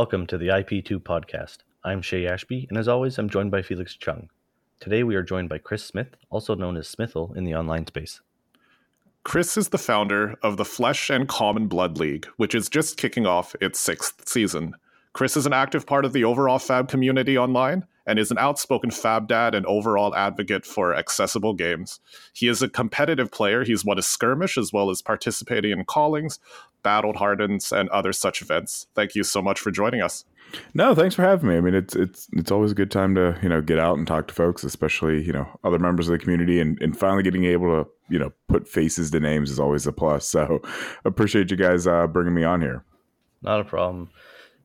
[0.00, 1.58] Welcome to the IP2 podcast.
[1.84, 4.30] I'm Shea Ashby, and as always, I'm joined by Felix Chung.
[4.80, 8.22] Today we are joined by Chris Smith, also known as Smithel in the online space.
[9.24, 13.26] Chris is the founder of the Flesh and Common Blood League, which is just kicking
[13.26, 14.74] off its sixth season.
[15.12, 18.90] Chris is an active part of the overall Fab community online and is an outspoken
[18.90, 22.00] Fab dad and overall advocate for accessible games.
[22.32, 23.64] He is a competitive player.
[23.64, 26.38] He's won a skirmish as well as participating in callings,
[26.82, 28.86] battled hardens, and other such events.
[28.94, 30.24] Thank you so much for joining us.
[30.74, 31.56] No, thanks for having me.
[31.56, 34.06] I mean, it's it's it's always a good time to you know get out and
[34.06, 37.44] talk to folks, especially you know other members of the community, and and finally getting
[37.44, 40.26] able to you know put faces to names is always a plus.
[40.26, 40.60] So
[41.04, 42.84] appreciate you guys uh, bringing me on here.
[43.42, 44.10] Not a problem.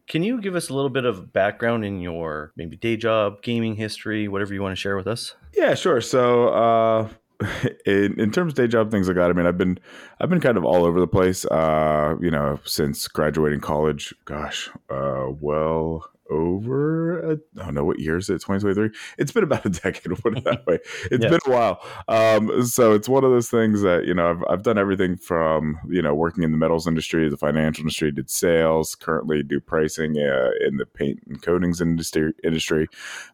[0.07, 3.75] Can you give us a little bit of background in your maybe day job, gaming
[3.75, 5.35] history, whatever you want to share with us?
[5.55, 5.99] Yeah, sure.
[6.01, 7.09] So, uh,
[7.85, 9.77] in, in terms of day job things like that, I mean, I've been
[10.19, 11.45] I've been kind of all over the place.
[11.45, 14.13] Uh, you know, since graduating college.
[14.25, 19.65] Gosh, uh, well over I don't know what year is it 2023 it's been about
[19.65, 20.75] a decade put it that way
[21.11, 21.31] It's yes.
[21.31, 24.63] been a while um, so it's one of those things that you know I've, I've
[24.63, 28.95] done everything from you know working in the metals industry the financial industry did sales
[28.95, 32.87] currently do pricing uh, in the paint and coatings industry industry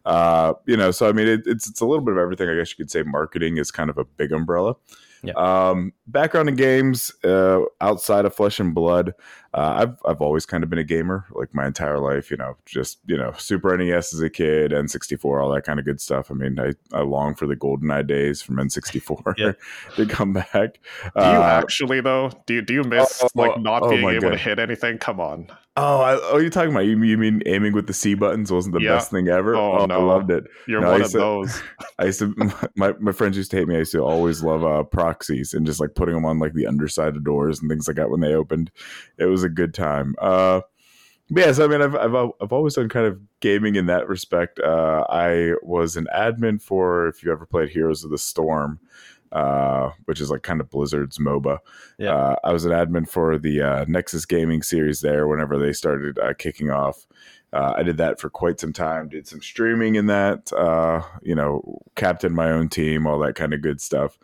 [0.04, 2.56] uh, you know so I mean it, it's it's a little bit of everything I
[2.56, 4.76] guess you could say marketing is kind of a big umbrella
[5.22, 5.34] yeah.
[5.34, 9.14] Um, background in games uh, outside of Flesh and Blood.
[9.54, 12.30] Uh, I've I've always kind of been a gamer, like my entire life.
[12.30, 15.84] You know, just you know, Super NES as a kid, N64, all that kind of
[15.84, 16.30] good stuff.
[16.30, 19.56] I mean, I, I long for the GoldenEye days from N64
[19.96, 20.54] to come back.
[20.54, 22.30] Do you uh, actually though?
[22.46, 24.30] Do you do you miss oh, like not oh, being able God.
[24.30, 24.98] to hit anything?
[24.98, 25.48] Come on.
[25.74, 28.74] Oh, I, oh, you're talking about you, you mean aiming with the C buttons wasn't
[28.74, 28.96] the yeah.
[28.96, 29.56] best thing ever?
[29.56, 30.00] Oh, oh, no.
[30.00, 30.44] I loved it.
[30.68, 31.62] You're no, one of to, those.
[31.98, 32.34] I used to
[32.76, 33.76] my, my friends used to hate me.
[33.76, 36.66] I used to always love uh, proxies and just like putting them on like the
[36.66, 38.70] underside of doors and things like that when they opened.
[39.16, 40.14] It was a good time.
[40.18, 40.60] Uh,
[41.30, 44.58] but yes, I mean I've, I've I've always done kind of gaming in that respect.
[44.60, 48.80] Uh, I was an admin for if you ever played Heroes of the Storm
[49.32, 51.58] uh, which is like kind of Blizzard's MOBA.
[51.98, 52.14] Yeah.
[52.14, 56.18] Uh, I was an admin for the uh, Nexus Gaming series there whenever they started
[56.18, 57.06] uh, kicking off.
[57.52, 59.08] Uh, I did that for quite some time.
[59.08, 60.52] Did some streaming in that.
[60.52, 64.18] Uh, you know, captained my own team, all that kind of good stuff.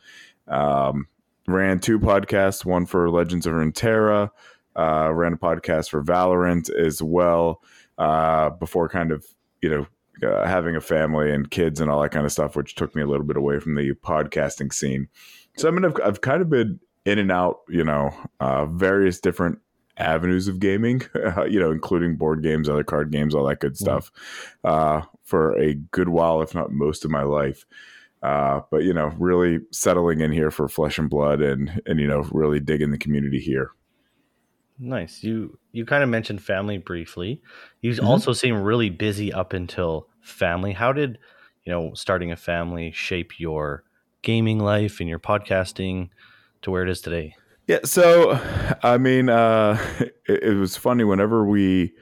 [0.46, 1.08] Um,
[1.46, 4.30] ran two podcasts, one for Legends of Runeterra.
[4.78, 7.62] Ran a podcast for Valorant as well.
[7.96, 9.26] before kind of
[9.60, 9.86] you know
[10.22, 13.02] uh, having a family and kids and all that kind of stuff, which took me
[13.02, 15.08] a little bit away from the podcasting scene.
[15.56, 19.20] So I mean, I've, I've kind of been in and out, you know, uh, various
[19.20, 19.58] different
[19.96, 23.76] avenues of gaming, uh, you know, including board games, other card games, all that good
[23.76, 24.10] stuff,
[24.64, 27.64] uh, for a good while, if not most of my life.
[28.20, 32.06] Uh, but you know, really settling in here for flesh and blood, and and you
[32.06, 33.70] know, really digging the community here.
[34.78, 35.24] Nice.
[35.24, 37.42] You you kind of mentioned family briefly.
[37.80, 38.06] You mm-hmm.
[38.06, 40.72] also seem really busy up until family.
[40.72, 41.18] How did
[41.64, 43.82] you know starting a family shape your
[44.22, 46.10] gaming life and your podcasting
[46.62, 47.34] to where it is today?
[47.66, 47.80] Yeah.
[47.84, 48.40] So,
[48.82, 49.78] I mean, uh,
[50.26, 51.92] it, it was funny whenever we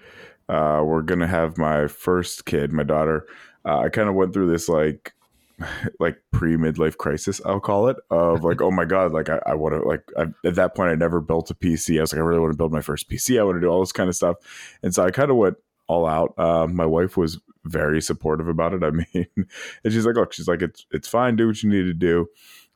[0.49, 3.27] uh, were gonna have my first kid, my daughter.
[3.65, 5.13] Uh, I kind of went through this like
[6.01, 9.55] like pre midlife crisis, I'll call it, of like, oh my god, like I, I
[9.55, 11.99] want to like I, at that point I never built a PC.
[11.99, 13.41] I was like, I really want to build my first PC.
[13.41, 14.37] I want to do all this kind of stuff,
[14.83, 15.57] and so I kind of went
[15.89, 16.35] all out.
[16.37, 18.83] Uh, my wife was very supportive about it.
[18.83, 21.85] I mean, and she's like, look, she's like, it's it's fine, do what you need
[21.85, 22.29] to do.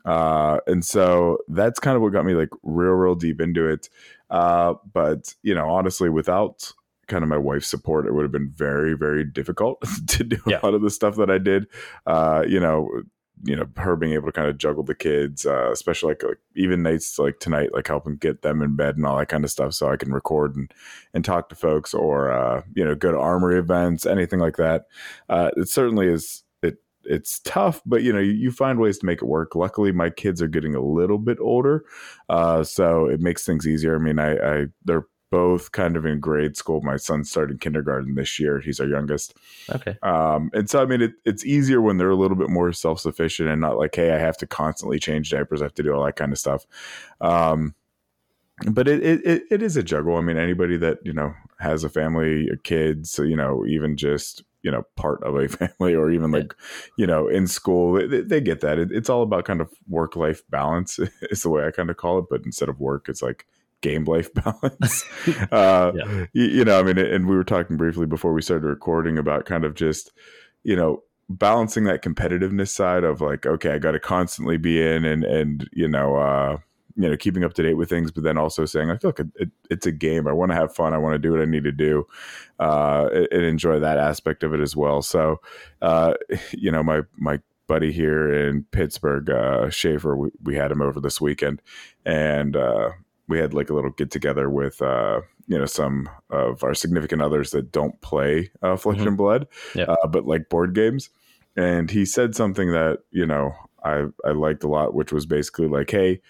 [0.05, 3.91] Uh, and so that's kind of what got me like real, real deep into it.
[4.31, 6.73] Uh, but you know, honestly, without
[7.11, 10.61] kind of my wife's support, it would have been very, very difficult to do yeah.
[10.63, 11.67] a lot of the stuff that I did.
[12.07, 13.03] Uh, you know,
[13.45, 16.39] you know, her being able to kind of juggle the kids, uh, especially like, like
[16.57, 19.51] even nights like tonight, like helping get them in bed and all that kind of
[19.51, 20.73] stuff, so I can record and
[21.15, 24.87] and talk to folks, or uh, you know, go to armory events, anything like that.
[25.29, 29.07] Uh, it certainly is it it's tough, but you know, you, you, find ways to
[29.07, 29.55] make it work.
[29.55, 31.85] Luckily, my kids are getting a little bit older,
[32.29, 33.97] uh, so it makes things easier.
[33.97, 36.81] I mean, I, I they're both kind of in grade school.
[36.83, 38.61] My son started kindergarten this year.
[38.61, 39.35] He's our youngest.
[39.71, 39.97] Okay.
[40.03, 43.01] Um, and so I mean, it, it's easier when they're a little bit more self
[43.01, 45.63] sufficient and not like, hey, I have to constantly change diapers.
[45.63, 46.67] I have to do all that kind of stuff.
[47.21, 47.75] Um,
[48.71, 50.17] but it, it it is a juggle.
[50.17, 54.71] I mean, anybody that you know has a family, kids, you know, even just you
[54.71, 56.55] know part of a family or even like
[56.99, 60.17] you know in school they, they get that it, it's all about kind of work
[60.17, 63.23] life balance is the way i kind of call it but instead of work it's
[63.23, 63.47] like
[63.81, 65.05] game life balance.
[65.53, 66.27] uh, yeah.
[66.33, 69.47] you, you, know, I mean, and we were talking briefly before we started recording about
[69.47, 70.13] kind of just,
[70.63, 75.05] you know, balancing that competitiveness side of like, okay, I got to constantly be in
[75.05, 76.59] and, and, you know, uh,
[76.97, 79.51] you know keeping up to date with things, but then also saying like, look, it,
[79.71, 80.27] it's a game.
[80.27, 80.93] I want to have fun.
[80.93, 82.07] I want to do what I need to do,
[82.59, 85.03] uh, and enjoy that aspect of it as well.
[85.03, 85.41] So,
[85.81, 86.15] uh,
[86.53, 91.01] you know, my my buddy here in Pittsburgh, uh, Schaefer, we, we had him over
[91.01, 91.63] this weekend,
[92.05, 92.91] and uh,
[93.31, 97.23] we had like a little get together with uh, you know some of our significant
[97.23, 99.09] others that don't play uh, Flesh mm-hmm.
[99.09, 99.89] and Blood, yep.
[99.89, 101.09] uh, but like board games.
[101.57, 105.69] And he said something that you know I I liked a lot, which was basically
[105.69, 106.21] like, hey,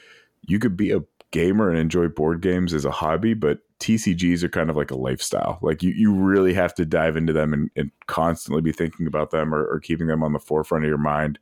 [0.47, 1.01] you could be a
[1.33, 4.99] gamer and enjoy board games as a hobby, but TCGs are kind of like a
[4.99, 5.59] lifestyle.
[5.63, 9.31] Like you, you really have to dive into them and, and constantly be thinking about
[9.31, 11.39] them or, or, keeping them on the forefront of your mind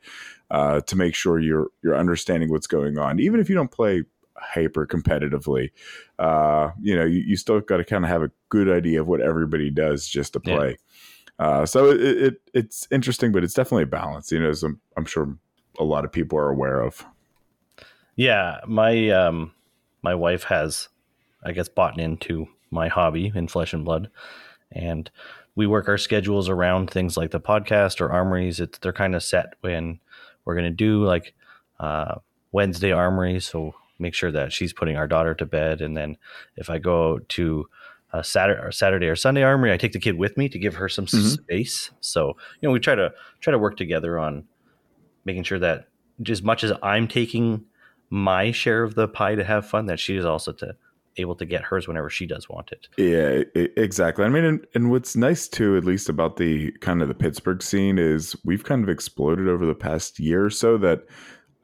[0.51, 3.19] uh, to make sure you're you're understanding what's going on.
[3.19, 4.05] Even if you don't play
[4.41, 5.71] hyper competitively.
[6.19, 9.07] Uh, you know, you, you still got to kind of have a good idea of
[9.07, 10.77] what everybody does just to play.
[11.39, 11.47] Yeah.
[11.47, 14.33] Uh, so it, it, it's interesting, but it's definitely a balance.
[14.33, 15.37] You know, as I'm, I'm sure
[15.79, 17.05] a lot of people are aware of.
[18.17, 19.53] Yeah, my um,
[20.03, 20.89] my wife has,
[21.45, 24.11] I guess, bought into my hobby in flesh and blood,
[24.73, 25.09] and
[25.55, 28.59] we work our schedules around things like the podcast or armories.
[28.59, 30.01] It's they're kind of set when
[30.45, 31.35] we're going to do like
[31.79, 32.17] uh,
[32.51, 35.81] Wednesday armory, so make sure that she's putting our daughter to bed.
[35.81, 36.17] And then
[36.57, 37.69] if I go to
[38.13, 40.77] a Saturday or Saturday or Sunday armory, I take the kid with me to give
[40.77, 41.27] her some mm-hmm.
[41.27, 41.91] space.
[42.01, 44.45] So you know, we try to try to work together on
[45.25, 45.89] making sure that
[46.27, 47.65] as much as I'm taking
[48.11, 50.75] my share of the pie to have fun, that she is also to
[51.19, 52.89] able to get hers whenever she does want it.
[52.97, 53.43] Yeah,
[53.77, 54.25] exactly.
[54.25, 57.63] I mean, and, and, what's nice too, at least about the kind of the Pittsburgh
[57.63, 61.05] scene, is we've kind of exploded over the past year or so that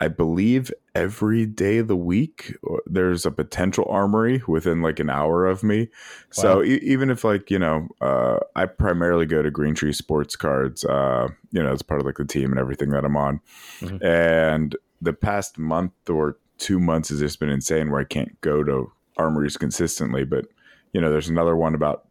[0.04, 2.54] I believe every day of the week
[2.84, 5.80] there's a potential armory within like an hour of me.
[5.80, 5.88] Wow.
[6.30, 10.36] So e- even if like you know, uh, I primarily go to Green Tree Sports
[10.36, 13.40] Cards, uh, you know, as part of like the team and everything that I'm on.
[13.80, 14.04] Mm-hmm.
[14.04, 18.62] And the past month or two months has just been insane where I can't go
[18.62, 20.24] to armories consistently.
[20.24, 20.48] But
[20.92, 22.06] you know, there's another one about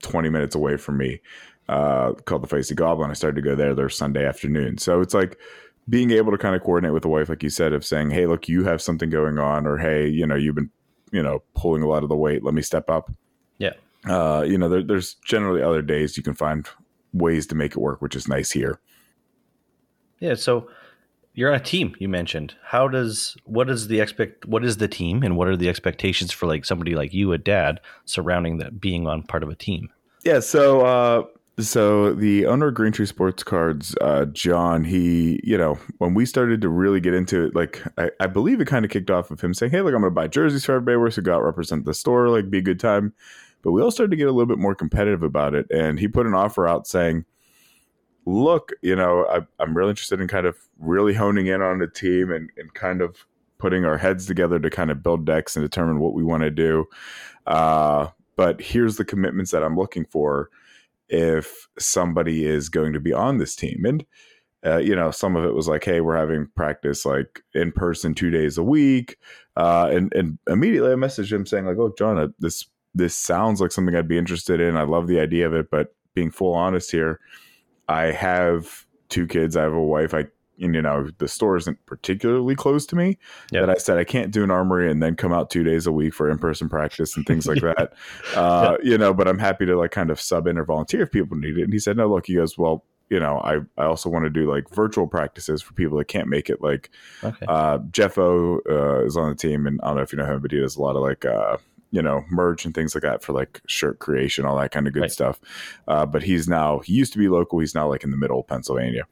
[0.00, 1.20] 20 minutes away from me
[1.68, 3.10] uh, called the Feisty Goblin.
[3.10, 4.78] I started to go there there Sunday afternoon.
[4.78, 5.38] So it's like
[5.88, 8.26] being able to kind of coordinate with the wife, like you said, of saying, "Hey,
[8.26, 10.70] look, you have something going on," or "Hey, you know, you've been,
[11.12, 12.42] you know, pulling a lot of the weight.
[12.42, 13.10] Let me step up."
[13.58, 13.72] Yeah.
[14.06, 16.68] Uh, you know, there, there's generally other days you can find
[17.12, 18.80] ways to make it work, which is nice here.
[20.20, 20.34] Yeah.
[20.34, 20.68] So
[21.34, 21.94] you're on a team.
[21.98, 25.56] You mentioned how does what is the expect what is the team and what are
[25.56, 29.48] the expectations for like somebody like you, a dad, surrounding that being on part of
[29.48, 29.90] a team?
[30.24, 30.40] Yeah.
[30.40, 31.22] So uh,
[31.58, 36.26] so the owner of Green Tree Sports Cards, uh, John, he, you know, when we
[36.26, 39.30] started to really get into it, like I, I believe it kind of kicked off
[39.30, 40.96] of him saying, "Hey, look, I'm going to buy jerseys for everybody.
[40.96, 43.14] We're going to go out represent the store, like be a good time."
[43.62, 46.08] But we all started to get a little bit more competitive about it, and he
[46.08, 47.24] put an offer out saying,
[48.26, 51.88] "Look, you know, I, I'm really interested in kind of really honing in on the
[51.88, 53.26] team and, and kind of
[53.56, 56.50] putting our heads together to kind of build decks and determine what we want to
[56.50, 56.84] do.
[57.46, 60.50] Uh, but here's the commitments that I'm looking for."
[61.08, 63.84] If somebody is going to be on this team.
[63.84, 64.04] And,
[64.64, 68.14] uh, you know, some of it was like, hey, we're having practice like in person
[68.14, 69.16] two days a week.
[69.56, 73.60] Uh, and, and immediately I messaged him saying, like, oh, John, uh, this, this sounds
[73.60, 74.76] like something I'd be interested in.
[74.76, 77.20] I love the idea of it, but being full honest here,
[77.88, 80.14] I have two kids, I have a wife.
[80.14, 83.18] I you know the store isn't particularly close to me
[83.52, 83.66] yep.
[83.66, 85.92] that i said i can't do an armory and then come out two days a
[85.92, 87.92] week for in-person practice and things like that
[88.34, 91.10] uh, you know but i'm happy to like kind of sub in or volunteer if
[91.10, 93.84] people need it and he said no look he goes well you know i i
[93.84, 96.90] also want to do like virtual practices for people that can't make it like
[97.22, 97.46] okay.
[97.48, 100.26] uh, jeff o uh, is on the team and i don't know if you know
[100.26, 101.56] him but he does a lot of like uh,
[101.90, 104.92] you know merch and things like that for like shirt creation all that kind of
[104.92, 105.12] good right.
[105.12, 105.40] stuff
[105.88, 108.40] uh, but he's now he used to be local he's now like in the middle
[108.40, 109.04] of pennsylvania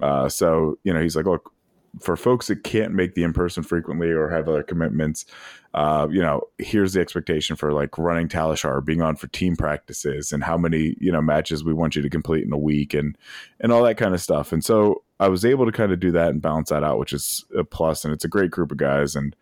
[0.00, 1.52] uh, so you know, he's like, look,
[2.00, 5.26] for folks that can't make the in person frequently or have other commitments,
[5.74, 10.32] uh, you know, here's the expectation for like running Talishar, being on for team practices,
[10.32, 13.16] and how many you know matches we want you to complete in a week, and
[13.60, 14.52] and all that kind of stuff.
[14.52, 17.12] And so I was able to kind of do that and balance that out, which
[17.12, 19.36] is a plus, and it's a great group of guys and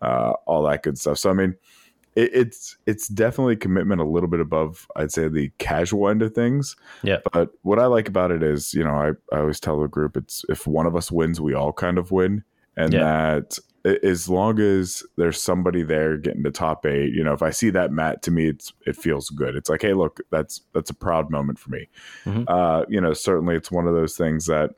[0.00, 1.18] uh, all that good stuff.
[1.18, 1.56] So I mean,
[2.14, 6.34] it, it's it's definitely commitment a little bit above I'd say the casual end of
[6.34, 6.76] things.
[7.02, 7.18] Yeah.
[7.32, 10.16] But what I like about it is, you know, I, I always tell the group
[10.16, 12.44] it's if one of us wins, we all kind of win.
[12.76, 13.00] And yeah.
[13.04, 13.58] that
[14.04, 17.70] as long as there's somebody there getting to top eight, you know, if I see
[17.70, 19.56] that Matt, to me, it's it feels good.
[19.56, 21.88] It's like, hey, look, that's that's a proud moment for me.
[22.24, 22.44] Mm-hmm.
[22.46, 24.70] Uh, you know, certainly it's one of those things that,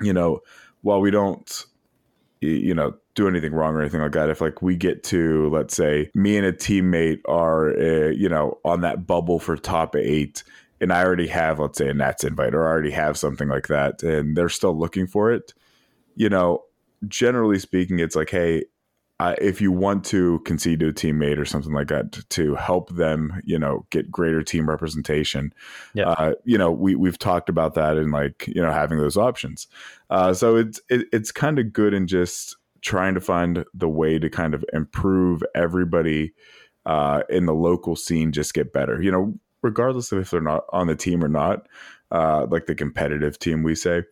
[0.00, 0.40] you know,
[0.82, 1.64] while we don't,
[2.40, 4.30] you know, do anything wrong or anything like that.
[4.30, 8.58] If like we get to, let's say, me and a teammate are, uh, you know,
[8.64, 10.42] on that bubble for top eight,
[10.80, 13.68] and I already have, let's say, a Nats invite or I already have something like
[13.68, 15.52] that, and they're still looking for it,
[16.16, 16.64] you know,
[17.08, 18.64] generally speaking, it's like, hey,
[19.20, 22.54] uh, if you want to concede to a teammate or something like that to, to
[22.54, 25.52] help them, you know, get greater team representation,
[25.92, 26.08] Yeah.
[26.08, 29.66] uh, you know, we we've talked about that and like you know having those options.
[30.08, 34.18] Uh, so it's it, it's kind of good in just trying to find the way
[34.18, 36.32] to kind of improve everybody
[36.86, 39.02] uh, in the local scene, just get better.
[39.02, 41.66] You know, regardless of if they're not on the team or not,
[42.10, 44.02] uh, like the competitive team, we say.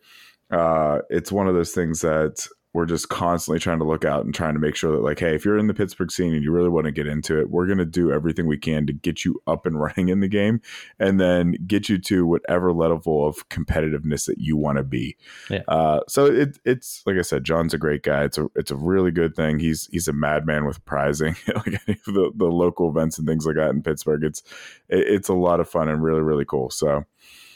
[0.51, 4.33] Uh, it's one of those things that we're just constantly trying to look out and
[4.33, 6.51] trying to make sure that like hey if you're in the pittsburgh scene and you
[6.51, 9.25] really want to get into it we're going to do everything we can to get
[9.25, 10.61] you up and running in the game
[10.99, 15.17] and then get you to whatever level of competitiveness that you want to be.
[15.49, 15.61] Yeah.
[15.67, 18.23] uh, so it, it's like i said john's a great guy.
[18.23, 19.59] It's a it's a really good thing.
[19.59, 23.71] He's he's a madman with prizing like the, the local events and things like that
[23.71, 24.23] in pittsburgh.
[24.23, 24.43] It's
[24.89, 26.69] it, it's a lot of fun and really really cool.
[26.69, 27.05] So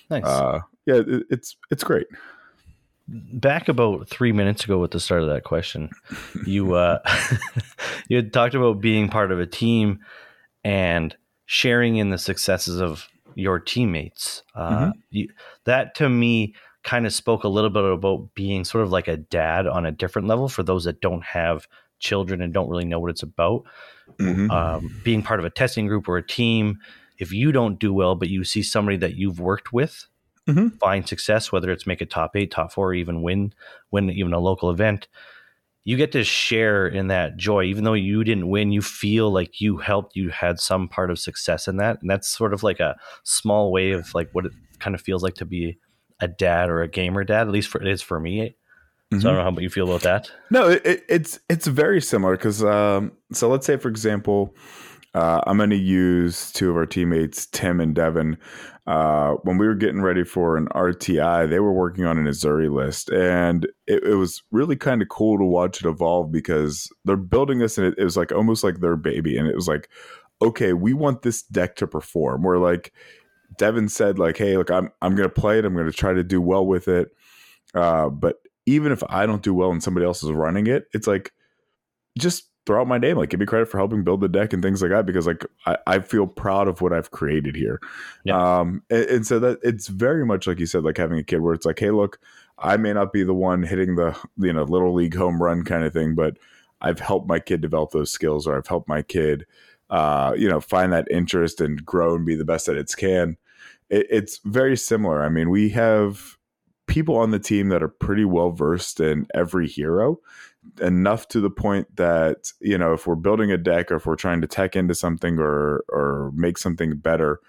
[0.10, 0.24] Nice.
[0.24, 2.08] uh, yeah it, it's it's great
[3.08, 5.90] Back about three minutes ago, at the start of that question,
[6.46, 7.00] you uh,
[8.08, 10.00] you had talked about being part of a team
[10.64, 14.44] and sharing in the successes of your teammates.
[14.56, 15.28] Uh, you,
[15.66, 19.18] that to me kind of spoke a little bit about being sort of like a
[19.18, 21.68] dad on a different level for those that don't have
[22.00, 23.64] children and don't really know what it's about.
[24.20, 24.52] Mhm.
[24.52, 26.80] um, being part of a testing group or a team,
[27.20, 30.08] if you don't do well, but you see somebody that you've worked with
[30.48, 30.78] Mhm.
[30.80, 33.54] find success, whether it's make a top eight, top four, or even win,
[33.92, 35.08] win even a local event,
[35.86, 37.64] you get to share in that joy.
[37.64, 41.20] Even though you didn't win, you feel like you helped, you had some part of
[41.20, 42.02] success in that.
[42.02, 45.24] And that's sort of like a small way of like what it kind of feels
[45.24, 45.78] like to be
[46.20, 48.56] a dad or a gamer dad, at least for it is for me.
[49.20, 50.32] So I don't know how you feel about that.
[50.50, 54.56] No, it, it's it's very similar because um, so let's say for example,
[55.14, 58.38] uh, I'm going to use two of our teammates, Tim and Devin.
[58.88, 62.72] Uh, when we were getting ready for an RTI, they were working on an Azalea
[62.72, 67.16] list, and it, it was really kind of cool to watch it evolve because they're
[67.16, 69.88] building this, and it, it was like almost like their baby, and it was like,
[70.42, 72.44] okay, we want this deck to perform.
[72.44, 72.92] Where like
[73.58, 76.14] Devin said, like, hey, look, I'm I'm going to play it, I'm going to try
[76.14, 77.10] to do well with it,
[77.76, 81.08] uh, but even if I don't do well and somebody else is running it, it's
[81.08, 81.32] like
[82.18, 84.64] just throw out my name, like give me credit for helping build the deck and
[84.64, 87.82] things like that because like I, I feel proud of what I've created here.
[88.24, 88.60] Yeah.
[88.60, 91.40] Um and, and so that it's very much like you said, like having a kid
[91.40, 92.20] where it's like, hey, look,
[92.58, 95.84] I may not be the one hitting the you know little league home run kind
[95.84, 96.38] of thing, but
[96.82, 99.46] I've helped my kid develop those skills or I've helped my kid
[99.94, 103.38] uh, you know, find that interest and grow and be the best that it's can.
[103.90, 105.24] It, it's very similar.
[105.24, 106.38] I mean, we have
[106.88, 110.20] people on the team that are pretty well versed in every hero
[110.82, 114.16] enough to the point that you know if we're building a deck or if we're
[114.16, 117.40] trying to tech into something or or make something better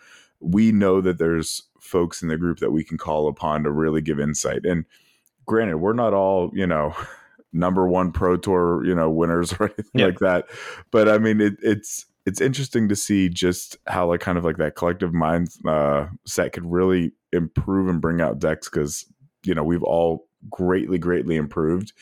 [0.41, 4.01] we know that there's folks in the group that we can call upon to really
[4.03, 4.65] give insight.
[4.67, 4.85] And
[5.47, 6.95] granted we're not all you know
[7.53, 10.07] number one pro tour you know winners or anything Yeah.
[10.07, 10.47] like that.
[10.91, 14.57] But i mean it, it's it's interesting to see just how like kind of like
[14.57, 19.05] that collective mind uh, set could really improve and bring out decks because
[19.45, 21.93] you know we've all greatly greatly improved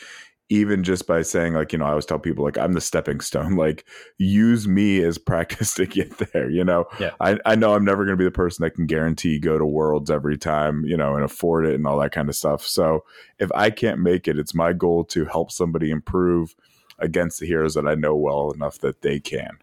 [0.53, 3.21] even just by saying like you know i always tell people like i'm the stepping
[3.21, 3.87] stone like
[4.19, 7.13] use me as practice to get there you know Yeah.
[7.21, 9.65] i, I know i'm never going to be the person that can guarantee go to
[9.65, 13.05] worlds every time you know and afford it and all that kind of stuff so
[13.39, 16.55] if i can't make it it's my goal to help somebody improve
[16.99, 19.57] against the heroes that i know well enough that they can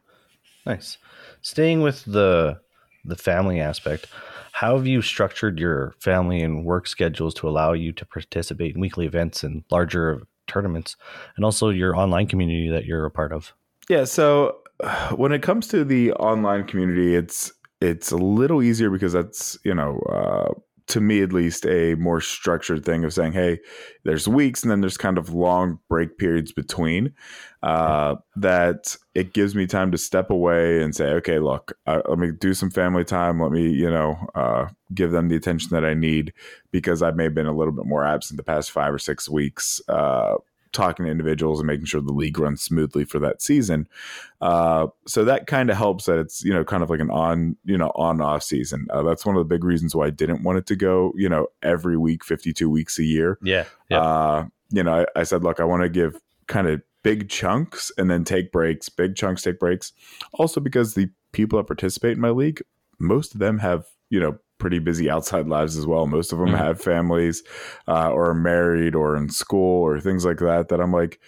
[0.65, 0.97] Nice.
[1.41, 2.59] Staying with the
[3.05, 4.07] the family aspect,
[4.51, 8.81] how have you structured your family and work schedules to allow you to participate in
[8.81, 10.97] weekly events and larger tournaments,
[11.35, 13.53] and also your online community that you're a part of?
[13.89, 14.57] Yeah, so
[15.15, 17.51] when it comes to the online community, it's
[17.81, 20.53] it's a little easier because that's you know uh,
[20.89, 23.59] to me at least a more structured thing of saying, hey,
[24.03, 27.13] there's weeks and then there's kind of long break periods between
[27.61, 32.17] uh, that it gives me time to step away and say, okay, look, uh, let
[32.17, 33.39] me do some family time.
[33.39, 36.33] Let me you know uh, give them the attention that I need
[36.71, 39.29] because I may have been a little bit more absent the past five or six
[39.29, 39.81] weeks.
[40.71, 43.87] Talking to individuals and making sure the league runs smoothly for that season.
[44.39, 47.57] Uh, so that kind of helps that it's you know kind of like an on
[47.65, 48.87] you know on off season.
[48.91, 51.29] Uh, that's one of the big reasons why I didn't want it to go you
[51.29, 53.37] know every week, fifty two weeks a year.
[53.41, 53.65] Yeah.
[53.89, 54.01] Yeah.
[54.01, 57.91] Uh, you know, I, I said, look, I want to give kind of big chunks
[57.97, 59.93] and then take breaks, big chunks, take breaks.
[60.33, 62.61] Also because the people that participate in my league,
[62.99, 66.05] most of them have you know pretty busy outside lives as well.
[66.05, 66.57] Most of them Mhm.
[66.57, 67.43] have families
[67.87, 70.69] uh, or are married or in school or things like that.
[70.69, 71.19] That I'm like,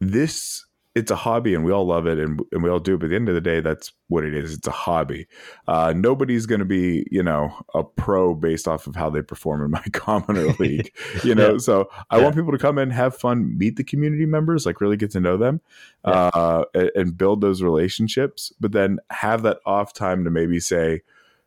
[0.00, 0.64] this
[0.98, 2.98] it's a hobby and we all love it and, and we all do it.
[2.98, 4.52] But at the end of the day, that's what it is.
[4.52, 5.28] It's a hobby.
[5.68, 9.62] Uh, nobody's going to be, you know, a pro based off of how they perform
[9.64, 11.52] in my commoner league, you know?
[11.52, 11.58] yeah.
[11.58, 12.24] So I yeah.
[12.24, 15.20] want people to come in, have fun, meet the community members, like really get to
[15.20, 15.60] know them
[16.04, 16.30] yeah.
[16.34, 21.02] uh, and, and build those relationships, but then have that off time to maybe say,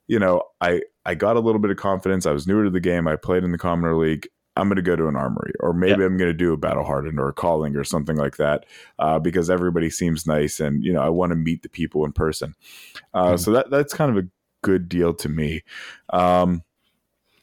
[0.08, 2.26] you know, I, I got a little bit of confidence.
[2.26, 3.08] I was newer to the game.
[3.08, 4.28] I played in the commoner league.
[4.58, 6.84] I'm going to go to an armory, or maybe I'm going to do a battle
[6.84, 8.66] hardened or a calling or something like that,
[9.00, 12.12] uh, because everybody seems nice, and you know I want to meet the people in
[12.12, 12.54] person.
[13.14, 13.38] Uh, mm-hmm.
[13.38, 14.28] So that that's kind of a
[14.62, 15.64] good deal to me.
[16.12, 16.64] Um,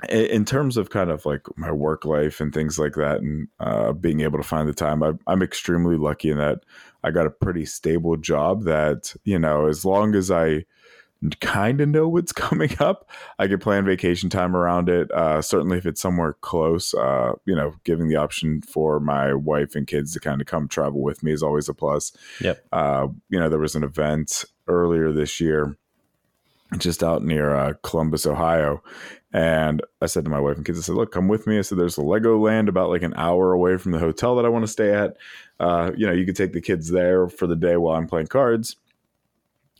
[0.08, 3.92] in terms of kind of like my work life and things like that, and uh,
[3.92, 6.60] being able to find the time, I, I'm extremely lucky in that
[7.02, 8.64] I got a pretty stable job.
[8.64, 10.66] That you know, as long as I
[11.40, 13.08] kind of know what's coming up.
[13.38, 15.10] I could plan vacation time around it.
[15.10, 19.74] Uh, certainly, if it's somewhere close, uh, you know, giving the option for my wife
[19.74, 22.12] and kids to kind of come travel with me is always a plus.
[22.40, 22.64] Yep.
[22.72, 25.76] Uh, you know, there was an event earlier this year,
[26.76, 28.82] just out near uh, Columbus, Ohio.
[29.30, 31.58] And I said to my wife and kids, I said, look, come with me.
[31.58, 34.48] I said, there's a Legoland about like an hour away from the hotel that I
[34.48, 35.18] want to stay at.
[35.60, 38.28] Uh, you know, you could take the kids there for the day while I'm playing
[38.28, 38.76] cards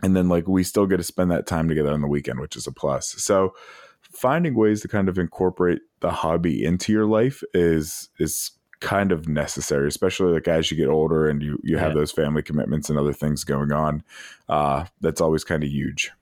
[0.03, 2.57] and then like we still get to spend that time together on the weekend which
[2.57, 3.15] is a plus.
[3.23, 3.55] So
[4.03, 9.27] finding ways to kind of incorporate the hobby into your life is is kind of
[9.27, 12.97] necessary especially like as you get older and you you have those family commitments and
[12.97, 14.05] other things going on
[14.49, 16.13] uh that's always kind of huge.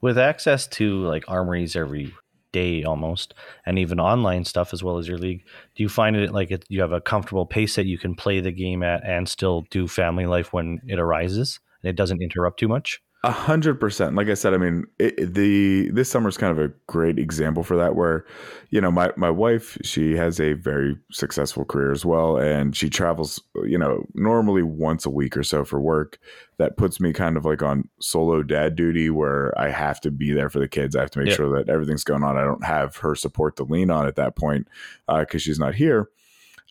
[0.00, 2.14] With access to like armories every
[2.52, 3.32] day almost
[3.64, 5.42] and even online stuff as well as your league
[5.74, 8.40] do you find it like it, you have a comfortable pace that you can play
[8.40, 12.58] the game at and still do family life when it arises and it doesn't interrupt
[12.60, 13.00] too much.
[13.24, 14.16] A hundred percent.
[14.16, 17.62] Like I said, I mean, it, the this summer is kind of a great example
[17.62, 17.94] for that.
[17.94, 18.26] Where,
[18.70, 22.90] you know, my my wife, she has a very successful career as well, and she
[22.90, 26.18] travels, you know, normally once a week or so for work.
[26.58, 30.32] That puts me kind of like on solo dad duty, where I have to be
[30.32, 30.96] there for the kids.
[30.96, 32.36] I have to make sure that everything's going on.
[32.36, 34.66] I don't have her support to lean on at that point
[35.06, 36.08] because uh, she's not here.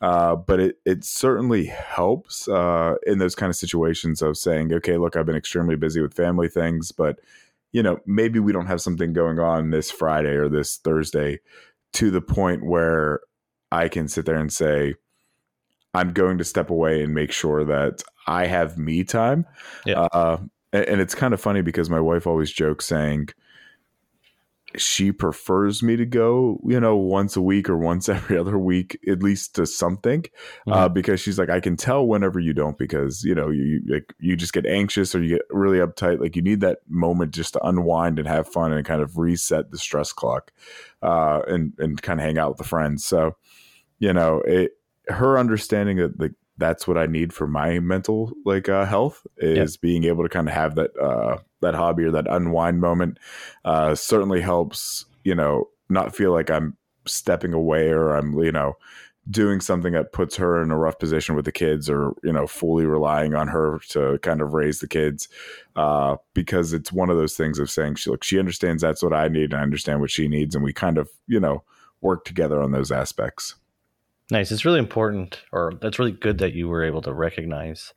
[0.01, 4.97] Uh, but it it certainly helps uh, in those kind of situations of saying, okay,
[4.97, 7.19] look, I've been extremely busy with family things, but
[7.71, 11.39] you know, maybe we don't have something going on this Friday or this Thursday
[11.93, 13.21] to the point where
[13.71, 14.95] I can sit there and say,
[15.93, 19.45] I'm going to step away and make sure that I have me time.
[19.85, 20.01] Yeah.
[20.01, 20.37] Uh,
[20.73, 23.29] and it's kind of funny because my wife always jokes saying,
[24.77, 28.99] she prefers me to go, you know, once a week or once every other week,
[29.07, 30.25] at least to something,
[30.67, 30.71] uh, mm-hmm.
[30.71, 34.13] uh, because she's like, I can tell whenever you don't, because you know, you like
[34.19, 36.19] you just get anxious or you get really uptight.
[36.19, 39.71] Like you need that moment just to unwind and have fun and kind of reset
[39.71, 40.51] the stress clock,
[41.01, 43.05] uh, and and kind of hang out with the friends.
[43.05, 43.35] So,
[43.99, 44.71] you know, it
[45.07, 49.77] her understanding that like that's what I need for my mental like uh, health is
[49.77, 53.17] being able to kind of have that uh, that hobby or that unwind moment.
[53.65, 58.77] Uh, certainly helps, you know, not feel like I'm stepping away or I'm you know
[59.29, 62.45] doing something that puts her in a rough position with the kids or you know
[62.45, 65.27] fully relying on her to kind of raise the kids
[65.75, 69.13] uh, because it's one of those things of saying she look she understands that's what
[69.13, 71.63] I need and I understand what she needs and we kind of you know
[72.01, 73.55] work together on those aspects.
[74.29, 74.51] Nice.
[74.51, 77.93] It's really important, or that's really good that you were able to recognize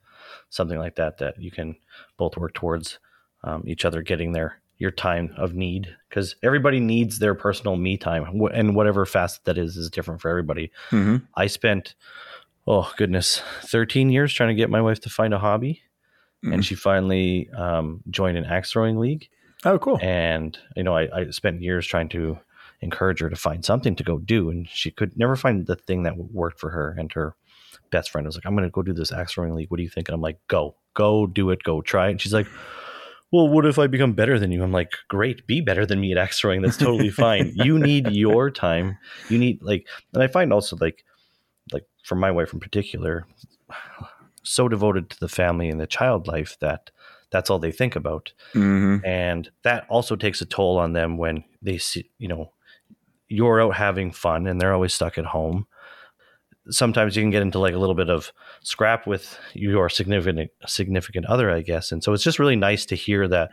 [0.51, 1.77] something like that, that you can
[2.17, 2.99] both work towards
[3.45, 7.97] um, each other getting their your time of need because everybody needs their personal me
[7.97, 11.17] time and whatever facet that is is different for everybody mm-hmm.
[11.37, 11.95] i spent
[12.67, 15.81] oh goodness 13 years trying to get my wife to find a hobby
[16.45, 16.55] mm-hmm.
[16.55, 19.29] and she finally um, joined an axe throwing league
[19.65, 22.37] oh cool and you know I, I spent years trying to
[22.81, 24.51] encourage her to find something to go do.
[24.51, 26.95] And she could never find the thing that worked for her.
[26.99, 27.35] And her
[27.91, 29.71] best friend was like, I'm going to go do this axe throwing league.
[29.71, 30.09] What do you think?
[30.09, 31.63] And I'm like, go, go do it.
[31.63, 32.13] Go try it.
[32.13, 32.47] And she's like,
[33.33, 34.63] well, what if I become better than you?
[34.63, 36.63] I'm like, great, be better than me at axe throwing.
[36.63, 37.53] That's totally fine.
[37.57, 38.99] You need your time.
[39.29, 41.05] You need like, and I find also like,
[41.73, 43.27] like for my wife in particular,
[44.45, 46.91] so devoted to the family and the child life that
[47.31, 48.33] that's all they think about.
[48.55, 49.05] Mm-hmm.
[49.05, 52.53] And that also takes a toll on them when they see, you know,
[53.29, 55.67] you're out having fun and they're always stuck at home.
[56.71, 58.33] Sometimes you can get into like a little bit of
[58.63, 61.93] scrap with your significant significant other, I guess.
[61.93, 63.51] And so it's just really nice to hear that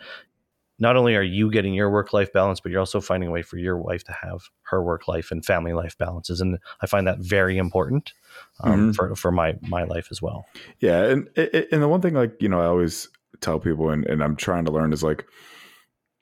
[0.79, 3.43] not only are you getting your work life balance, but you're also finding a way
[3.43, 6.41] for your wife to have her work life and family life balances.
[6.41, 8.13] And I find that very important
[8.61, 8.91] um, mm-hmm.
[8.91, 10.45] for for my my life as well.
[10.79, 13.09] Yeah, and and the one thing like you know I always
[13.41, 15.25] tell people and, and I'm trying to learn is like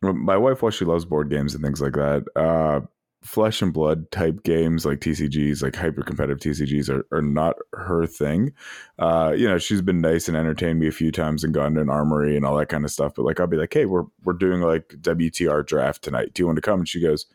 [0.01, 2.81] my wife while she loves board games and things like that uh,
[3.21, 8.05] flesh and blood type games like TCGs, like hyper competitive TCGs, are, are not her
[8.05, 8.53] thing.
[8.97, 11.81] Uh, you know, she's been nice and entertained me a few times and gone to
[11.81, 13.13] an armory and all that kind of stuff.
[13.15, 16.33] But like, I'll be like, hey, we're we're doing like WTR draft tonight.
[16.33, 16.79] Do you want to come?
[16.79, 17.25] And she goes,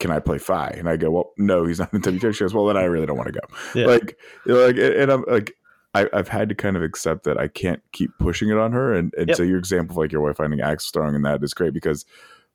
[0.00, 0.74] can I play Fai?
[0.76, 2.34] And I go, well, no, he's not in WTR.
[2.34, 3.46] She goes, well, then I really don't want to go.
[3.74, 3.86] Yeah.
[3.86, 5.54] Like, like, and I'm like,
[5.94, 8.94] I, have had to kind of accept that I can't keep pushing it on her.
[8.94, 9.36] And, and yep.
[9.36, 12.04] so your example of like your wife finding axe throwing and that is great because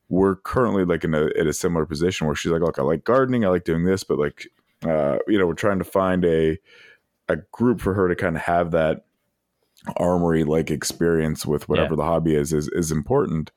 [0.08, 3.04] we're currently like in a, in a similar position where she's like, look, I like
[3.04, 3.44] gardening.
[3.44, 4.48] I like doing this, but like,
[4.84, 6.58] uh, you know, we're trying to find a,
[7.28, 9.04] a group for her to kind of have that
[9.96, 11.96] armory like experience with whatever yeah.
[11.96, 13.50] the hobby is, is, is important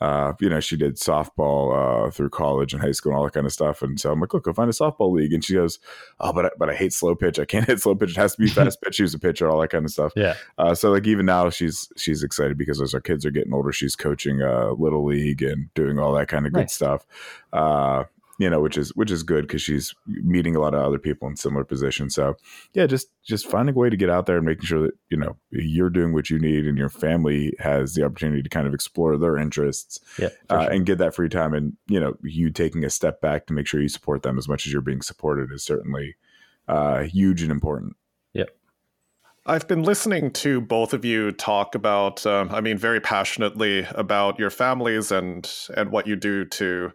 [0.00, 3.32] uh, you know, she did softball uh, through college and high school and all that
[3.32, 3.82] kind of stuff.
[3.82, 5.32] And so I'm like, look, go find a softball league.
[5.32, 5.78] And she goes,
[6.20, 7.38] oh, but I, but I hate slow pitch.
[7.38, 8.10] I can't hit slow pitch.
[8.10, 8.96] It has to be fast pitch.
[8.96, 10.12] She was a pitcher, all that kind of stuff.
[10.14, 10.34] Yeah.
[10.58, 13.72] Uh, so like even now she's she's excited because as our kids are getting older,
[13.72, 16.74] she's coaching uh, little league and doing all that kind of good nice.
[16.74, 17.06] stuff.
[18.38, 21.26] You know, which is which is good because she's meeting a lot of other people
[21.28, 22.14] in similar positions.
[22.14, 22.34] So
[22.74, 25.16] yeah, just just finding a way to get out there and making sure that you
[25.16, 28.74] know you're doing what you need and your family has the opportunity to kind of
[28.74, 30.70] explore their interests yeah, uh, sure.
[30.70, 31.54] and get that free time.
[31.54, 34.48] And you know, you taking a step back to make sure you support them as
[34.48, 36.16] much as you're being supported is certainly
[36.68, 37.96] uh, huge and important.
[38.34, 38.50] Yep.
[39.46, 44.38] I've been listening to both of you talk about, um, I mean, very passionately about
[44.38, 46.92] your families and and what you do to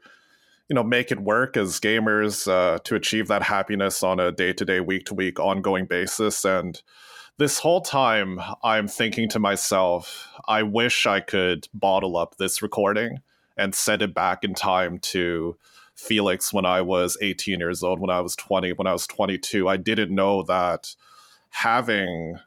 [0.71, 4.79] you know make it work as gamers uh, to achieve that happiness on a day-to-day
[4.79, 6.45] week-to-week ongoing basis.
[6.45, 6.81] And
[7.37, 13.19] this whole time i'm thinking to myself i wish i could bottle up this recording
[13.57, 15.57] and send it back in time to
[15.95, 19.67] felix when i was 18 years old when i was 20 when i was 22
[19.67, 20.95] i didn't know that
[21.49, 22.37] having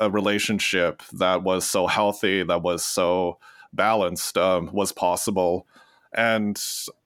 [0.00, 3.38] a relationship that was so healthy that was so
[3.72, 5.66] balanced um, was possible.
[6.12, 6.60] And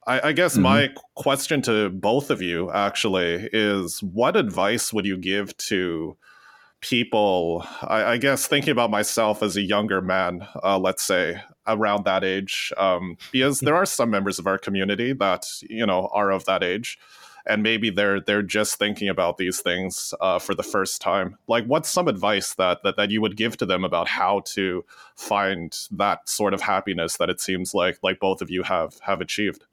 [0.06, 0.62] I, I guess mm-hmm.
[0.62, 6.16] my question to both of you actually is what advice would you give to
[6.80, 7.64] people?
[7.82, 12.24] I, I guess thinking about myself as a younger man, uh, let's say around that
[12.24, 16.44] age, um, because there are some members of our community that, you know, are of
[16.44, 16.98] that age
[17.46, 21.36] and maybe they're they're just thinking about these things uh, for the first time.
[21.46, 24.84] Like, what's some advice that, that that you would give to them about how to
[25.16, 29.20] find that sort of happiness that it seems like like both of you have have
[29.20, 29.64] achieved?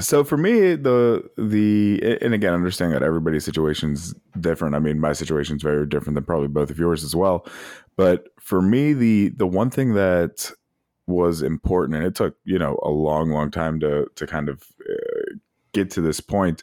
[0.00, 4.76] So for me, the the and again, understanding that everybody's situation's different.
[4.76, 7.44] I mean, my situation's very different than probably both of yours as well.
[7.96, 10.52] But for me, the the one thing that
[11.08, 14.62] was important, and it took you know a long, long time to to kind of
[14.88, 15.34] uh,
[15.72, 16.62] get to this point,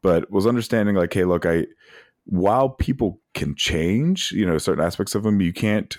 [0.00, 1.66] but was understanding like, hey, look, I
[2.24, 5.98] while people can change, you know, certain aspects of them, you can't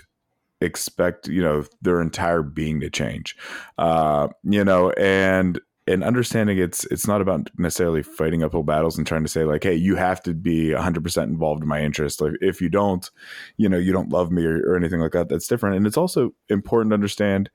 [0.62, 3.34] expect you know their entire being to change
[3.78, 5.58] uh you know and
[5.90, 9.62] and understanding it's it's not about necessarily fighting uphill battles and trying to say like
[9.62, 13.10] hey you have to be 100% involved in my interest like if you don't
[13.56, 15.96] you know you don't love me or, or anything like that that's different and it's
[15.96, 17.50] also important to understand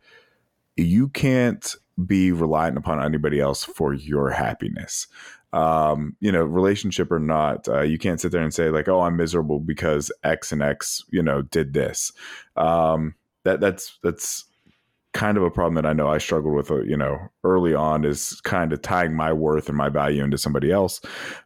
[0.76, 5.08] you can't be reliant upon anybody else for your happiness.
[5.54, 9.02] Um, you know, relationship or not, uh, you can't sit there and say like, "Oh,
[9.02, 12.12] I'm miserable because X and X, you know, did this."
[12.58, 14.46] Um, that that's that's
[15.16, 18.06] kind of a problem that I know I struggled with, uh, you know, early on
[18.06, 21.02] is kind of tying my worth and my value into somebody else.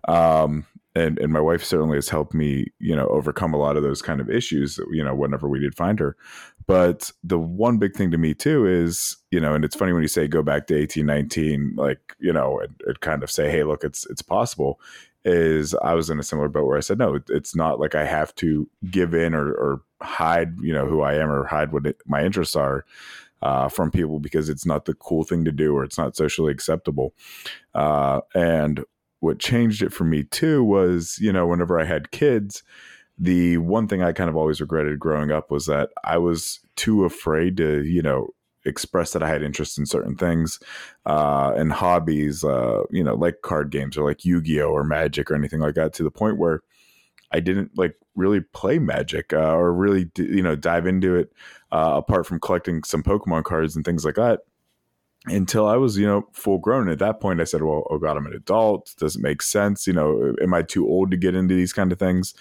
[0.08, 3.84] Um, and and my wife certainly has helped me, you know, overcome a lot of
[3.84, 6.18] those kind of issues, you know, whenever we did find her.
[6.66, 10.02] But the one big thing to me too is, you know, and it's funny when
[10.02, 13.52] you say go back to eighteen nineteen, like, you know, and, and kind of say,
[13.52, 14.80] hey, look, it's it's possible.
[15.26, 18.06] Is I was in a similar boat where I said, no, it's not like I
[18.06, 21.86] have to give in or, or hide, you know, who I am or hide what
[21.86, 22.86] it, my interests are.
[23.42, 26.52] Uh, from people because it's not the cool thing to do or it's not socially
[26.52, 27.14] acceptable.
[27.74, 28.84] Uh, and
[29.22, 32.64] what changed it for me too was, you know, whenever I had kids,
[33.18, 37.06] the one thing I kind of always regretted growing up was that I was too
[37.06, 38.30] afraid to, you know,
[38.66, 40.60] express that I had interest in certain things
[41.06, 44.84] uh, and hobbies, uh, you know, like card games or like Yu Gi Oh or
[44.84, 46.62] Magic or anything like that, to the point where
[47.32, 51.32] I didn't like really play Magic uh, or really, you know, dive into it
[51.72, 54.42] uh, apart from collecting some Pokemon cards and things like that
[55.26, 56.90] until I was, you know, full grown.
[56.90, 58.94] At that point, I said, well, oh God, I'm an adult.
[58.98, 59.86] Does it make sense?
[59.86, 62.34] You know, am I too old to get into these kind of things?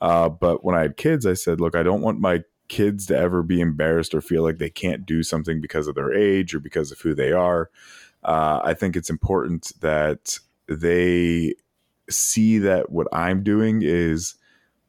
[0.00, 3.16] Uh, but when I had kids, I said, look, I don't want my kids to
[3.16, 6.60] ever be embarrassed or feel like they can't do something because of their age or
[6.60, 7.70] because of who they are.
[8.24, 11.54] Uh, I think it's important that they
[12.08, 14.36] see that what I'm doing is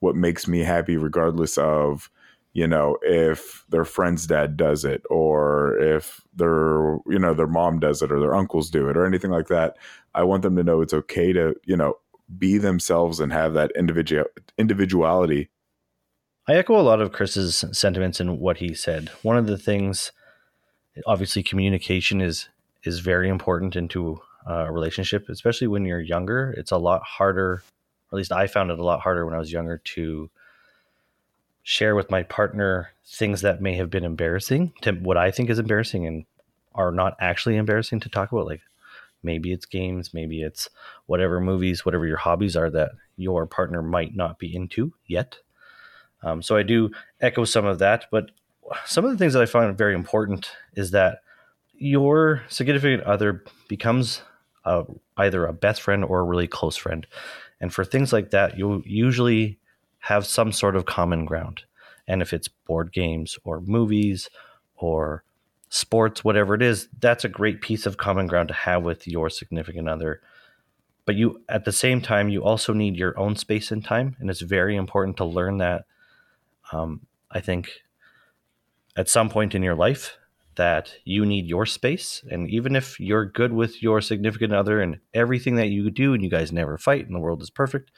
[0.03, 2.09] what makes me happy, regardless of
[2.53, 7.79] you know, if their friend's dad does it, or if their, you know, their mom
[7.79, 9.75] does it, or their uncles do it, or anything like that.
[10.13, 11.97] I want them to know it's okay to, you know,
[12.37, 14.25] be themselves and have that individual
[14.57, 15.49] individuality.
[16.47, 19.09] I echo a lot of Chris's sentiments in what he said.
[19.23, 20.11] One of the things,
[21.07, 22.49] obviously, communication is
[22.83, 26.53] is very important into a relationship, especially when you're younger.
[26.55, 27.63] It's a lot harder,
[28.13, 30.29] at least I found it a lot harder when I was younger to
[31.63, 35.57] share with my partner things that may have been embarrassing to what I think is
[35.57, 36.25] embarrassing and
[36.75, 38.45] are not actually embarrassing to talk about.
[38.45, 38.61] Like
[39.23, 40.69] maybe it's games, maybe it's
[41.07, 45.39] whatever movies, whatever your hobbies are that your partner might not be into yet.
[46.21, 48.29] Um, so I do echo some of that, but
[48.85, 51.23] some of the things that I find very important is that
[51.73, 54.21] your significant other becomes
[54.65, 54.83] a,
[55.17, 57.07] either a best friend or a really close friend.
[57.63, 59.57] And for things like that, you'll usually
[59.99, 61.63] have some sort of common ground.
[62.09, 64.29] And if it's board games or movies
[64.75, 65.23] or
[65.69, 69.29] sports, whatever it is, that's a great piece of common ground to have with your
[69.29, 70.19] significant other.
[71.05, 74.17] But you, at the same time, you also need your own space and time.
[74.19, 75.85] And it's very important to learn that.
[76.73, 77.69] Um, I think
[78.97, 80.17] at some point in your life,
[80.55, 82.23] that you need your space.
[82.29, 86.23] And even if you're good with your significant other and everything that you do and
[86.23, 87.91] you guys never fight and the world is perfect,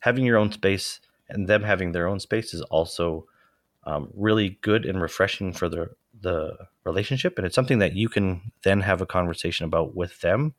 [0.00, 3.26] having your own space and them having their own space is also
[3.84, 5.90] um, really good and refreshing for the
[6.20, 10.54] the relationship and it's something that you can then have a conversation about with them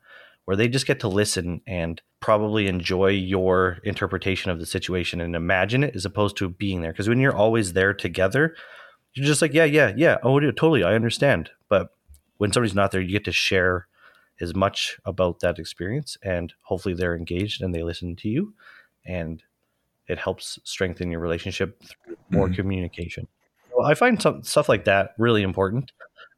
[0.46, 5.36] where they just get to listen and probably enjoy your interpretation of the situation and
[5.36, 8.56] imagine it as opposed to being there because when you're always there together
[9.14, 11.90] you're just like yeah yeah yeah oh totally i understand but
[12.38, 13.88] when somebody's not there you get to share
[14.42, 18.54] as much about that experience and hopefully they're engaged and they listen to you
[19.06, 19.44] and
[20.10, 22.56] it helps strengthen your relationship through more mm-hmm.
[22.56, 23.28] communication.
[23.74, 25.92] Well, I find some stuff like that really important.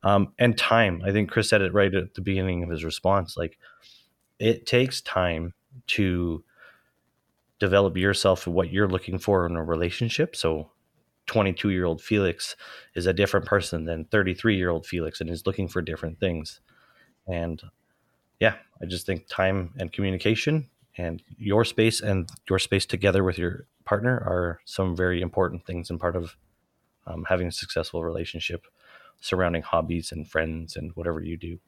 [0.03, 1.01] Um, and time.
[1.05, 3.37] I think Chris said it right at the beginning of his response.
[3.37, 3.57] Like,
[4.39, 5.53] it takes time
[5.87, 6.43] to
[7.59, 10.35] develop yourself and what you're looking for in a relationship.
[10.35, 10.71] So,
[11.31, 12.57] 22 year old Felix
[12.93, 16.59] is a different person than 33 year old Felix and is looking for different things.
[17.25, 17.61] And
[18.41, 23.37] yeah, I just think time and communication and your space and your space together with
[23.37, 26.35] your partner are some very important things and part of
[27.07, 28.65] um, having a successful relationship
[29.21, 31.59] surrounding hobbies and friends and whatever you do.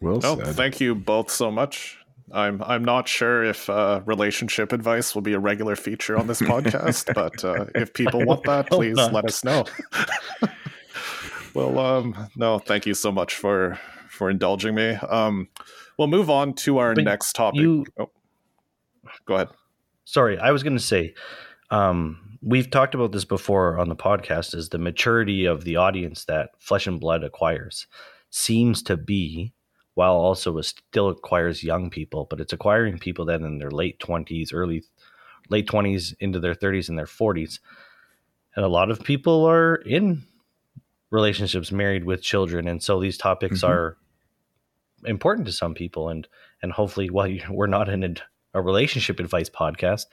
[0.00, 1.98] Well, oh, thank you both so much.
[2.30, 6.40] I'm I'm not sure if uh, relationship advice will be a regular feature on this
[6.42, 9.64] podcast, but uh, if people want that, please let us know.
[11.54, 14.90] well, um, no, thank you so much for for indulging me.
[14.90, 15.48] Um,
[15.98, 17.60] we'll move on to our but next topic.
[17.60, 18.10] You, oh,
[19.26, 19.48] go ahead.
[20.04, 21.14] Sorry, I was going to say,
[21.70, 24.54] um, we've talked about this before on the podcast.
[24.54, 27.86] Is the maturity of the audience that Flesh and Blood acquires
[28.30, 29.52] seems to be,
[29.94, 34.52] while also still acquires young people, but it's acquiring people then in their late twenties,
[34.52, 34.82] early
[35.50, 37.60] late twenties into their thirties and their forties,
[38.56, 40.24] and a lot of people are in
[41.10, 42.66] relationships married with children.
[42.66, 43.70] And so these topics mm-hmm.
[43.70, 43.96] are
[45.04, 46.08] important to some people.
[46.08, 46.26] And
[46.62, 48.14] and hopefully while you, we're not in a,
[48.54, 50.06] a, relationship advice podcast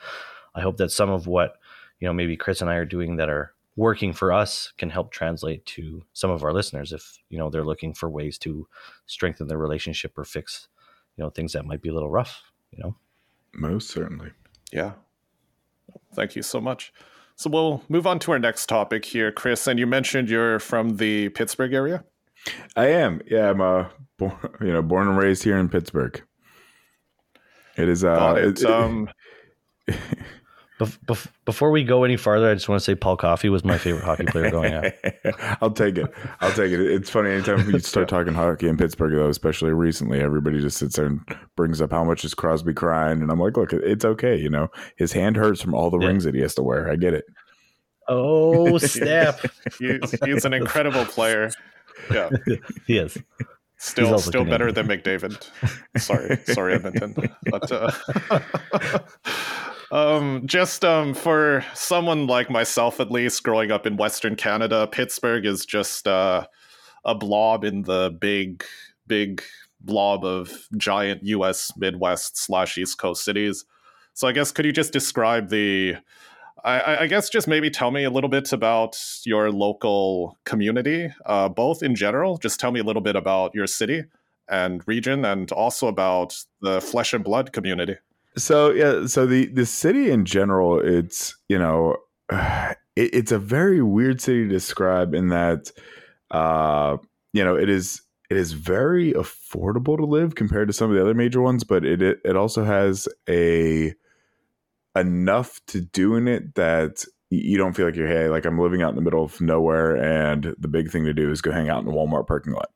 [0.54, 1.54] i hope that some of what
[2.00, 5.10] you know maybe chris and i are doing that are working for us can help
[5.10, 8.68] translate to some of our listeners if you know they're looking for ways to
[9.06, 10.68] strengthen their relationship or fix
[11.16, 12.94] you know things that might be a little rough you know
[13.54, 14.30] most certainly
[14.70, 14.92] yeah
[16.14, 16.92] thank you so much
[17.36, 20.98] so we'll move on to our next topic here chris and you mentioned you're from
[20.98, 22.04] the pittsburgh area
[22.74, 23.20] I am.
[23.26, 26.22] Yeah, I'm uh, born, you know, born and raised here in Pittsburgh.
[27.76, 28.04] It is.
[28.04, 29.10] Uh, it, um,
[31.44, 34.04] before we go any farther, I just want to say Paul Coffey was my favorite
[34.04, 34.92] hockey player going out.
[35.62, 36.12] I'll take it.
[36.40, 36.80] I'll take it.
[36.80, 40.96] It's funny anytime we start talking hockey in Pittsburgh, though, especially recently, everybody just sits
[40.96, 41.20] there and
[41.56, 44.36] brings up how much is Crosby crying, and I'm like, look, it's okay.
[44.36, 46.08] You know, his hand hurts from all the yeah.
[46.08, 46.90] rings that he has to wear.
[46.90, 47.24] I get it.
[48.08, 49.40] Oh snap!
[49.78, 51.50] he's, he's an incredible player.
[52.10, 52.30] Yeah,
[52.86, 53.18] he is.
[53.82, 55.42] Still, still better than McDavid.
[55.96, 57.14] Sorry, sorry, Edmonton.
[57.50, 57.90] But uh,
[59.90, 65.44] um, just um, for someone like myself, at least, growing up in Western Canada, Pittsburgh
[65.44, 66.46] is just uh,
[67.04, 68.64] a blob in the big,
[69.06, 69.42] big
[69.80, 71.72] blob of giant U.S.
[71.76, 73.64] Midwest slash East Coast cities.
[74.14, 75.96] So, I guess could you just describe the
[76.64, 81.48] I, I, guess just maybe tell me a little bit about your local community, uh,
[81.48, 82.36] both in general.
[82.36, 84.04] Just tell me a little bit about your city
[84.48, 87.96] and region, and also about the flesh and blood community.
[88.36, 91.96] So yeah, so the the city in general, it's you know,
[92.30, 95.70] it, it's a very weird city to describe in that,
[96.30, 96.96] uh,
[97.32, 101.02] you know, it is it is very affordable to live compared to some of the
[101.02, 103.94] other major ones, but it it, it also has a
[104.96, 108.82] enough to do in it that you don't feel like you're hey like i'm living
[108.82, 111.68] out in the middle of nowhere and the big thing to do is go hang
[111.68, 112.70] out in the walmart parking lot.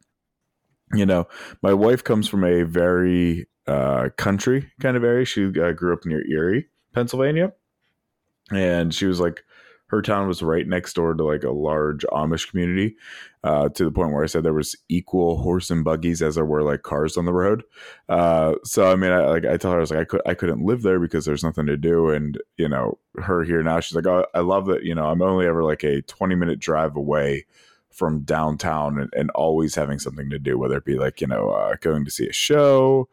[0.93, 1.27] You know
[1.61, 6.05] my wife comes from a very uh, country kind of area she uh, grew up
[6.05, 7.53] near erie pennsylvania
[8.51, 9.43] and she was like
[9.95, 12.97] her town was right next door to like a large Amish community,
[13.45, 16.45] uh, to the point where I said there was equal horse and buggies as there
[16.45, 17.63] were like cars on the road.
[18.09, 20.35] Uh, so I mean, I, like I tell her, I was like, I could I
[20.35, 23.95] couldn't live there because there's nothing to do, and you know, her here now, she's
[23.95, 24.83] like, oh, I love that.
[24.83, 27.47] You know, I'm only ever like a 20 minute drive away
[27.91, 31.51] from downtown and, and always having something to do, whether it be like you know
[31.51, 33.09] uh, going to see a show,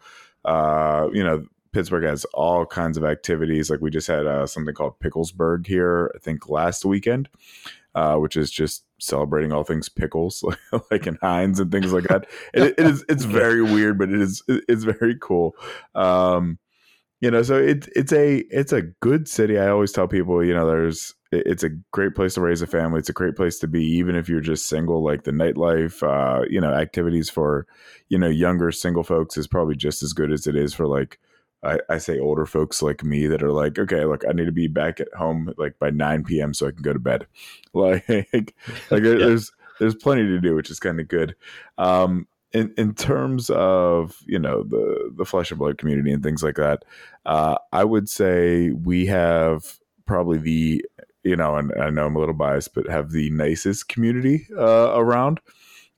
[0.45, 3.69] uh, you know Pittsburgh has all kinds of activities.
[3.69, 7.30] Like we just had uh, something called Picklesburg here, I think last weekend,
[7.95, 10.43] uh, which is just celebrating all things pickles,
[10.91, 12.27] like in Heinz and things like that.
[12.54, 15.56] it, it is it's very weird, but it is it's very cool.
[15.95, 16.60] Um,
[17.21, 19.57] you know, so it's it's a it's a good city.
[19.60, 22.99] I always tell people, you know, there's it's a great place to raise a family.
[22.99, 25.03] It's a great place to be, even if you're just single.
[25.03, 27.67] Like the nightlife, uh, you know, activities for
[28.10, 31.19] you know younger single folks is probably just as good as it is for like
[31.63, 34.51] I, I, say older folks like me that are like, okay, look, I need to
[34.51, 36.55] be back at home like by 9 p.m.
[36.55, 37.27] so I can go to bed.
[37.73, 38.53] Like, like
[38.91, 38.97] yeah.
[38.99, 41.36] there's there's plenty to do, which is kind of good.
[41.77, 46.43] Um, in in terms of you know the the flesh and blood community and things
[46.43, 46.83] like that,
[47.25, 50.85] uh, I would say we have probably the
[51.23, 54.93] you know, and I know I'm a little biased, but have the nicest community uh,
[54.95, 55.39] around.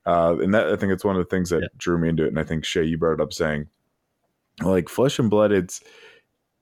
[0.05, 1.67] Uh, and that I think it's one of the things that yeah.
[1.77, 2.29] drew me into it.
[2.29, 3.67] And I think Shea, you brought it up saying
[4.61, 5.81] like Flesh and Blood, it's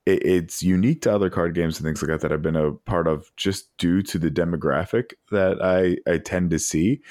[0.06, 2.74] it, it's unique to other card games and things like that that I've been a
[2.74, 7.02] part of just due to the demographic that I I tend to see.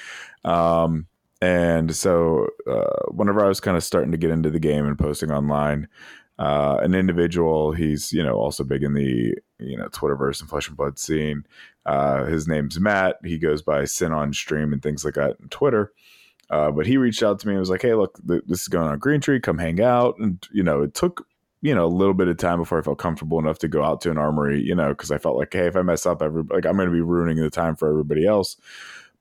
[0.45, 1.07] Um,
[1.41, 4.97] and so uh, whenever I was kind of starting to get into the game and
[4.97, 5.87] posting online,
[6.37, 10.67] uh, an individual, he's you know also big in the you know Twitterverse and Flesh
[10.67, 11.45] and Blood scene.
[11.85, 13.17] Uh, his name's Matt.
[13.23, 15.91] He goes by Sin on Stream and things like that on Twitter.
[16.51, 18.67] Uh, but he reached out to me and was like, "Hey, look, th- this is
[18.67, 19.39] going on Green Tree.
[19.39, 21.25] Come hang out." And you know, it took
[21.61, 24.01] you know a little bit of time before I felt comfortable enough to go out
[24.01, 24.61] to an armory.
[24.61, 26.87] You know, because I felt like, hey, if I mess up, every like I'm going
[26.89, 28.57] to be ruining the time for everybody else.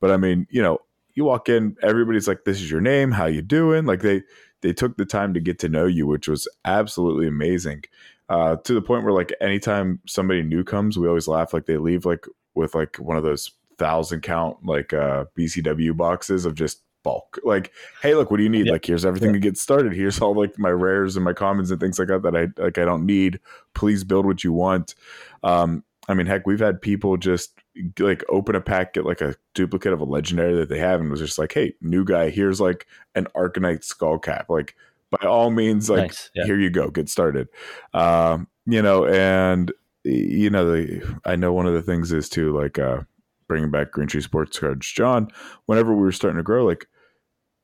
[0.01, 0.79] But I mean, you know,
[1.21, 3.13] you walk in, everybody's like, "This is your name.
[3.13, 4.23] How you doing?" Like they
[4.63, 7.85] they took the time to get to know you, which was absolutely amazing.
[8.29, 11.77] Uh, to the point where like anytime somebody new comes, we always laugh like they
[11.77, 16.83] leave like with like one of those thousand count like uh BCW boxes of just
[17.03, 17.39] bulk.
[17.45, 18.69] Like, hey, look, what do you need?
[18.69, 19.93] Like, here's everything to get started.
[19.93, 22.79] Here's all like my rares and my commons and things like that that I like
[22.79, 23.41] I don't need.
[23.75, 24.95] Please build what you want.
[25.43, 27.60] Um, I mean, heck, we've had people just
[27.99, 31.11] like open a pack, get like a duplicate of a legendary that they have, and
[31.11, 34.49] was just like, hey, new guy, here's like an Arcanite skull cap.
[34.49, 34.75] Like,
[35.11, 36.31] by all means, like, nice.
[36.35, 36.45] yeah.
[36.45, 37.49] here you go, get started.
[37.95, 39.73] Um, you know, and
[40.05, 43.03] you know, the, I know one of the things is to like, uh,
[43.49, 45.29] bringing back Green Tree Sports Cards, John,
[45.67, 46.87] whenever we were starting to grow, like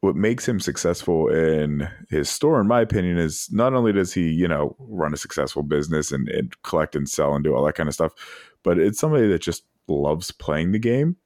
[0.01, 4.29] what makes him successful in his store, in my opinion, is not only does he,
[4.29, 7.77] you know, run a successful business and, and collect and sell and do all that
[7.77, 8.13] kind of stuff,
[8.63, 11.17] but it's somebody that just loves playing the game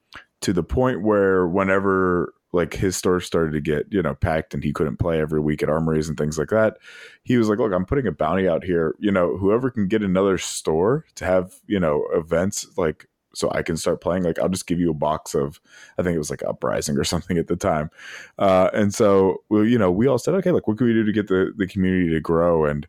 [0.40, 4.64] to the point where whenever like his store started to get you know packed and
[4.64, 6.79] he couldn't play every week at armories and things like that
[7.23, 10.03] he was like look i'm putting a bounty out here you know whoever can get
[10.03, 14.25] another store to have you know events like so I can start playing.
[14.25, 15.61] Like I'll just give you a box of,
[15.99, 17.90] I think it was like Uprising or something at the time.
[18.38, 21.05] Uh, and so we, you know, we all said, okay, like what can we do
[21.05, 22.87] to get the the community to grow and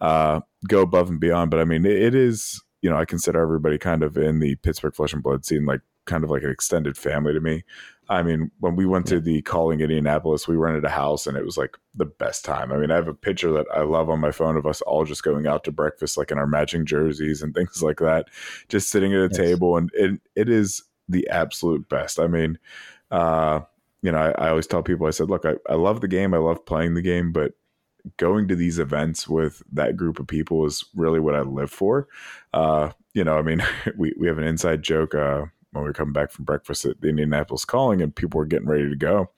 [0.00, 1.50] uh, go above and beyond?
[1.50, 4.56] But I mean, it, it is, you know, I consider everybody kind of in the
[4.56, 7.62] Pittsburgh Flesh and Blood scene like kind of like an extended family to me.
[8.08, 11.44] I mean, when we went to the calling Indianapolis, we rented a house and it
[11.44, 12.72] was like the best time.
[12.72, 15.04] I mean, I have a picture that I love on my phone of us all
[15.04, 18.26] just going out to breakfast, like in our matching jerseys and things like that,
[18.68, 19.36] just sitting at a yes.
[19.36, 19.76] table.
[19.76, 22.18] And it, it is the absolute best.
[22.18, 22.58] I mean,
[23.12, 23.60] uh,
[24.02, 26.32] you know, I, I, always tell people, I said, look, I, I love the game.
[26.32, 27.52] I love playing the game, but
[28.16, 32.08] going to these events with that group of people is really what I live for.
[32.52, 33.62] Uh, you know, I mean,
[33.96, 35.14] we, we have an inside joke.
[35.14, 38.46] Uh, when we were coming back from breakfast at the Indianapolis Calling, and people were
[38.46, 39.30] getting ready to go.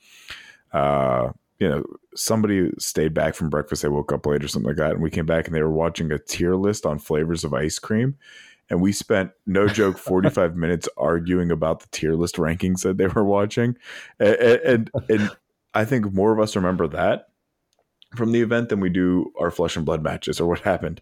[0.72, 1.84] Uh, you know,
[2.14, 3.82] somebody stayed back from breakfast.
[3.82, 5.70] They woke up late or something like that, and we came back and they were
[5.70, 8.16] watching a tier list on flavors of ice cream.
[8.70, 13.06] And we spent no joke 45 minutes arguing about the tier list rankings that they
[13.06, 13.76] were watching.
[14.18, 15.30] And, and, and
[15.74, 17.28] I think more of us remember that
[18.16, 21.00] from the event than we do our flesh and blood matches or what happened.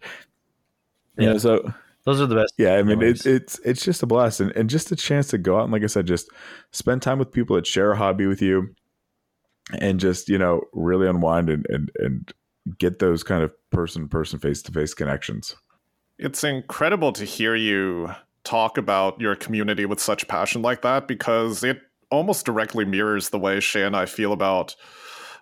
[1.17, 1.23] Yeah.
[1.23, 2.53] You know, so Those are the best.
[2.57, 5.37] Yeah, I mean it's it's it's just a blast and, and just a chance to
[5.37, 6.29] go out and like I said, just
[6.71, 8.73] spend time with people that share a hobby with you
[9.79, 12.33] and just, you know, really unwind and and, and
[12.79, 15.55] get those kind of person person face to face connections.
[16.17, 18.09] It's incredible to hear you
[18.43, 23.39] talk about your community with such passion like that because it almost directly mirrors the
[23.39, 24.75] way Shea and I feel about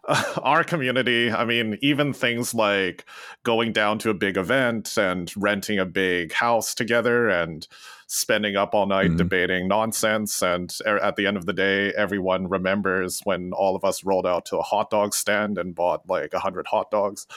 [0.43, 1.31] our community.
[1.31, 3.05] I mean, even things like
[3.43, 7.67] going down to a big event and renting a big house together and
[8.07, 9.17] spending up all night mm-hmm.
[9.17, 10.41] debating nonsense.
[10.41, 14.45] And at the end of the day, everyone remembers when all of us rolled out
[14.47, 17.27] to a hot dog stand and bought like a hundred hot dogs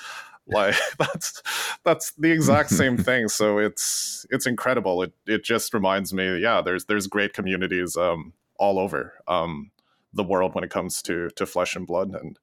[0.48, 1.40] like that's
[1.84, 6.60] that's the exact same thing so it's it's incredible it it just reminds me yeah
[6.60, 9.72] there's there's great communities um all over um,
[10.12, 12.14] the world when it comes to to flesh and blood.
[12.14, 12.38] And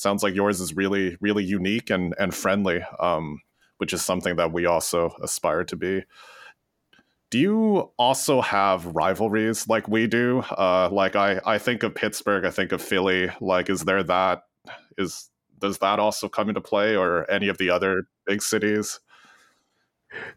[0.00, 3.40] sounds like yours is really really unique and and friendly, um,
[3.78, 6.02] which is something that we also aspire to be.
[7.30, 10.40] Do you also have rivalries like we do?
[10.40, 13.30] Uh, like I, I think of Pittsburgh, I think of Philly.
[13.40, 14.42] Like, is there that?
[14.98, 15.30] Is
[15.60, 18.98] does that also come into play, or any of the other big cities?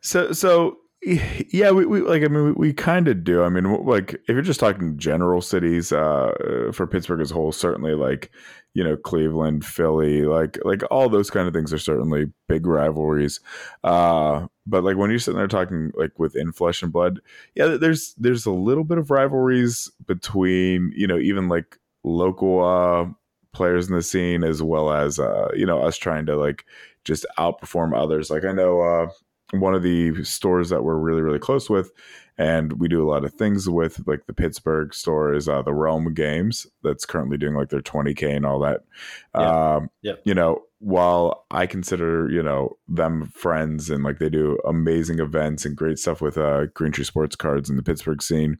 [0.02, 2.24] So, so yeah, we, we like.
[2.24, 3.44] I mean, we, we kind of do.
[3.44, 7.52] I mean, like if you're just talking general cities, uh, for Pittsburgh as a whole,
[7.52, 8.32] certainly like
[8.74, 13.40] you know Cleveland, Philly, like like all those kind of things are certainly big rivalries.
[13.84, 17.20] Uh, but like when you're sitting there talking like within flesh and blood,
[17.56, 23.06] yeah, there's there's a little bit of rivalries between you know even like local uh,
[23.52, 26.66] players in the scene as well as uh, you know us trying to like
[27.04, 28.30] just outperform others.
[28.30, 29.08] Like I know uh,
[29.60, 31.92] one of the stores that we're really really close with
[32.38, 35.74] and we do a lot of things with like the pittsburgh store is uh, the
[35.74, 38.82] realm games that's currently doing like their 20k and all that
[39.36, 39.76] yeah.
[39.76, 40.14] Um, yeah.
[40.24, 45.66] you know while i consider you know them friends and like they do amazing events
[45.66, 48.58] and great stuff with uh green tree sports cards in the pittsburgh scene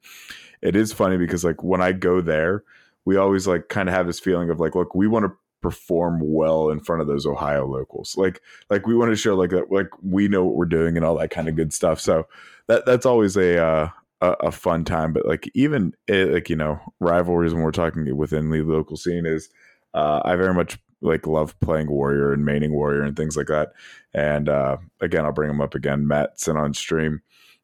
[0.62, 2.64] it is funny because like when i go there
[3.06, 5.32] we always like kind of have this feeling of like look we want to
[5.64, 8.16] perform well in front of those Ohio locals.
[8.18, 11.06] Like like we want to show like that like we know what we're doing and
[11.06, 12.00] all that kind of good stuff.
[12.00, 12.28] So
[12.68, 13.90] that that's always a uh,
[14.22, 15.14] a, fun time.
[15.14, 19.26] But like even it, like you know rivalries when we're talking within the local scene
[19.26, 19.50] is
[19.94, 23.74] uh, I very much like love playing warrior and maining warrior and things like that.
[24.14, 26.08] And uh, again, I'll bring him up again.
[26.08, 27.22] Matt sent on stream.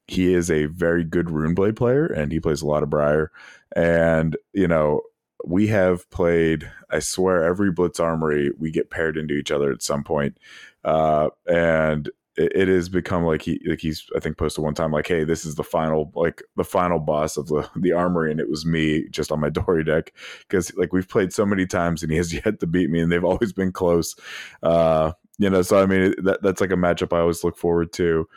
[0.07, 3.31] He is a very good runeblade player and he plays a lot of Briar.
[3.75, 5.01] And you know
[5.45, 9.81] we have played i swear every blitz armory we get paired into each other at
[9.81, 10.37] some point.
[10.85, 15.07] Uh, and it, has become like he like he's i think posted one time like
[15.07, 18.49] hey this is the final like the final boss of the the armory and it
[18.49, 20.13] was me just on my dory deck
[20.47, 23.11] because like we've played so many times and he has yet to beat me and
[23.11, 24.15] they've always been close.
[24.63, 27.91] Uh you know so i mean that, that's like a matchup i always look forward
[27.93, 28.27] to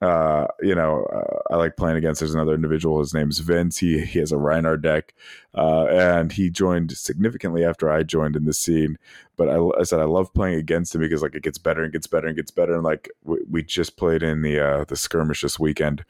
[0.00, 2.20] uh, you know, uh, I like playing against.
[2.20, 3.00] There's another individual.
[3.00, 3.78] His name's Vince.
[3.78, 5.12] He he has a Rhinar deck,
[5.56, 8.96] uh, and he joined significantly after I joined in the scene.
[9.36, 11.92] But I, I, said I love playing against him because like it gets better and
[11.92, 12.74] gets better and gets better.
[12.74, 16.04] And like we, we just played in the uh, the skirmish this weekend,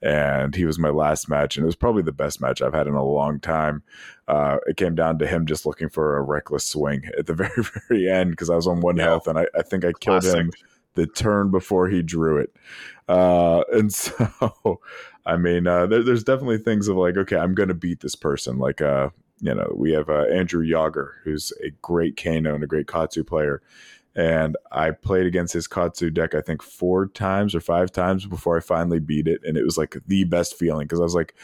[0.00, 2.86] and he was my last match, and it was probably the best match I've had
[2.86, 3.82] in a long time.
[4.28, 7.64] Uh, it came down to him just looking for a reckless swing at the very
[7.88, 9.04] very end because I was on one yeah.
[9.04, 10.38] health, and I, I think I killed Classic.
[10.38, 10.52] him
[10.94, 12.54] the turn before he drew it.
[13.08, 14.80] Uh, and so,
[15.26, 18.14] I mean, uh, there, there's definitely things of like, okay, I'm going to beat this
[18.14, 18.58] person.
[18.58, 22.68] Like, uh, you know, we have uh, Andrew Yager, who's a great Kano and a
[22.68, 23.60] great Katsu player.
[24.14, 28.56] And I played against his Katsu deck, I think four times or five times before
[28.56, 29.40] I finally beat it.
[29.42, 31.34] And it was like the best feeling because I was like,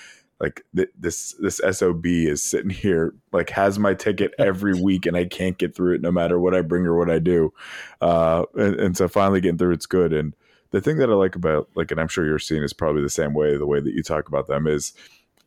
[0.40, 5.16] like th- this this sob is sitting here like has my ticket every week and
[5.16, 7.52] i can't get through it no matter what i bring or what i do.
[8.00, 10.12] Uh and, and, so finally getting through it's good.
[10.12, 10.34] And
[10.70, 13.08] the thing that i like about like and i'm sure you're seeing is probably the
[13.08, 14.92] same way the way that you talk about them is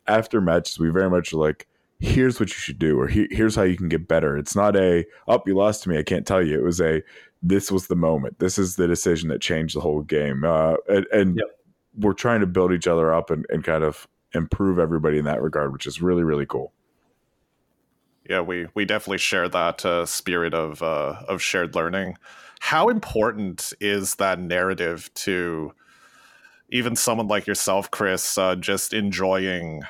[0.07, 1.67] after matches we very much like
[1.99, 4.35] here's what you should do or here's how you can get better.
[4.35, 6.59] It's not a up oh, you lost to me i can't tell you.
[6.59, 7.01] It was a
[7.43, 8.39] this was the moment.
[8.39, 10.43] This is the decision that changed the whole game.
[10.43, 11.45] Uh and, and yep.
[11.97, 15.41] we're trying to build each other up and, and kind of improve everybody in that
[15.41, 16.71] regard, which is really really cool.
[18.29, 22.17] Yeah, we we definitely share that uh, spirit of uh, of shared learning.
[22.59, 25.73] How important is that narrative to
[26.69, 29.81] even someone like yourself, Chris, uh, just enjoying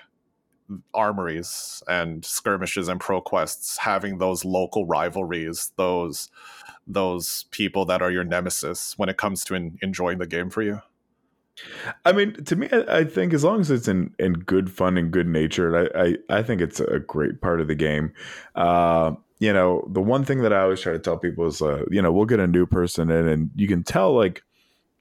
[0.93, 6.29] armories and skirmishes and pro quests, having those local rivalries, those
[6.87, 10.61] those people that are your nemesis when it comes to in, enjoying the game for
[10.61, 10.81] you?
[12.05, 15.11] I mean, to me, I, think as long as it's in, in good fun and
[15.11, 18.13] good nature, I, I, I think it's a great part of the game.
[18.55, 21.83] Uh, you know, the one thing that I always try to tell people is, uh,
[21.89, 24.43] you know, we'll get a new person in, and you can tell like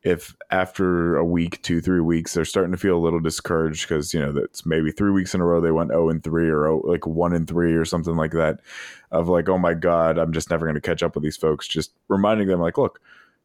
[0.03, 4.15] if after a week, two, three weeks, they're starting to feel a little discouraged because
[4.15, 6.65] you know that's maybe three weeks in a row they went zero and three or
[6.65, 8.61] 0, like one and three or something like that,
[9.11, 11.69] of like oh my god, I'm just never going to catch up with these folks.
[11.69, 13.01] Just reminding them like, look,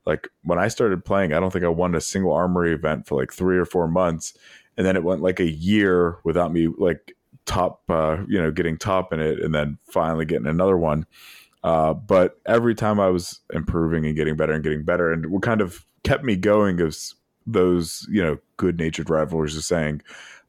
[0.06, 3.20] like when I started playing, I don't think I won a single armory event for
[3.20, 4.34] like three or four months,
[4.78, 8.78] and then it went like a year without me like top, uh, you know, getting
[8.78, 11.06] top in it, and then finally getting another one.
[11.64, 15.42] Uh, but every time I was improving and getting better and getting better, and what
[15.42, 17.16] kind of kept me going is
[17.48, 20.02] those, you know, good natured rivalries are saying,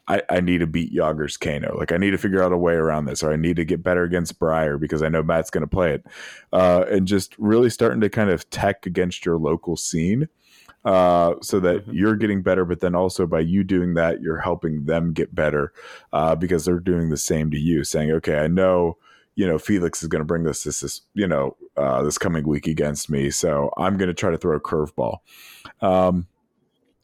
[0.08, 1.76] I, I need to beat Yager's Kano.
[1.76, 3.82] Like I need to figure out a way around this, or I need to get
[3.82, 6.06] better against Briar because I know Matt's going to play it,
[6.52, 10.28] uh, and just really starting to kind of tech against your local scene,
[10.84, 11.92] uh, so that mm-hmm.
[11.92, 12.64] you're getting better.
[12.64, 15.72] But then also by you doing that, you're helping them get better
[16.12, 18.98] uh, because they're doing the same to you, saying, "Okay, I know
[19.36, 22.48] you know, Felix is going to bring this, this, this, you know, uh, this coming
[22.48, 23.30] week against me.
[23.30, 25.18] So I'm going to try to throw a curveball.
[25.82, 26.26] Um,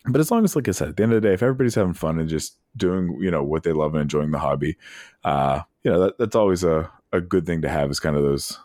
[0.07, 1.75] but as long as, like I said, at the end of the day, if everybody's
[1.75, 4.77] having fun and just doing, you know, what they love and enjoying the hobby,
[5.25, 8.23] uh, you know, that, that's always a, a good thing to have is kind of
[8.23, 8.59] those,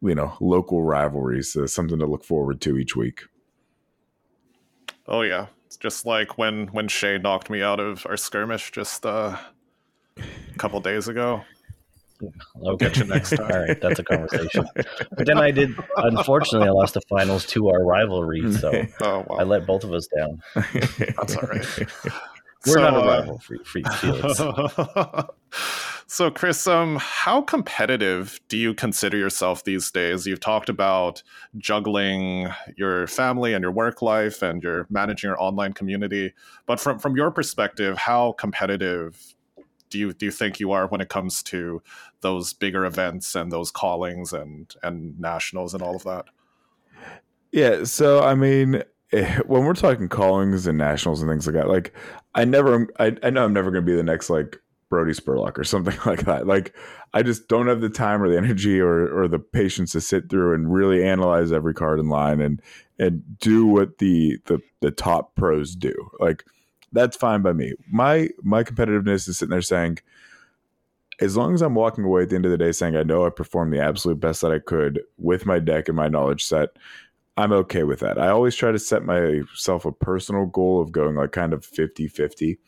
[0.00, 3.22] you know, local rivalries, uh, something to look forward to each week.
[5.06, 5.46] Oh yeah.
[5.66, 9.36] It's just like when, when Shea knocked me out of our skirmish just, uh,
[10.18, 11.42] a couple days ago.
[12.64, 13.50] I'll get you next time.
[13.50, 14.66] all right, that's a conversation.
[14.74, 15.74] But then I did.
[15.96, 19.36] Unfortunately, I lost the finals to our rivalry, so oh, wow.
[19.38, 20.40] I let both of us down.
[21.16, 21.66] That's all right.
[22.66, 24.40] We're so, not a uh, rival for, for Felix.
[26.06, 30.26] so, Chris, um, how competitive do you consider yourself these days?
[30.26, 31.22] You've talked about
[31.58, 36.32] juggling your family and your work life, and you're managing your online community.
[36.66, 39.34] But from from your perspective, how competitive
[39.90, 41.82] do you do you think you are when it comes to
[42.20, 46.26] those bigger events and those callings and and nationals and all of that?
[47.52, 48.82] Yeah, so I mean,
[49.46, 51.94] when we're talking callings and nationals and things like that, like
[52.34, 54.58] I never, I, I know I'm never going to be the next like
[54.88, 56.46] Brody Spurlock or something like that.
[56.46, 56.74] Like
[57.12, 60.28] I just don't have the time or the energy or or the patience to sit
[60.28, 62.60] through and really analyze every card in line and
[62.98, 65.94] and do what the the the top pros do.
[66.20, 66.44] Like
[66.92, 67.72] that's fine by me.
[67.90, 69.98] My my competitiveness is sitting there saying,
[71.20, 73.26] as long as I'm walking away at the end of the day saying I know
[73.26, 76.70] I performed the absolute best that I could with my deck and my knowledge set,
[77.36, 78.18] I'm okay with that.
[78.18, 82.06] I always try to set myself a personal goal of going like kind of 50
[82.06, 82.58] 50.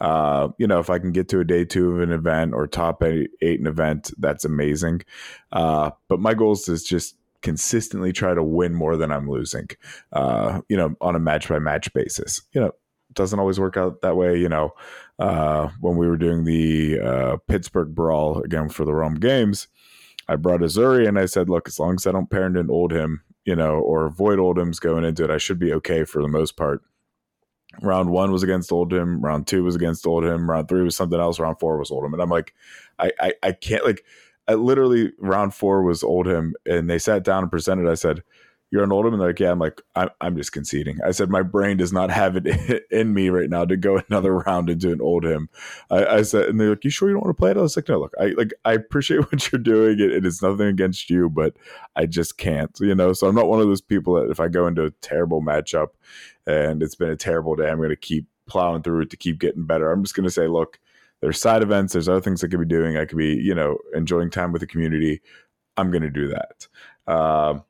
[0.00, 2.66] Uh, you know, if I can get to a day two of an event or
[2.66, 5.02] top eight, eight an event, that's amazing.
[5.50, 9.68] Uh, but my goal is just consistently try to win more than I'm losing,
[10.12, 12.42] uh, you know, on a match by match basis.
[12.52, 12.72] You know,
[13.14, 14.38] doesn't always work out that way.
[14.38, 14.70] You know,
[15.18, 19.66] uh, when we were doing the uh, Pittsburgh Brawl again for the Rome Games,
[20.28, 23.16] I brought Azuri and I said, look, as long as I don't parent and Oldhim,
[23.44, 26.56] you know, or avoid Oldhims going into it, I should be okay for the most
[26.56, 26.82] part.
[27.80, 29.22] Round one was against Oldhim.
[29.22, 30.46] Round two was against Oldhim.
[30.46, 31.40] Round three was something else.
[31.40, 32.12] Round four was Oldhim.
[32.12, 32.54] And I'm like,
[32.98, 34.04] I, I, I can't like,
[34.46, 37.88] I literally round four was Oldhim, and they sat down and presented.
[37.88, 38.22] I said,
[38.72, 38.90] you're an?
[38.90, 39.50] And they're like, yeah.
[39.50, 40.98] I'm like, I'm, I'm just conceding.
[41.04, 44.38] I said, my brain does not have it in me right now to go another
[44.38, 45.48] round into an Oldhim.
[45.90, 47.58] I, I said, and they're like, you sure you don't want to play it?
[47.58, 50.00] I was like, no, look, I like, I appreciate what you're doing.
[50.00, 51.54] It, it is nothing against you, but
[51.94, 53.12] I just can't, you know?
[53.12, 55.88] So I'm not one of those people that if I go into a terrible matchup
[56.46, 59.38] and it's been a terrible day, I'm going to keep plowing through it to keep
[59.38, 59.92] getting better.
[59.92, 60.80] I'm just going to say, look,
[61.20, 62.96] there's side events, there's other things I could be doing.
[62.96, 65.20] I could be, you know, enjoying time with the community.
[65.76, 67.12] I'm going to do that.
[67.12, 67.64] Um,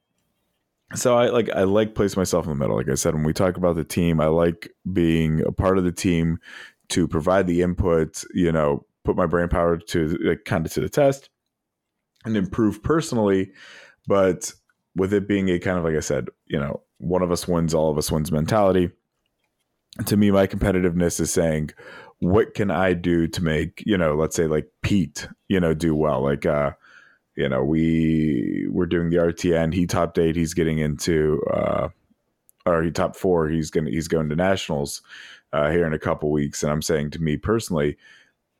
[0.94, 2.76] so I like I like place myself in the middle.
[2.76, 5.84] Like I said, when we talk about the team, I like being a part of
[5.84, 6.38] the team
[6.90, 8.22] to provide the input.
[8.34, 11.30] You know, put my brain power to like, kind of to the test
[12.24, 13.52] and improve personally.
[14.06, 14.52] But
[14.94, 17.74] with it being a kind of like I said, you know, one of us wins,
[17.74, 18.90] all of us wins mentality.
[20.06, 21.70] To me, my competitiveness is saying,
[22.18, 25.94] what can I do to make you know, let's say like Pete, you know, do
[25.94, 26.22] well.
[26.22, 26.72] Like uh,
[27.34, 29.72] you know, we we're doing the RTN.
[29.72, 30.36] He top eight.
[30.36, 31.88] He's getting into, uh,
[32.66, 33.48] or he top four.
[33.48, 35.02] He's going he's going to nationals
[35.52, 36.62] uh, here in a couple weeks.
[36.62, 37.96] And I'm saying to me personally,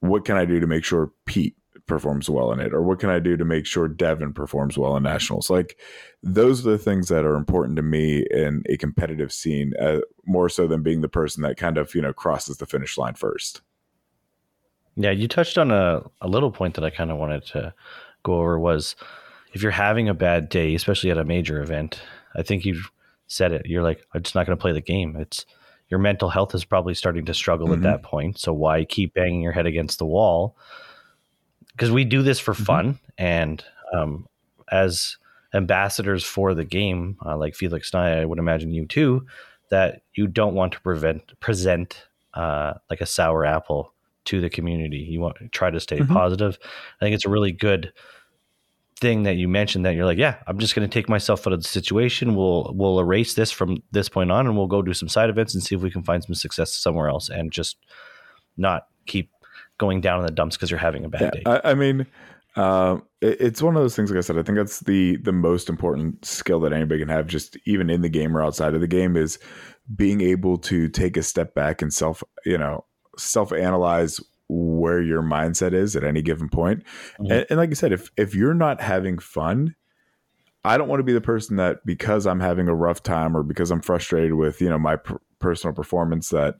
[0.00, 1.56] what can I do to make sure Pete
[1.86, 4.96] performs well in it, or what can I do to make sure Devin performs well
[4.96, 5.50] in nationals?
[5.50, 5.78] Like
[6.22, 10.48] those are the things that are important to me in a competitive scene, uh, more
[10.48, 13.60] so than being the person that kind of you know crosses the finish line first.
[14.96, 17.74] Yeah, you touched on a, a little point that I kind of wanted to
[18.22, 18.96] go over was
[19.52, 22.00] if you're having a bad day, especially at a major event,
[22.34, 22.90] I think you've
[23.26, 23.66] said it.
[23.66, 25.16] You're like, I'm just not going to play the game.
[25.16, 25.46] It's
[25.88, 27.84] your mental health is probably starting to struggle mm-hmm.
[27.84, 28.38] at that point.
[28.38, 30.56] So why keep banging your head against the wall?
[31.72, 32.64] Because we do this for mm-hmm.
[32.64, 33.64] fun, and
[33.94, 34.26] um,
[34.70, 35.16] as
[35.54, 39.26] ambassadors for the game, uh, like Felix and I, I would imagine you too.
[39.70, 42.04] that you don't want to prevent present
[42.34, 43.92] uh, like a sour apple
[44.26, 44.98] to the community.
[44.98, 46.12] You want to try to stay mm-hmm.
[46.12, 46.58] positive.
[47.00, 47.92] I think it's a really good
[49.02, 51.52] thing that you mentioned that you're like, yeah, I'm just going to take myself out
[51.52, 52.36] of the situation.
[52.36, 55.54] We'll we'll erase this from this point on, and we'll go do some side events
[55.54, 57.76] and see if we can find some success somewhere else, and just
[58.56, 59.30] not keep
[59.78, 61.42] going down in the dumps because you're having a bad yeah, day.
[61.46, 62.06] I, I mean,
[62.54, 64.10] uh, it, it's one of those things.
[64.10, 67.26] Like I said, I think that's the the most important skill that anybody can have,
[67.26, 69.38] just even in the game or outside of the game, is
[69.96, 72.84] being able to take a step back and self, you know,
[73.18, 76.84] self analyze where your mindset is at any given point.
[77.14, 77.32] Mm-hmm.
[77.32, 79.74] And, and like you said, if if you're not having fun,
[80.64, 83.42] I don't want to be the person that because I'm having a rough time or
[83.42, 86.56] because I'm frustrated with you know my per- personal performance that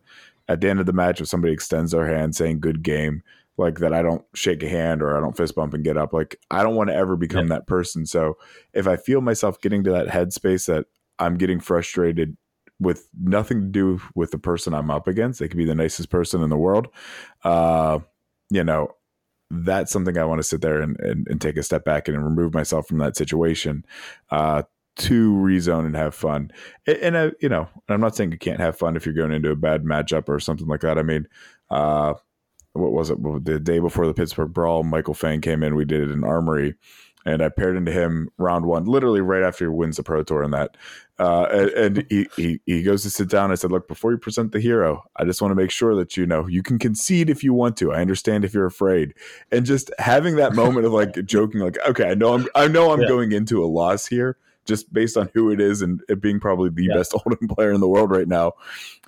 [0.49, 3.23] at the end of the match if somebody extends their hand saying good game
[3.57, 6.13] like that I don't shake a hand or I don't fist bump and get up
[6.13, 7.57] like I don't want to ever become yeah.
[7.57, 8.37] that person so
[8.73, 10.87] if I feel myself getting to that headspace that
[11.19, 12.37] I'm getting frustrated
[12.83, 15.39] with nothing to do with the person I'm up against.
[15.39, 16.89] They could be the nicest person in the world.
[17.45, 18.01] Uh,
[18.51, 18.95] you know,
[19.51, 22.25] that's something I want to sit there and, and, and, take a step back and
[22.25, 23.85] remove myself from that situation
[24.31, 24.63] uh,
[24.97, 26.51] to rezone and have fun.
[26.87, 29.33] And, and uh, you know, I'm not saying you can't have fun if you're going
[29.33, 30.99] into a bad matchup or something like that.
[30.99, 31.29] I mean,
[31.71, 32.15] uh,
[32.73, 33.23] what was it?
[33.45, 35.75] The day before the Pittsburgh Brawl, Michael Feng came in.
[35.75, 36.75] We did it in Armory
[37.25, 40.43] and I paired into him round one, literally right after he wins the Pro Tour
[40.43, 40.77] and that.
[41.19, 43.53] Uh, and, and he, he, he goes to sit down.
[43.53, 46.17] I said, "Look, before you present the hero, I just want to make sure that
[46.17, 47.93] you know you can concede if you want to.
[47.93, 49.15] I understand if you're afraid."
[49.53, 52.93] And just having that moment of like joking, like, "Okay, I know I'm I know
[52.93, 53.09] I'm yeah.
[53.09, 56.71] going into a loss here." Just based on who it is and it being probably
[56.71, 56.95] the yeah.
[56.95, 58.53] best Oldhim player in the world right now,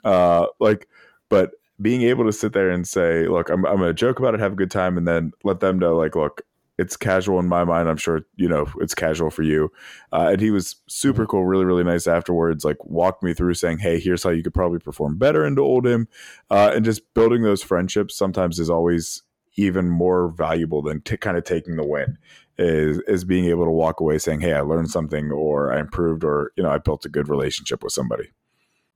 [0.05, 0.89] uh, like,
[1.29, 4.35] but being able to sit there and say, "Look, I'm, I'm going to joke about
[4.35, 6.43] it, have a good time," and then let them know, like, "Look,
[6.79, 7.89] it's casual in my mind.
[7.89, 9.71] I'm sure you know it's casual for you.
[10.13, 11.31] Uh, and he was super mm-hmm.
[11.31, 12.65] cool, really, really nice afterwards.
[12.65, 16.07] Like walked me through saying, "Hey, here's how you could probably perform better into Oldhim,"
[16.51, 19.23] uh, and just building those friendships sometimes is always
[19.57, 22.19] even more valuable than t- kind of taking the win.
[22.59, 26.25] Is is being able to walk away saying, "Hey, I learned something," or "I improved,"
[26.25, 28.31] or you know, I built a good relationship with somebody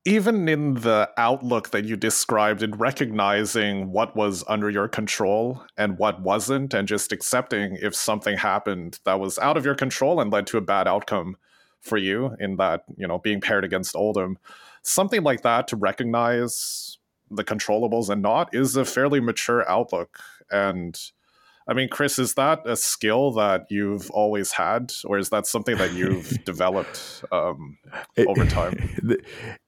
[0.04, 5.98] even in the outlook that you described in recognizing what was under your control and
[5.98, 10.32] what wasn't and just accepting if something happened that was out of your control and
[10.32, 11.36] led to a bad outcome
[11.80, 14.36] for you in that you know being paired against Oldhim,
[14.82, 16.98] something like that to recognize
[17.30, 20.18] the controllables and not is a fairly mature outlook.
[20.50, 20.98] And
[21.68, 25.76] I mean, Chris, is that a skill that you've always had, or is that something
[25.76, 27.78] that you've developed um,
[28.26, 28.88] over time?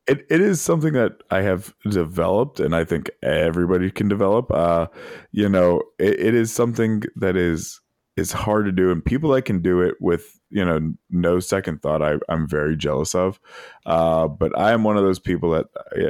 [0.07, 4.51] It, it is something that I have developed, and I think everybody can develop.
[4.51, 4.89] Uh,
[5.31, 7.81] you know, it, it is something that is
[8.17, 11.81] is hard to do, and people that can do it with you know no second
[11.81, 13.39] thought, I, I'm very jealous of.
[13.87, 15.67] Uh, but I am one of those people that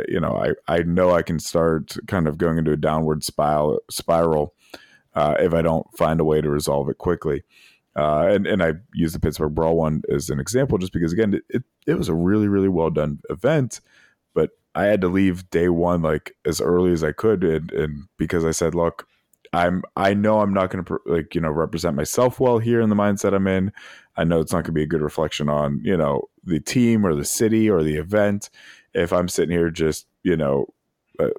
[0.09, 3.80] you know I I know I can start kind of going into a downward spiral
[3.91, 4.55] spiral
[5.14, 7.42] uh, if I don't find a way to resolve it quickly.
[7.96, 11.40] Uh, and and I use the Pittsburgh Brawl one as an example, just because again,
[11.48, 13.80] it, it, was a really really well done event,
[14.32, 18.04] but I had to leave day one like as early as I could, and, and
[18.16, 19.08] because I said, look,
[19.52, 22.88] I'm I know I'm not going to like you know represent myself well here in
[22.88, 23.72] the mindset I'm in.
[24.16, 27.04] I know it's not going to be a good reflection on you know the team
[27.04, 28.50] or the city or the event
[28.94, 30.66] if I'm sitting here just you know
[31.18, 31.30] uh,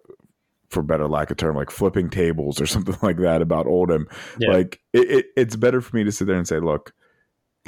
[0.71, 4.05] for better lack of term, like flipping tables or something like that about Oldhim.
[4.39, 4.53] Yeah.
[4.53, 6.93] Like it, it, it's better for me to sit there and say, look,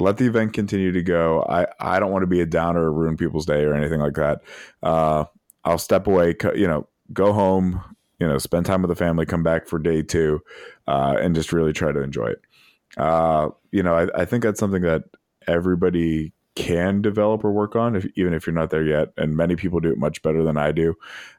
[0.00, 1.44] let the event continue to go.
[1.48, 4.14] I, I don't want to be a downer or ruin people's day or anything like
[4.14, 4.40] that.
[4.82, 5.24] Uh,
[5.64, 7.80] I'll step away, you know, go home,
[8.18, 10.40] you know, spend time with the family, come back for day two,
[10.88, 12.40] uh, and just really try to enjoy it.
[12.96, 15.04] Uh, you know, I, I think that's something that
[15.46, 19.08] everybody can develop or work on, if, even if you're not there yet.
[19.16, 20.94] And many people do it much better than I do.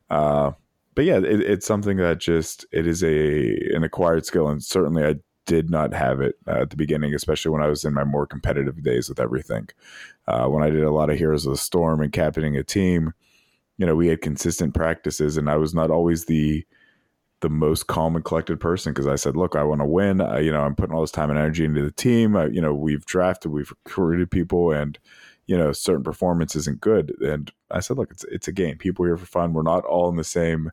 [0.10, 0.52] Uh,
[0.96, 5.04] but yeah, it, it's something that just it is a an acquired skill, and certainly
[5.04, 5.16] I
[5.46, 8.26] did not have it uh, at the beginning, especially when I was in my more
[8.26, 9.70] competitive days with everything.
[10.28, 13.14] Uh, when I did a lot of Heroes of the Storm and captaining a team,
[13.78, 16.66] you know, we had consistent practices, and I was not always the
[17.42, 20.22] the most calm and collected person because I said, "Look, I want to win.
[20.22, 22.36] I, you know, I'm putting all this time and energy into the team.
[22.36, 24.98] I, you know, we've drafted, we've recruited people, and
[25.46, 28.78] you know, certain performance isn't good." And I said, "Look, it's it's a game.
[28.78, 29.54] People here for fun.
[29.54, 30.72] We're not all in the same."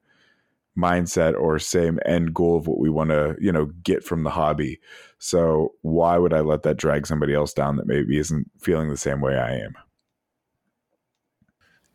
[0.76, 4.30] Mindset or same end goal of what we want to you know get from the
[4.30, 4.80] hobby
[5.18, 8.96] so why would i let that drag somebody else down that maybe isn't feeling the
[8.96, 9.74] same way i am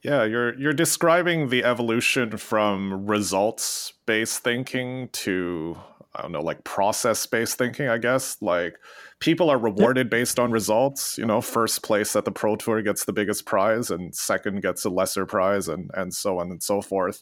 [0.04, 5.76] yeah you're you're describing the evolution from results based thinking to
[6.18, 8.42] I don't know, like process based thinking, I guess.
[8.42, 8.78] Like
[9.20, 11.18] people are rewarded based on results.
[11.18, 14.84] You know, first place at the Pro Tour gets the biggest prize, and second gets
[14.84, 17.22] a lesser prize, and and so on and so forth.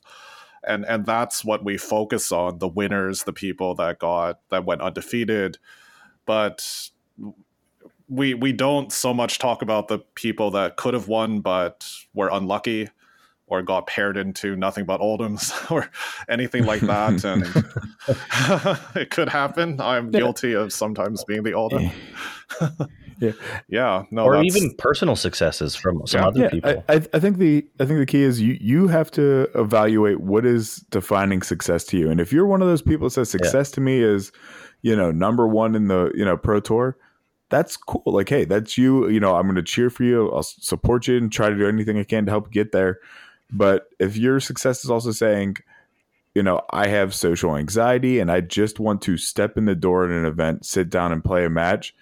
[0.68, 4.82] And and that's what we focus on: the winners, the people that got that went
[4.82, 5.57] undefeated.
[6.26, 6.89] But
[8.07, 12.30] we we don't so much talk about the people that could have won but were
[12.32, 12.89] unlucky
[13.47, 15.89] or got paired into nothing but Oldhims or
[16.28, 17.24] anything like that.
[17.24, 17.43] and
[18.95, 19.80] it could happen.
[19.80, 21.91] I'm guilty of sometimes being the Oldhim.
[22.61, 22.86] Eh.
[23.20, 23.32] Yeah.
[23.68, 24.03] yeah.
[24.11, 24.26] No.
[24.26, 26.28] Or even personal successes from some yeah.
[26.28, 26.84] other yeah, people.
[26.89, 30.45] I, I think the I think the key is you you have to evaluate what
[30.45, 32.09] is defining success to you.
[32.09, 34.32] And if you're one of those people that says success to me is,
[34.82, 36.97] you know, number one in the, you know, pro tour,
[37.49, 38.03] that's cool.
[38.05, 39.07] Like, hey, that's you.
[39.09, 40.32] You know, I'm going to cheer for you.
[40.32, 42.99] I'll support you and try to do anything I can to help get there.
[43.51, 45.57] But if your success is also saying,
[46.34, 50.03] you know, I have social anxiety and I just want to step in the door
[50.05, 51.95] at an event, sit down and play a match.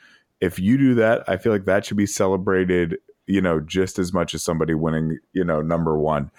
[0.43, 4.13] If you do that, I feel like that should be celebrated, you know, just as
[4.13, 6.31] much as somebody winning, you know, number one.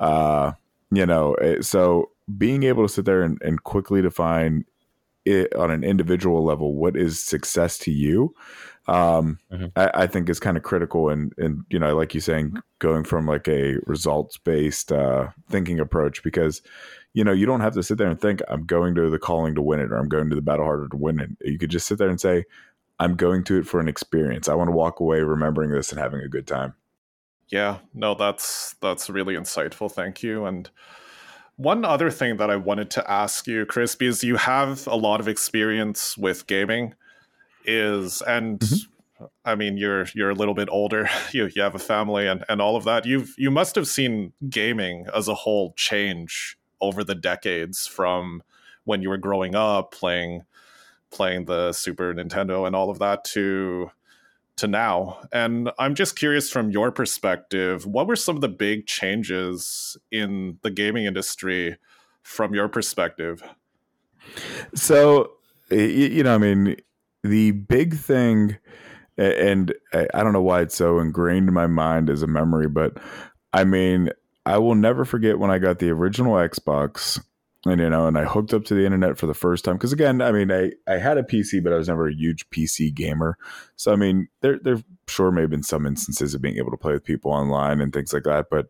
[0.00, 0.52] Uh,
[0.90, 4.64] you know, eh, so being able to sit there and, and quickly define
[5.24, 8.34] it on an individual level, what is success to you?
[8.88, 9.66] um, mm-hmm.
[9.76, 11.08] I, I, think is kind of critical.
[11.08, 15.78] And and you know, like you saying, going from like a results based uh, thinking
[15.78, 16.62] approach because
[17.14, 19.54] you know you don't have to sit there and think I'm going to the calling
[19.54, 21.30] to win it or I'm going to the Battle Hardened to win it.
[21.42, 22.44] You could just sit there and say
[23.02, 24.48] I'm going to it for an experience.
[24.48, 26.74] I want to walk away remembering this and having a good time.
[27.48, 29.90] Yeah, no, that's that's really insightful.
[29.90, 30.46] Thank you.
[30.46, 30.70] And
[31.56, 35.20] one other thing that I wanted to ask you, Chris, because you have a lot
[35.20, 36.94] of experience with gaming
[37.64, 39.24] is and mm-hmm.
[39.44, 42.60] I mean you're you're a little bit older you you have a family and and
[42.60, 47.14] all of that you've you must have seen gaming as a whole change over the
[47.14, 48.42] decades from
[48.82, 50.42] when you were growing up playing
[51.12, 53.90] playing the Super Nintendo and all of that to
[54.56, 55.18] to now.
[55.32, 60.58] And I'm just curious from your perspective, what were some of the big changes in
[60.62, 61.78] the gaming industry
[62.22, 63.42] from your perspective?
[64.74, 65.32] So,
[65.70, 66.76] you know, I mean,
[67.22, 68.58] the big thing,
[69.16, 72.98] and I don't know why it's so ingrained in my mind as a memory, but
[73.52, 74.10] I mean,
[74.44, 77.22] I will never forget when I got the original Xbox
[77.64, 79.76] and you know and i hooked up to the internet for the first time.
[79.76, 82.48] Because again i mean i i had a pc but i was never a huge
[82.50, 83.38] pc gamer.
[83.76, 86.76] So i mean there there sure may have been some instances of being able to
[86.76, 88.46] play with people online and things like that.
[88.50, 88.68] But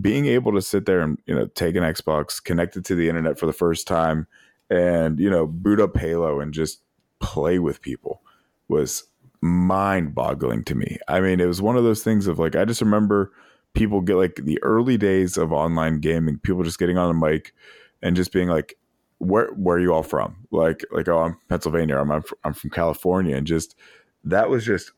[0.00, 3.08] being able to sit there and you know take an xbox connect it to the
[3.08, 4.26] internet for the first time
[4.70, 6.82] and you know boot up halo and just
[7.20, 8.22] play with people
[8.68, 9.04] was
[9.42, 10.98] mind boggling to me.
[11.08, 13.32] I mean, it was one of those things of like, I just remember
[13.74, 17.52] people get like the early days of online gaming, people just getting on a mic
[18.02, 18.76] and just being like,
[19.18, 20.36] where, where are you all from?
[20.50, 21.96] Like, like, oh, I'm Pennsylvania.
[21.96, 23.36] I'm, I'm, I'm from California.
[23.36, 23.76] And just,
[24.24, 24.92] that was just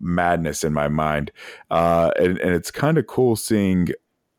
[0.00, 1.30] madness in my mind.
[1.70, 3.88] Uh, and, and it's kind of cool seeing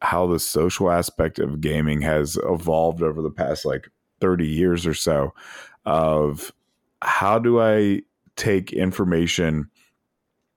[0.01, 3.89] how the social aspect of gaming has evolved over the past like
[4.20, 5.34] 30 years or so
[5.86, 6.51] of
[7.01, 8.01] how do I
[8.36, 9.70] take information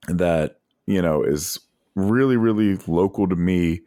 [0.07, 1.59] that, you know, is
[1.95, 3.81] really, really local to me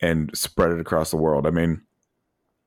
[0.00, 1.46] and spread it across the world?
[1.46, 1.82] I mean,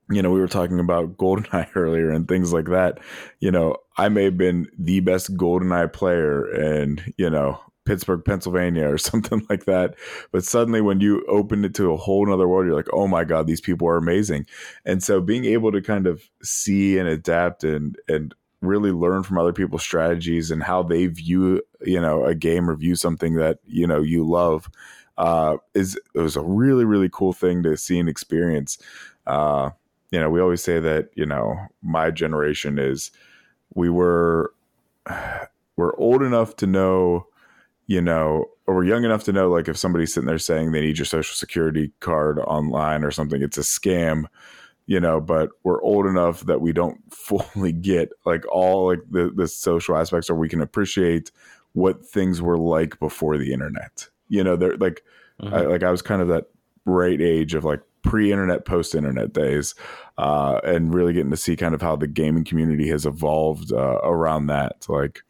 [0.09, 2.99] you know, we were talking about GoldenEye earlier and things like that.
[3.39, 8.87] You know, I may have been the best GoldenEye player in, you know, Pittsburgh, Pennsylvania,
[8.87, 9.95] or something like that.
[10.31, 13.23] But suddenly, when you open it to a whole nother world, you're like, oh my
[13.23, 14.45] God, these people are amazing.
[14.85, 19.37] And so, being able to kind of see and adapt and and really learn from
[19.37, 23.59] other people's strategies and how they view you know a game or view something that
[23.65, 24.67] you know you love
[25.17, 28.77] uh, is it was a really really cool thing to see and experience.
[29.25, 29.71] Uh,
[30.11, 33.11] you know, we always say that you know my generation is
[33.73, 34.53] we were
[35.77, 37.27] we're old enough to know
[37.87, 40.81] you know or we're young enough to know like if somebody's sitting there saying they
[40.81, 44.25] need your social security card online or something it's a scam
[44.87, 49.31] you know, but we're old enough that we don't fully get like all like the,
[49.35, 51.31] the social aspects or we can appreciate
[51.73, 54.07] what things were like before the internet.
[54.29, 55.03] You know, they're like,
[55.41, 55.53] mm-hmm.
[55.53, 56.45] I, like I was kind of that
[56.85, 59.75] right age of like pre-internet, post-internet days,
[60.17, 63.99] uh, and really getting to see kind of how the gaming community has evolved uh,
[64.03, 64.85] around that.
[64.87, 65.21] Like,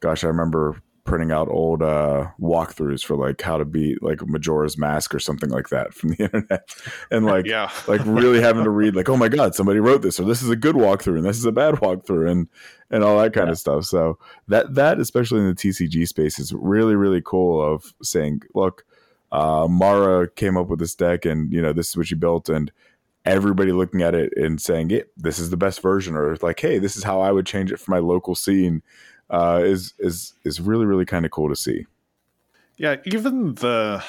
[0.00, 4.76] gosh, I remember printing out old uh, walkthroughs for like how to beat like Majora's
[4.76, 6.68] Mask or something like that from the internet,
[7.10, 10.20] and like yeah, like really having to read like, oh my god, somebody wrote this,
[10.20, 12.48] or this is a good walkthrough, and this is a bad walkthrough, and
[12.90, 13.52] and all that kind yeah.
[13.52, 13.84] of stuff.
[13.86, 14.18] So
[14.48, 17.62] that that especially in the TCG space is really really cool.
[17.62, 18.84] Of saying, look,
[19.32, 22.48] uh, Mara came up with this deck, and you know this is what she built,
[22.48, 22.72] and
[23.24, 26.78] everybody looking at it and saying, "It this is the best version," or like, "Hey,
[26.78, 28.82] this is how I would change it for my local scene,"
[29.30, 31.86] uh, is is is really really kind of cool to see.
[32.76, 34.02] Yeah, even the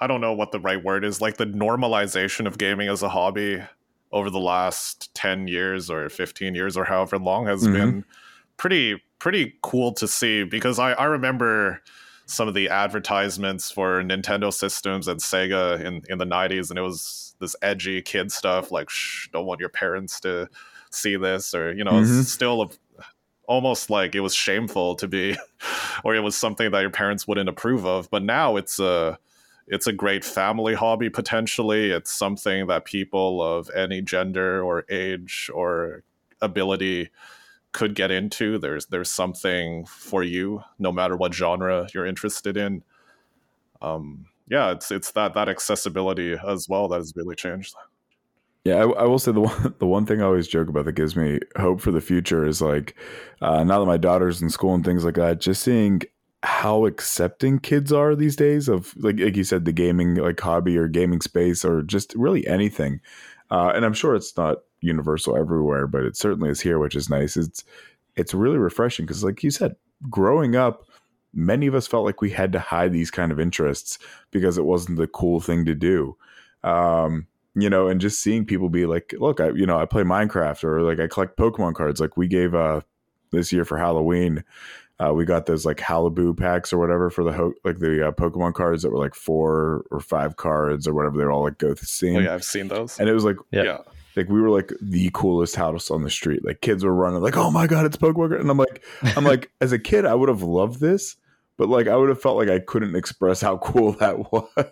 [0.00, 3.08] I don't know what the right word is, like the normalization of gaming as a
[3.08, 3.62] hobby
[4.12, 7.72] over the last 10 years or 15 years or however long has mm-hmm.
[7.72, 8.04] been
[8.56, 11.82] pretty pretty cool to see because I, I remember
[12.26, 16.82] some of the advertisements for Nintendo systems and Sega in, in the 90s and it
[16.82, 20.48] was this edgy kid stuff like shh don't want your parents to
[20.90, 22.22] see this or you know mm-hmm.
[22.22, 22.68] still a,
[23.46, 25.36] almost like it was shameful to be
[26.04, 29.18] or it was something that your parents wouldn't approve of but now it's a
[29.68, 35.50] it's a great family hobby potentially it's something that people of any gender or age
[35.54, 36.02] or
[36.40, 37.08] ability
[37.76, 42.82] could get into there's there's something for you no matter what genre you're interested in
[43.82, 47.74] um yeah it's it's that that accessibility as well that has really changed
[48.64, 50.94] yeah, I, I, will say the one the one thing I always joke about that
[50.94, 52.96] gives me hope for the future is like
[53.40, 56.02] uh, now that my daughter's in school and things like that, just seeing
[56.42, 60.76] how accepting kids are these days of like like you said the gaming like hobby
[60.76, 63.00] or gaming space or just really anything.
[63.52, 67.10] Uh, and I'm sure it's not universal everywhere, but it certainly is here, which is
[67.10, 67.36] nice.
[67.36, 67.64] It's
[68.16, 69.76] it's really refreshing because, like you said,
[70.08, 70.84] growing up,
[71.34, 73.98] many of us felt like we had to hide these kind of interests
[74.30, 76.16] because it wasn't the cool thing to do.
[76.64, 80.02] Um, you know, and just seeing people be like, look, I, you know, I play
[80.02, 82.00] Minecraft or like I collect Pokemon cards.
[82.00, 82.80] Like we gave, uh,
[83.32, 84.44] this year for Halloween,
[84.98, 88.12] uh, we got those like Halabu packs or whatever for the ho- like the uh,
[88.12, 91.18] Pokemon cards that were like four or five cards or whatever.
[91.18, 92.16] They're all like go theme.
[92.16, 92.98] Oh yeah, I've seen those.
[92.98, 93.62] And it was like yeah.
[93.62, 93.78] yeah.
[94.16, 96.44] Like we were like the coolest house on the street.
[96.44, 98.40] Like kids were running like, oh my god, it's Pokemon.
[98.40, 98.82] And I'm like,
[99.16, 101.16] I'm like, as a kid, I would have loved this
[101.56, 104.18] but like I would have felt like I couldn't express how cool that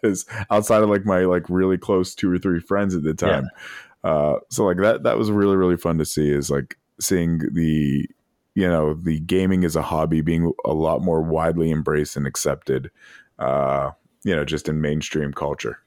[0.03, 3.49] was outside of like my like really close two or three friends at the time.
[4.05, 4.11] Yeah.
[4.11, 8.07] Uh, so like that that was really really fun to see is like seeing the
[8.55, 12.91] you know the gaming as a hobby being a lot more widely embraced and accepted.
[13.39, 13.91] Uh,
[14.23, 15.81] you know, just in mainstream culture.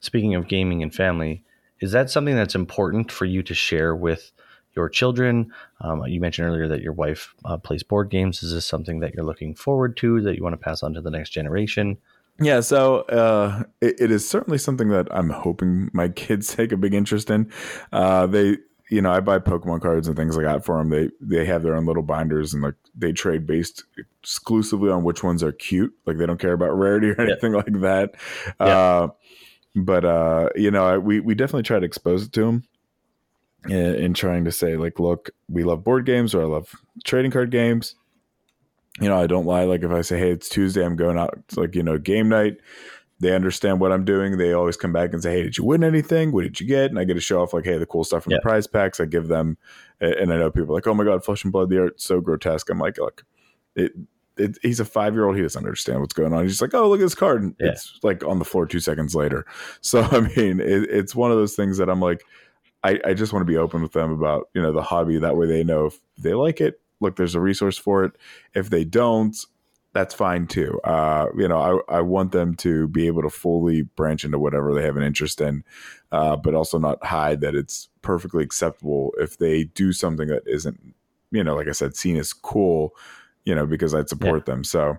[0.00, 1.44] Speaking of gaming and family,
[1.84, 4.32] is that something that's important for you to share with
[4.74, 5.52] your children.
[5.80, 8.42] Um, you mentioned earlier that your wife uh, plays board games.
[8.42, 11.00] Is this something that you're looking forward to that you want to pass on to
[11.00, 11.98] the next generation?
[12.40, 16.76] Yeah, so uh, it, it is certainly something that I'm hoping my kids take a
[16.76, 17.52] big interest in.
[17.92, 18.56] Uh, they,
[18.90, 20.90] you know, I buy Pokemon cards and things like that for them.
[20.90, 23.84] They they have their own little binders and like they trade based
[24.22, 25.94] exclusively on which ones are cute.
[26.06, 27.58] Like they don't care about rarity or anything yeah.
[27.66, 28.14] like that.
[28.60, 29.08] Yeah.
[29.74, 32.64] But uh, you know, we we definitely try to expose it to them
[33.68, 37.30] in, in trying to say like, look, we love board games or I love trading
[37.30, 37.96] card games.
[39.00, 39.64] You know, I don't lie.
[39.64, 41.34] Like if I say, hey, it's Tuesday, I'm going out.
[41.48, 42.58] It's like you know, game night.
[43.20, 44.38] They understand what I'm doing.
[44.38, 46.32] They always come back and say, "Hey, did you win anything?
[46.32, 48.24] What did you get?" And I get to show off like, "Hey, the cool stuff
[48.24, 48.38] from yeah.
[48.38, 49.56] the prize packs." I give them,
[50.00, 52.20] and I know people are like, "Oh my god, Flesh and Blood, the art's so
[52.20, 53.24] grotesque." I'm like, "Look,
[53.76, 53.92] it
[54.36, 55.36] it, he's a five year old.
[55.36, 56.42] He doesn't understand what's going on.
[56.42, 57.42] He's just like, oh, look at this card.
[57.42, 57.70] And yeah.
[57.70, 59.46] It's like on the floor two seconds later.
[59.80, 62.24] So, I mean, it, it's one of those things that I'm like,
[62.82, 65.18] I, I just want to be open with them about you know the hobby.
[65.18, 66.80] That way they know if they like it.
[67.00, 68.12] Look, there's a resource for it.
[68.54, 69.36] If they don't,
[69.94, 70.80] that's fine too.
[70.84, 74.74] Uh, you know, I, I want them to be able to fully branch into whatever
[74.74, 75.64] they have an interest in,
[76.12, 80.94] uh, but also not hide that it's perfectly acceptable if they do something that isn't,
[81.30, 82.94] you know, like I said, seen as cool,
[83.44, 84.54] you know, because I'd support yeah.
[84.54, 84.64] them.
[84.64, 84.98] So,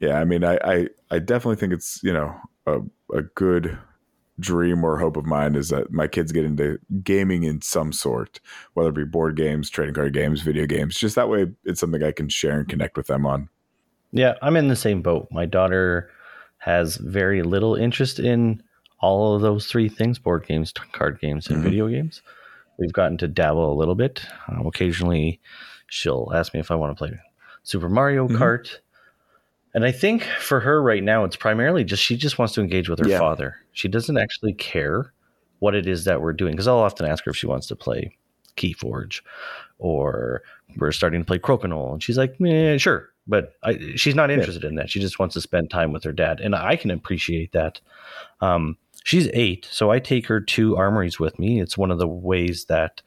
[0.00, 2.34] yeah, I mean, I, I, I definitely think it's, you know,
[2.66, 2.80] a,
[3.14, 3.78] a good
[4.40, 8.40] dream or hope of mine is that my kids get into gaming in some sort,
[8.74, 10.96] whether it be board games, trading card games, video games.
[10.96, 13.48] Just that way, it's something I can share and connect with them on.
[14.12, 15.28] Yeah, I'm in the same boat.
[15.30, 16.10] My daughter
[16.58, 18.62] has very little interest in
[19.00, 21.64] all of those three things board games, card games, and mm-hmm.
[21.64, 22.22] video games.
[22.78, 24.24] We've gotten to dabble a little bit.
[24.48, 25.40] Um, occasionally,
[25.88, 27.18] she'll ask me if I want to play
[27.68, 28.42] Super Mario mm-hmm.
[28.42, 28.78] Kart.
[29.74, 32.88] And I think for her right now, it's primarily just she just wants to engage
[32.88, 33.18] with her yeah.
[33.18, 33.56] father.
[33.72, 35.12] She doesn't actually care
[35.58, 37.76] what it is that we're doing because I'll often ask her if she wants to
[37.76, 38.16] play
[38.56, 39.20] Keyforge
[39.78, 40.42] or
[40.78, 44.62] we're starting to play Crokinole, and she's like, "Yeah, sure," but I, she's not interested
[44.62, 44.70] yeah.
[44.70, 44.88] in that.
[44.88, 47.82] She just wants to spend time with her dad, and I can appreciate that.
[48.40, 51.60] Um, she's eight, so I take her to armories with me.
[51.60, 53.02] It's one of the ways that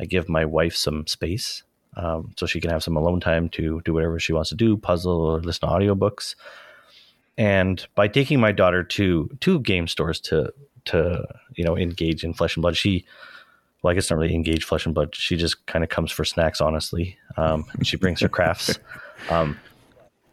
[0.00, 1.64] I give my wife some space
[1.96, 4.76] um, so she can have some alone time to do whatever she wants to do,
[4.76, 6.34] puzzle or listen to audiobooks.
[7.38, 10.52] And by taking my daughter to two game stores to
[10.86, 13.04] to you know engage in flesh and blood, she
[13.82, 15.14] well, I guess not really engage flesh and blood.
[15.14, 17.16] She just kind of comes for snacks, honestly.
[17.36, 18.78] Um, and she brings her crafts.
[19.30, 19.58] Um,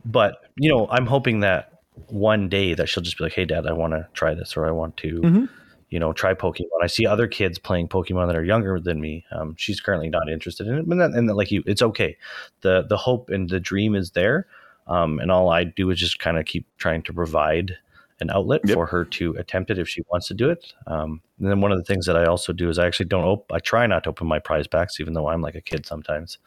[0.03, 3.65] but you know, I'm hoping that one day that she'll just be like, "Hey, Dad,
[3.65, 5.45] I want to try this, or I want to." Mm-hmm
[5.93, 6.81] you know, try Pokemon.
[6.81, 9.25] I see other kids playing Pokemon that are younger than me.
[9.31, 12.17] Um, she's currently not interested in it, and, that, and like you, it's okay.
[12.61, 14.47] the The hope and the dream is there,
[14.87, 17.77] um, and all I do is just kind of keep trying to provide
[18.21, 18.73] an outlet yep.
[18.73, 20.73] for her to attempt it if she wants to do it.
[20.87, 23.25] Um, and then one of the things that I also do is I actually don't
[23.25, 23.55] open.
[23.55, 26.39] I try not to open my prize packs, even though I'm like a kid sometimes.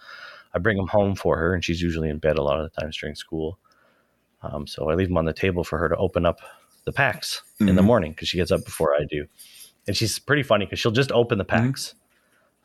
[0.54, 2.80] I bring them home for her, and she's usually in bed a lot of the
[2.80, 3.60] times during school.
[4.42, 6.40] Um, so I leave them on the table for her to open up
[6.86, 7.68] the packs mm-hmm.
[7.68, 7.86] in the mm-hmm.
[7.86, 9.26] morning because she gets up before I do.
[9.86, 11.66] And she's pretty funny because she'll just open the mm-hmm.
[11.66, 11.88] packs.
[11.88, 11.98] Mm-hmm.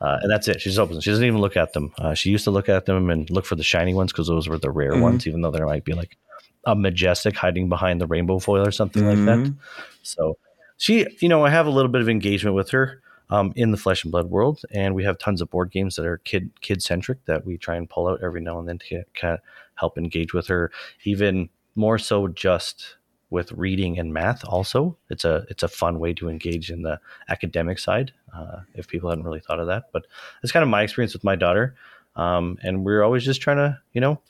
[0.04, 0.60] Uh, and that's it.
[0.60, 0.96] She just opens.
[0.96, 1.02] Them.
[1.02, 1.92] She doesn't even look at them.
[1.96, 4.48] Uh, she used to look at them and look for the shiny ones because those
[4.48, 5.02] were the rare mm-hmm.
[5.02, 6.16] ones, even though there might be like
[6.64, 9.38] a majestic hiding behind the rainbow foil or something like that.
[9.38, 9.58] Mm-hmm.
[10.02, 10.38] So
[10.76, 13.00] she, you know, I have a little bit of engagement with her
[13.30, 16.04] um, in the flesh and blood world, and we have tons of board games that
[16.04, 19.04] are kid kid centric that we try and pull out every now and then to
[19.14, 19.40] kind of
[19.76, 20.72] help engage with her.
[21.04, 22.96] Even more so, just
[23.32, 24.96] with reading and math also.
[25.08, 29.08] It's a it's a fun way to engage in the academic side uh, if people
[29.08, 30.06] hadn't really thought of that but
[30.42, 31.74] it's kind of my experience with my daughter.
[32.14, 34.20] Um, and we're always just trying to you know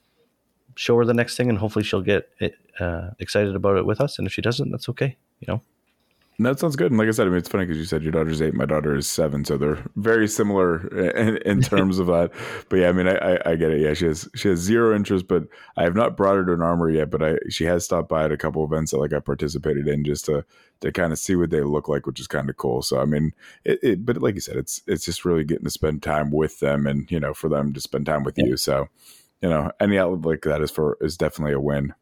[0.76, 4.00] show her the next thing and hopefully she'll get it, uh, excited about it with
[4.00, 4.18] us.
[4.18, 5.60] And if she doesn't that's okay you know
[6.38, 6.90] that sounds good.
[6.90, 8.64] And like I said, I mean, it's funny because you said your daughter's eight, my
[8.64, 12.32] daughter is seven, so they're very similar in, in terms of that.
[12.68, 13.80] But yeah, I mean, I, I, I, get it.
[13.80, 15.44] Yeah, she has she has zero interest, but
[15.76, 17.10] I have not brought her to an armory yet.
[17.10, 20.04] But I she has stopped by at a couple events that like I participated in
[20.04, 20.44] just to
[20.80, 22.82] to kind of see what they look like, which is kind of cool.
[22.82, 23.32] So I mean,
[23.64, 26.60] it, it, but like you said, it's it's just really getting to spend time with
[26.60, 28.46] them, and you know, for them to spend time with yeah.
[28.46, 28.56] you.
[28.56, 28.88] So
[29.42, 31.94] you know, any outlet like that is for is definitely a win.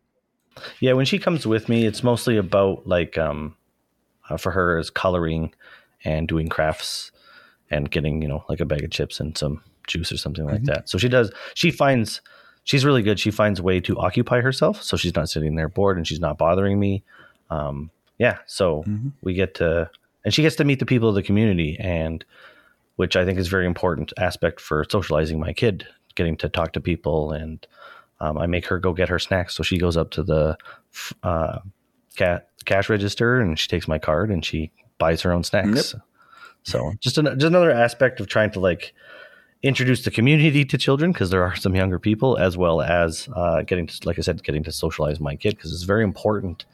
[0.79, 3.57] Yeah, when she comes with me, it's mostly about like um
[4.31, 5.53] uh, for her is coloring
[6.05, 7.13] and doing crafts
[7.71, 10.55] and getting you know like a bag of chips and some juice or something mm-hmm.
[10.55, 10.89] like that.
[10.89, 11.31] So she does.
[11.55, 12.21] She finds
[12.65, 13.19] she's really good.
[13.19, 16.21] She finds a way to occupy herself, so she's not sitting there bored and she's
[16.21, 17.03] not bothering me.
[17.51, 19.09] Um, yeah, so mm-hmm.
[19.23, 19.91] we get to
[20.25, 22.25] and she gets to meet the people of the community and
[22.97, 26.81] which I think is very important aspect for socializing my kid, getting to talk to
[26.81, 27.67] people and
[28.21, 29.57] um, I make her go get her snacks.
[29.57, 30.59] So she goes up to the
[31.23, 31.61] uh,
[32.17, 35.95] cat cash register and she takes my card and she buys her own snacks.
[35.95, 36.03] Yep.
[36.63, 38.93] So just, an, just another aspect of trying to like
[39.63, 43.63] introduce the community to children because there are some younger people as well as uh,
[43.63, 46.67] getting to, like I said, getting to socialize my kid because it's very important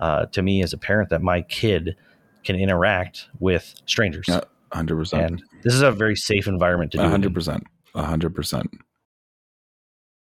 [0.00, 1.96] uh, to me as a parent that my kid
[2.44, 4.28] can interact with strangers.
[4.72, 5.30] Hundred percent.
[5.30, 7.04] And this is a very safe environment to do.
[7.04, 7.64] Hundred percent.
[7.94, 8.70] hundred percent.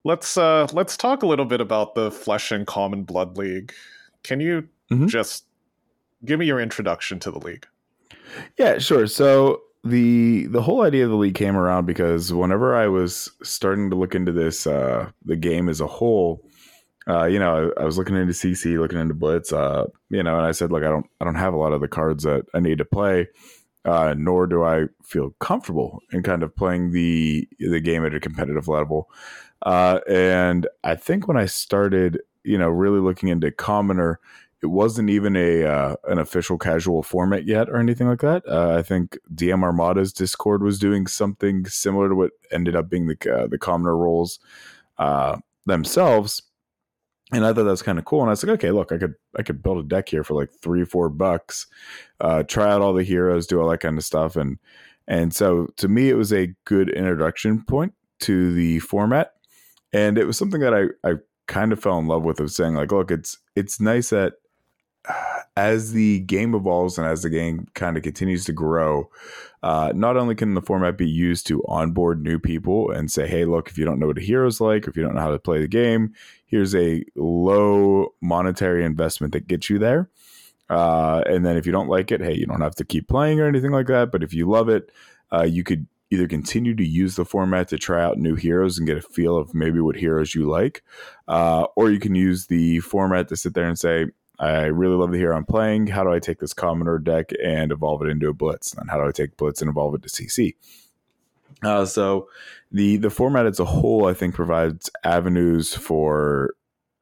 [0.04, 3.74] Let's uh let's talk a little bit about the Flesh and Common Blood League.
[4.24, 5.08] Can you mm-hmm.
[5.08, 5.46] just
[6.26, 7.68] give me your introduction to the league?
[8.58, 9.08] Yeah, sure.
[9.08, 13.90] So the the whole idea of the league came around because whenever I was starting
[13.90, 16.44] to look into this, uh, the game as a whole,
[17.08, 20.38] uh, you know, I, I, was looking into CC, looking into Blitz, uh, you know,
[20.38, 22.46] and I said, look, I don't, I don't have a lot of the cards that
[22.54, 23.28] I need to play,
[23.86, 28.20] uh, nor do I feel comfortable in kind of playing the the game at a
[28.20, 29.10] competitive level.
[29.62, 34.20] Uh, and I think when I started you know, really looking into Commoner,
[34.62, 38.44] it wasn't even a uh, an official casual format yet or anything like that.
[38.48, 43.08] Uh, I think DM Armada's Discord was doing something similar to what ended up being
[43.08, 44.40] the uh, the Commoner roles
[44.98, 46.42] uh, themselves,
[47.32, 48.22] and I thought that was kind of cool.
[48.22, 50.34] And I was like, okay, look, I could I could build a deck here for
[50.34, 51.68] like three four bucks,
[52.20, 54.60] uh, try out all the heroes, do all that kind of stuff, and
[55.08, 59.36] and so to me, it was a good introduction point to the format,
[59.94, 61.14] and it was something that I I
[61.50, 64.34] kind of fell in love with of saying like, look, it's it's nice that
[65.58, 69.10] as the game evolves and as the game kind of continues to grow,
[69.64, 73.44] uh, not only can the format be used to onboard new people and say, hey,
[73.44, 75.40] look, if you don't know what a hero's like, if you don't know how to
[75.40, 76.14] play the game,
[76.46, 80.10] here's a low monetary investment that gets you there.
[80.70, 83.40] Uh, and then if you don't like it, hey, you don't have to keep playing
[83.40, 84.12] or anything like that.
[84.12, 84.92] But if you love it,
[85.34, 88.88] uh, you could either continue to use the format to try out new heroes and
[88.88, 90.84] get a feel of maybe what heroes you like,
[91.28, 94.08] uh, or you can use the format to sit there and say,
[94.40, 95.88] I really love the hero I'm playing.
[95.88, 98.74] How do I take this commoner deck and evolve it into a blitz?
[98.74, 100.56] And how do I take blitz and evolve it to CC?
[101.62, 102.30] Uh, so
[102.72, 106.56] the the format as a whole, I think, provides avenues for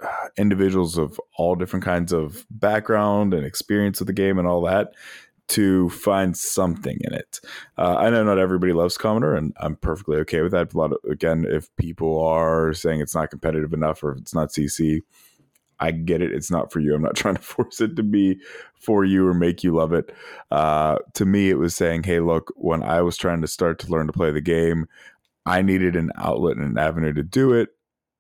[0.04, 4.62] uh, individuals of all different kinds of background and experience of the game and all
[4.62, 4.94] that
[5.50, 7.40] to find something in it.
[7.78, 10.74] Uh, I know not everybody loves Commoner, and I'm perfectly okay with that.
[10.74, 14.34] A lot of, again, if people are saying it's not competitive enough or if it's
[14.36, 15.02] not CC,
[15.80, 16.34] I get it.
[16.34, 16.96] It's not for you.
[16.96, 18.40] I'm not trying to force it to be
[18.80, 20.14] for you or make you love it.
[20.52, 23.92] Uh, to me, it was saying, hey, look, when I was trying to start to
[23.92, 24.88] learn to play the game,
[25.46, 27.70] I needed an outlet and an avenue to do it.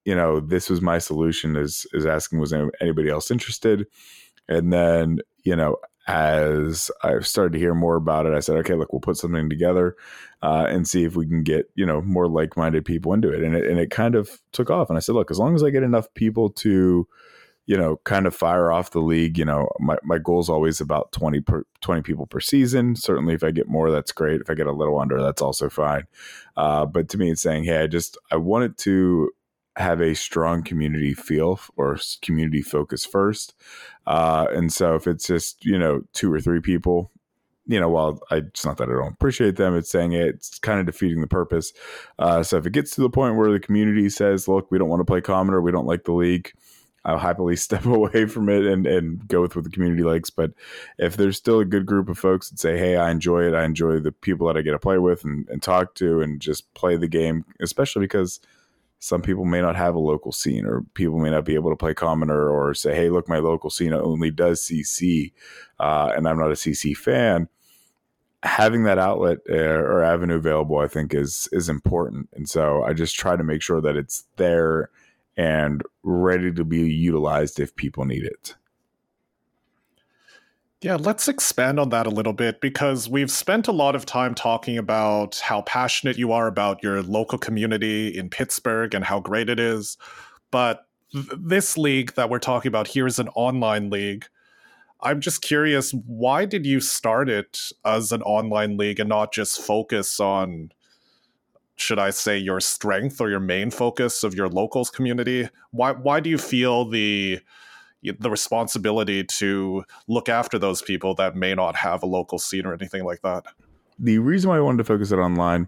[0.05, 3.85] You know, this was my solution is is asking was anybody else interested?
[4.47, 5.75] And then, you know,
[6.07, 9.49] as I've started to hear more about it, I said, okay, look, we'll put something
[9.49, 9.95] together
[10.41, 13.43] uh, and see if we can get you know more like-minded people into it.
[13.43, 14.89] And it and it kind of took off.
[14.89, 17.07] And I said, look, as long as I get enough people to
[17.67, 19.37] you know, kind of fire off the league.
[19.37, 22.95] You know, my, my goal is always about 20 per 20 people per season.
[22.95, 24.39] Certainly if I get more, that's great.
[24.39, 26.03] If I get a little under, that's also fine.
[26.55, 29.31] Uh, but to me, it's saying, Hey, I just, I wanted to
[29.77, 33.53] have a strong community feel or community focus first.
[34.07, 37.11] Uh, and so if it's just, you know, two or three people,
[37.67, 40.79] you know, while I, it's not that I don't appreciate them, it's saying it's kind
[40.79, 41.73] of defeating the purpose.
[42.17, 44.89] Uh, so if it gets to the point where the community says, look, we don't
[44.89, 46.53] want to play Commoner, we don't like the league,
[47.05, 50.31] I'll happily step away from it and, and go with what the community likes.
[50.31, 50.53] But
[50.97, 53.63] if there's still a good group of folks that say, hey, I enjoy it, I
[53.63, 56.73] enjoy the people that I get to play with and, and talk to and just
[56.73, 58.39] play the game, especially because
[58.99, 61.75] some people may not have a local scene or people may not be able to
[61.75, 65.33] play commoner or say, hey, look, my local scene only does CC
[65.79, 67.47] uh, and I'm not a CC fan.
[68.43, 72.93] Having that outlet uh, or avenue available, I think, is is important, and so I
[72.93, 74.91] just try to make sure that it's there
[75.35, 78.55] and ready to be utilized if people need it.
[80.81, 84.35] Yeah, let's expand on that a little bit because we've spent a lot of time
[84.35, 89.49] talking about how passionate you are about your local community in Pittsburgh and how great
[89.49, 89.97] it is.
[90.51, 94.27] But th- this league that we're talking about here is an online league.
[95.01, 99.61] I'm just curious, why did you start it as an online league and not just
[99.61, 100.71] focus on
[101.79, 105.49] should I say, your strength or your main focus of your locals community?
[105.71, 107.39] Why why do you feel the
[108.11, 112.73] the responsibility to look after those people that may not have a local scene or
[112.73, 113.45] anything like that?
[113.99, 115.67] The reason why I wanted to focus it online,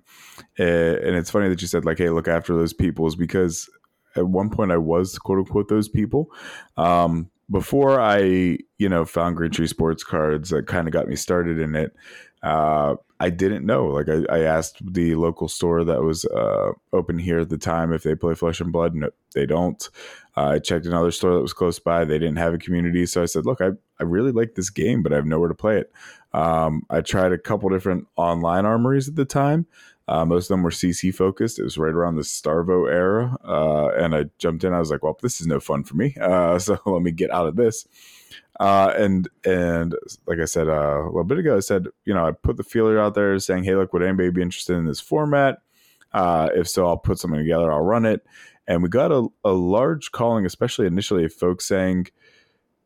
[0.60, 3.70] uh, and it's funny that you said like, "Hey, look after those people," is because
[4.16, 6.30] at one point I was quote unquote those people.
[6.78, 11.16] Um, before I, you know, found Green Tree Sports Cards, that kind of got me
[11.16, 11.96] started in it.
[12.42, 13.88] Uh, I didn't know.
[13.88, 17.92] Like I, I, asked the local store that was uh, open here at the time
[17.92, 18.96] if they play Flesh and Blood.
[18.96, 19.90] No, they don't.
[20.38, 22.06] Uh, I checked another store that was close by.
[22.06, 25.04] They didn't have a community, so I said, "Look, I, I really like this game,
[25.04, 25.92] but I have nowhere to play it."
[26.32, 29.66] Um, I tried a couple different online armories at the time.
[30.10, 31.60] Uh, most of them were CC focused.
[31.60, 34.74] It was right around the Starvo era, uh, and I jumped in.
[34.74, 37.32] I was like, "Well, this is no fun for me, uh, so let me get
[37.32, 37.88] out of this."
[38.60, 39.96] Uh, and and
[40.26, 42.64] like I said uh, a little bit ago, I said you know I put the
[42.64, 45.60] feeler out there saying, hey, look, would anybody be interested in this format?
[46.12, 47.72] Uh, if so, I'll put something together.
[47.72, 48.26] I'll run it.
[48.68, 52.08] And we got a, a large calling, especially initially, of folks saying,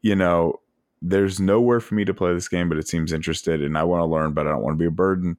[0.01, 0.59] you know,
[1.03, 4.01] there's nowhere for me to play this game, but it seems interested, and I want
[4.01, 5.37] to learn, but I don't want to be a burden.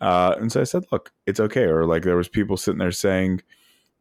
[0.00, 1.64] Uh, and so I said, look, it's okay.
[1.64, 3.42] Or like there was people sitting there saying,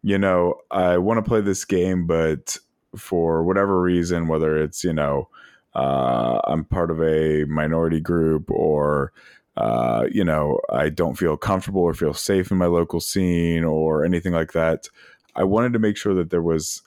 [0.04, 2.58] you know, I want to play this game, but
[2.98, 5.30] for whatever reason, whether it's you know
[5.74, 9.12] uh, I'm part of a minority group or
[9.58, 14.04] uh, you know, I don't feel comfortable or feel safe in my local scene or
[14.04, 14.90] anything like that.
[15.36, 16.82] I wanted to make sure that there was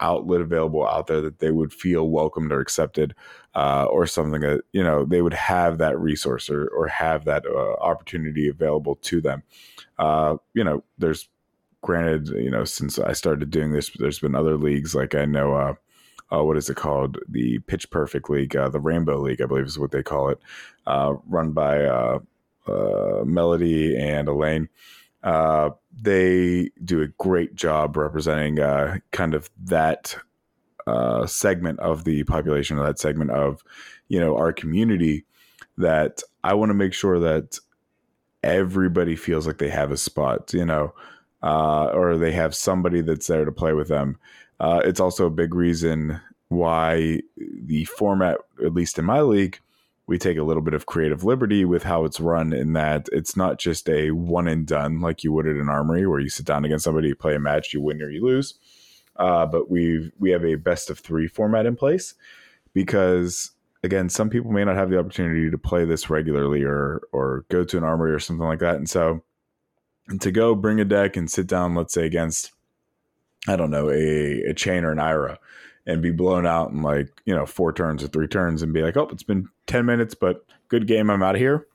[0.00, 3.14] outlet available out there that they would feel welcomed or accepted,
[3.54, 7.44] uh, or something that you know they would have that resource or or have that
[7.46, 9.42] uh, opportunity available to them.
[9.98, 11.28] Uh, you know, there's
[11.82, 15.54] granted, you know, since I started doing this, there's been other leagues like I know
[15.54, 15.74] uh,
[16.32, 17.18] uh, what is it called?
[17.28, 20.38] The Pitch Perfect League, uh, the Rainbow League, I believe is what they call it,
[20.86, 22.20] run by
[23.24, 24.68] Melody and Elaine.
[25.22, 30.16] Uh, they do a great job representing uh, kind of that
[30.86, 33.62] uh, segment of the population or that segment of
[34.08, 35.24] you know our community.
[35.76, 37.58] That I want to make sure that
[38.42, 40.94] everybody feels like they have a spot, you know,
[41.42, 44.18] uh or they have somebody that's there to play with them
[44.60, 49.58] uh, it's also a big reason why the format, at least in my league,
[50.10, 53.36] we take a little bit of creative liberty with how it's run in that it's
[53.36, 56.44] not just a one and done like you would at an armory where you sit
[56.44, 58.54] down against somebody, you play a match, you win or you lose.
[59.14, 62.14] Uh, but we we have a best of three format in place
[62.74, 63.52] because
[63.84, 67.62] again, some people may not have the opportunity to play this regularly or or go
[67.62, 69.22] to an armory or something like that, and so
[70.18, 72.50] to go bring a deck and sit down, let's say against
[73.46, 75.38] I don't know, a, a Chane or an Ira
[75.86, 78.82] and be blown out in like, you know, four turns or three turns and be
[78.82, 81.10] like, oh, it's been 10 minutes, but good game.
[81.10, 81.66] I'm out of here.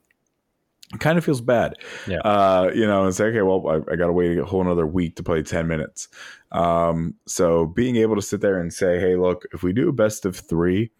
[0.94, 1.76] It kind of feels bad.
[2.08, 2.20] Yeah.
[2.20, 4.86] Uh, you know, and say, okay, well, I, I got to wait a whole another
[4.86, 6.08] week to play 10 minutes.
[6.52, 9.94] Um, so being able to sit there and say, hey, look, if we do a
[9.94, 10.92] best of three,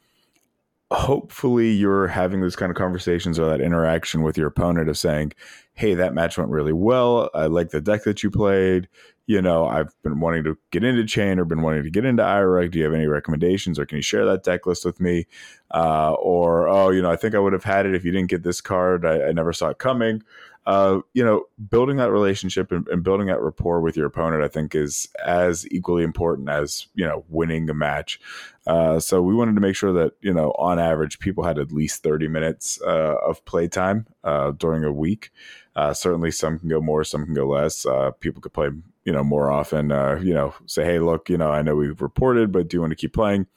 [0.92, 5.34] hopefully you're having those kind of conversations or that interaction with your opponent of saying,
[5.74, 7.30] "Hey, that match went really well.
[7.34, 8.88] I like the deck that you played.
[9.28, 12.24] You know, I've been wanting to get into Chane or been wanting to get into
[12.24, 12.72] IREG.
[12.72, 15.26] Do you have any recommendations, or can you share that deck list with me?
[15.74, 18.30] Uh, or oh, you know, I think I would have had it if you didn't
[18.30, 19.06] get this card.
[19.06, 20.22] I, I never saw it coming
[20.66, 24.48] uh, you know, building that relationship and, and, building that rapport with your opponent, I
[24.48, 28.20] think, is as equally important as you know winning a match.
[28.66, 31.72] Uh, so we wanted to make sure that you know, on average, people had at
[31.72, 35.32] least thirty minutes uh, of playtime uh, during a week.
[35.76, 37.86] Uh, certainly, some can go more, some can go less.
[38.20, 38.70] People could play,
[39.06, 39.90] you know, more often.
[40.22, 42.92] you know, say, hey, look, you know, I know we've reported, but do you want
[42.92, 43.48] to keep playing?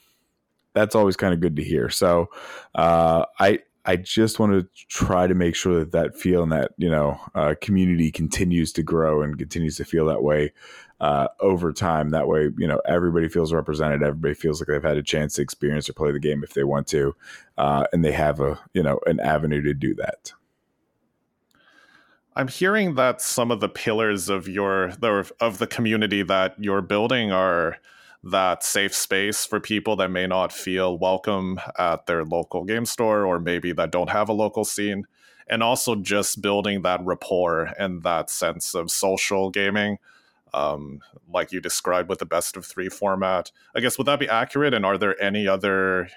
[0.75, 1.89] That's always kind of good to hear.
[1.89, 2.31] So,
[2.75, 6.91] I I just want to try to make sure that that feel and that you
[6.91, 10.53] know uh, community continues to grow and continues to feel that way
[11.01, 12.11] uh, over time.
[12.11, 14.03] That way, you know, everybody feels represented.
[14.03, 16.65] Everybody feels like they've had a chance to experience or play the game if they
[16.65, 17.17] want to,
[17.57, 20.33] uh, and they have a you know an avenue to do that.
[22.39, 24.93] I'm hearing that some of the pillars of your
[25.41, 27.79] of the community that you're building are
[28.23, 33.27] that safe space for people that may not feel welcome at their local game store
[33.27, 35.05] or maybe that don't have a local scene.
[35.49, 39.99] And also just building that rapport and that sense of social gaming
[40.55, 43.51] um, like you described with the best of three format.
[43.75, 44.75] I guess would that be accurate?
[44.75, 46.09] And are there any other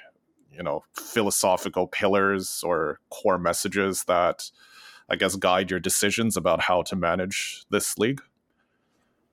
[0.53, 4.51] you know philosophical pillars or core messages that
[5.09, 8.21] i guess guide your decisions about how to manage this league?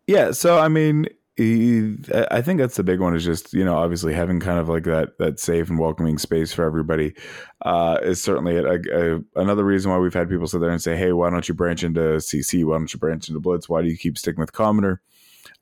[0.06, 1.06] Yeah so i mean
[1.40, 4.82] I think that's the big one is just you know obviously having kind of like
[4.84, 7.14] that that safe and welcoming space for everybody
[7.62, 10.96] uh, is certainly a, a, another reason why we've had people sit there and say
[10.96, 13.68] hey why don't you branch into CC why don't you branch into Blitz?
[13.68, 15.00] Why do you keep sticking with Commoner?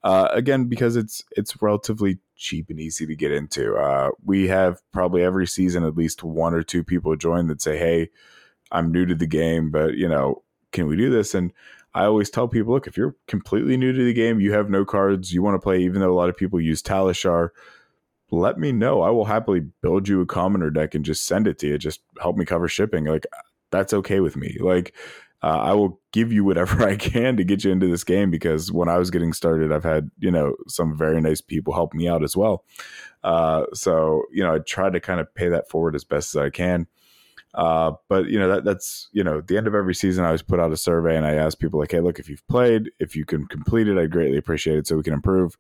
[0.03, 3.77] Uh, again because it's it's relatively cheap and easy to get into.
[3.77, 7.77] Uh, we have probably every season at least one or two people join that say
[7.77, 8.09] hey
[8.73, 11.53] I'm new to the game but you know can we do this and
[11.95, 14.85] I always tell people, look, if you're completely new to the game, you have no
[14.85, 17.49] cards, you want to play, even though a lot of people use Talishar,
[18.31, 19.01] let me know.
[19.01, 21.79] I will happily build you a commoner deck and just send it to you.
[21.79, 23.07] Just help me cover shipping.
[23.07, 23.27] Like
[23.71, 24.59] that's okay with me.
[24.61, 24.95] Like
[25.43, 28.73] uh, I will give you whatever I can to get you into this game because
[28.73, 32.09] when I was getting started, I've had you know some very nice people help me
[32.09, 32.65] out as well.
[33.23, 36.43] Uh, so you know I try to kind of pay that forward as best as
[36.43, 36.89] I can.
[37.57, 40.43] Uh, but you know that that's you know the end of every season I always
[40.43, 43.17] put out a survey and I ask people like, hey, look, if you've played, if
[43.17, 45.57] you can complete it, I'd greatly appreciate it so we can improve.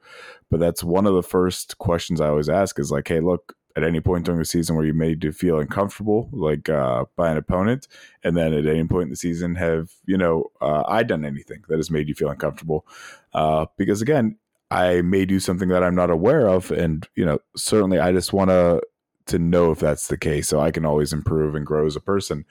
[0.50, 3.84] But that's one of the first questions I always ask is like, hey, look, at
[3.84, 7.36] any point during the season where you made you feel uncomfortable, like uh, by an
[7.36, 7.86] opponent,
[8.24, 11.62] and then at any point in the season, have you know uh, I done anything
[11.68, 12.86] that has made you feel uncomfortable?
[13.34, 14.36] Uh, because again,
[14.70, 18.32] I may do something that I'm not aware of, and you know certainly I just
[18.32, 18.80] want to
[19.26, 20.48] to know if that's the case.
[20.48, 22.44] So I can always improve and grow as a person.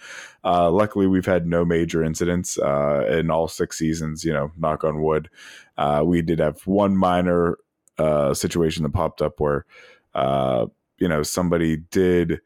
[0.43, 4.23] Uh, luckily, we've had no major incidents uh, in all six seasons.
[4.23, 5.29] You know, knock on wood.
[5.77, 7.57] Uh, we did have one minor
[7.97, 9.65] uh, situation that popped up where
[10.13, 12.41] uh, you know somebody did.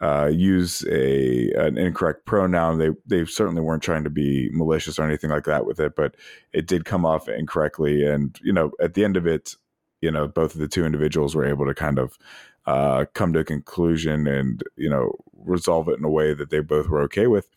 [0.00, 2.78] Uh, use a an incorrect pronoun.
[2.78, 6.16] They they certainly weren't trying to be malicious or anything like that with it, but
[6.52, 8.04] it did come off incorrectly.
[8.04, 9.54] And you know, at the end of it,
[10.04, 12.18] you know, both of the two individuals were able to kind of
[12.66, 16.60] uh, come to a conclusion and you know resolve it in a way that they
[16.60, 17.48] both were okay with,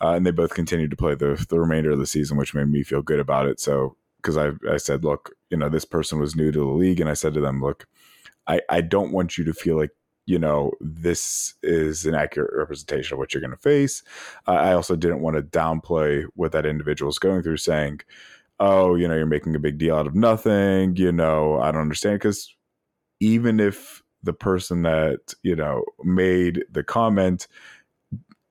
[0.00, 2.68] uh, and they both continued to play the the remainder of the season, which made
[2.68, 3.60] me feel good about it.
[3.60, 7.00] So because I I said, look, you know, this person was new to the league,
[7.00, 7.86] and I said to them, look,
[8.46, 9.90] I I don't want you to feel like
[10.26, 14.02] you know this is an accurate representation of what you're going to face.
[14.48, 18.00] Uh, I also didn't want to downplay what that individual is going through, saying.
[18.60, 20.94] Oh, you know, you're making a big deal out of nothing.
[20.94, 22.54] You know, I don't understand because
[23.18, 27.46] even if the person that you know made the comment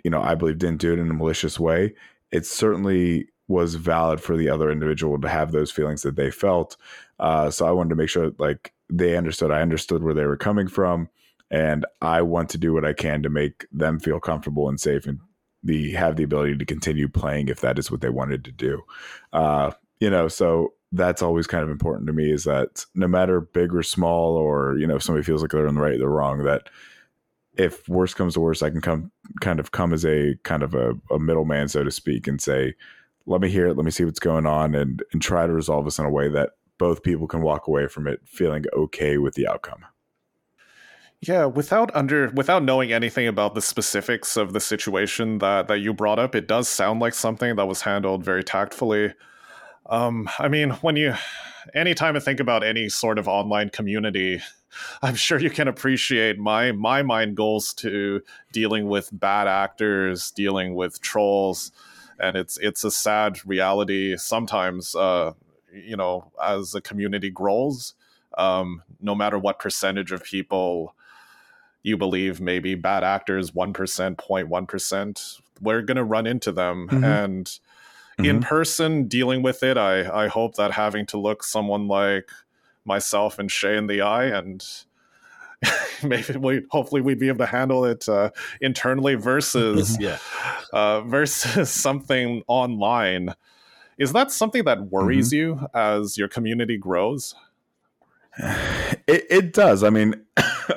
[0.04, 1.94] you know i believe didn't do it in a malicious way
[2.32, 6.78] it certainly was valid for the other individual to have those feelings that they felt.
[7.20, 10.38] Uh, so i wanted to make sure like they understood i understood where they were
[10.38, 11.08] coming from
[11.52, 15.06] and i want to do what i can to make them feel comfortable and safe
[15.06, 15.20] and
[15.64, 18.82] the have the ability to continue playing if that is what they wanted to do.
[19.32, 23.42] Uh, you know so that's always kind of important to me is that no matter
[23.42, 26.08] big or small or you know if somebody feels like they're in the right they're
[26.08, 26.70] wrong that
[27.58, 29.12] if worse comes to worse i can come
[29.42, 32.74] kind of come as a kind of a, a middleman so to speak and say
[33.26, 35.86] let me hear it let me see what's going on and and try to resolve
[35.86, 39.34] this in a way that both people can walk away from it feeling okay with
[39.34, 39.84] the outcome
[41.26, 45.94] yeah, without under without knowing anything about the specifics of the situation that that you
[45.94, 49.14] brought up, it does sound like something that was handled very tactfully.
[49.86, 51.16] Um, I mean, when you,
[51.74, 54.42] anytime I think about any sort of online community,
[55.02, 60.74] I'm sure you can appreciate my my mind goes to dealing with bad actors, dealing
[60.76, 61.72] with trolls,
[62.20, 64.96] and it's it's a sad reality sometimes.
[64.96, 65.34] Uh,
[65.72, 67.94] you know, as the community grows,
[68.38, 70.96] um, no matter what percentage of people
[71.84, 77.04] you believe maybe bad actors 1% 0.1% we're going to run into them mm-hmm.
[77.04, 77.60] and
[78.18, 78.26] mm-hmm.
[78.26, 82.30] in person dealing with it i i hope that having to look someone like
[82.86, 84.66] myself and Shea in the eye and
[86.04, 88.30] maybe we hopefully we'd be able to handle it uh,
[88.60, 90.18] internally versus yeah
[90.74, 93.34] uh, versus something online
[93.98, 95.62] is that something that worries mm-hmm.
[95.62, 97.36] you as your community grows
[99.08, 99.84] it, it does.
[99.84, 100.16] I mean,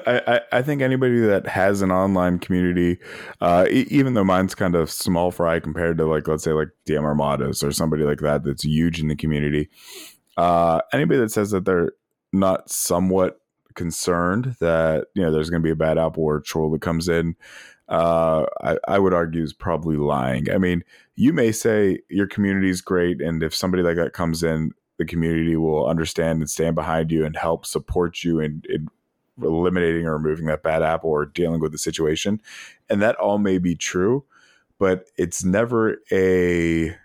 [0.07, 2.99] I, I think anybody that has an online community,
[3.41, 7.03] uh, even though mine's kind of small fry compared to like let's say like DM
[7.03, 9.69] Armadas or somebody like that that's huge in the community,
[10.37, 11.93] uh, anybody that says that they're
[12.33, 13.41] not somewhat
[13.75, 17.09] concerned that you know there's going to be a bad apple or troll that comes
[17.09, 17.37] in,
[17.89, 20.51] uh, I, I would argue is probably lying.
[20.51, 20.83] I mean,
[21.15, 25.05] you may say your community is great, and if somebody like that comes in, the
[25.05, 28.89] community will understand and stand behind you and help support you and, in
[29.43, 32.41] eliminating or removing that bad apple or dealing with the situation.
[32.89, 34.25] And that all may be true,
[34.79, 36.97] but it's never a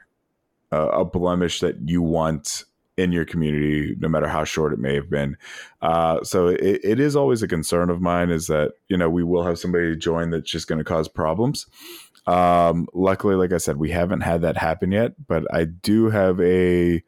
[0.74, 2.64] a blemish that you want
[2.98, 5.36] in your community, no matter how short it may have been.
[5.82, 9.24] Uh, so it, it is always a concern of mine is that you know we
[9.24, 11.68] will have somebody join that's just going to cause problems.
[12.28, 16.40] Um, luckily, like I said, we haven't had that happen yet, but I do have
[16.40, 17.03] a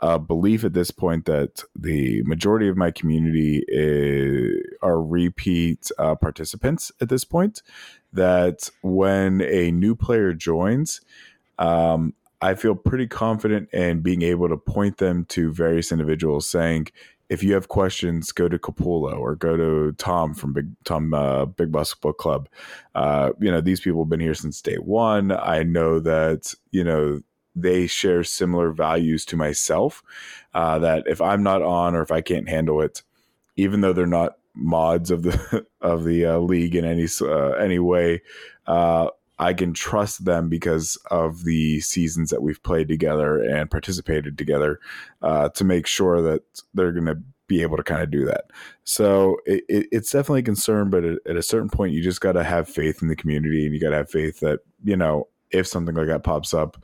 [0.00, 6.14] uh, belief at this point that the majority of my community is, are repeat uh,
[6.14, 7.62] participants at this point.
[8.12, 11.00] That when a new player joins,
[11.58, 16.88] um, I feel pretty confident in being able to point them to various individuals, saying,
[17.30, 21.46] if you have questions, go to Capullo or go to Tom from Big Tom uh,
[21.46, 22.48] Big Book Club.
[22.94, 25.32] Uh, you know, these people have been here since day one.
[25.32, 27.20] I know that you know
[27.54, 30.02] they share similar values to myself.
[30.52, 33.02] Uh, that if I'm not on or if I can't handle it,
[33.56, 37.78] even though they're not mods of the of the uh, league in any uh, any
[37.78, 38.22] way,
[38.66, 39.08] uh,
[39.38, 44.78] I can trust them because of the seasons that we've played together and participated together
[45.22, 48.44] uh, to make sure that they're going to be able to kind of do that.
[48.84, 52.20] So it, it, it's definitely a concern, but at, at a certain point, you just
[52.20, 54.96] got to have faith in the community and you got to have faith that you
[54.96, 56.82] know if something like that pops up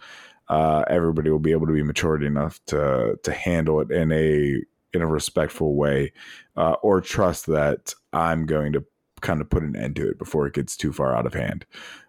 [0.51, 4.61] uh, everybody will be able to be matured enough to to handle it in a
[4.93, 6.13] in a respectful way,
[6.57, 8.85] uh, or trust that I'm going to
[9.21, 11.65] kind of put an end to it before it gets too far out of hand.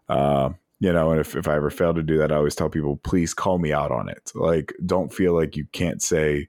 [0.09, 0.49] Uh,
[0.80, 2.97] you know, and if, if I ever fail to do that, I always tell people,
[2.97, 4.31] please call me out on it.
[4.34, 6.47] Like, don't feel like you can't say,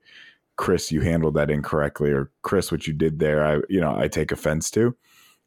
[0.57, 4.09] Chris, you handled that incorrectly, or Chris, what you did there, I, you know, I
[4.09, 4.97] take offense to.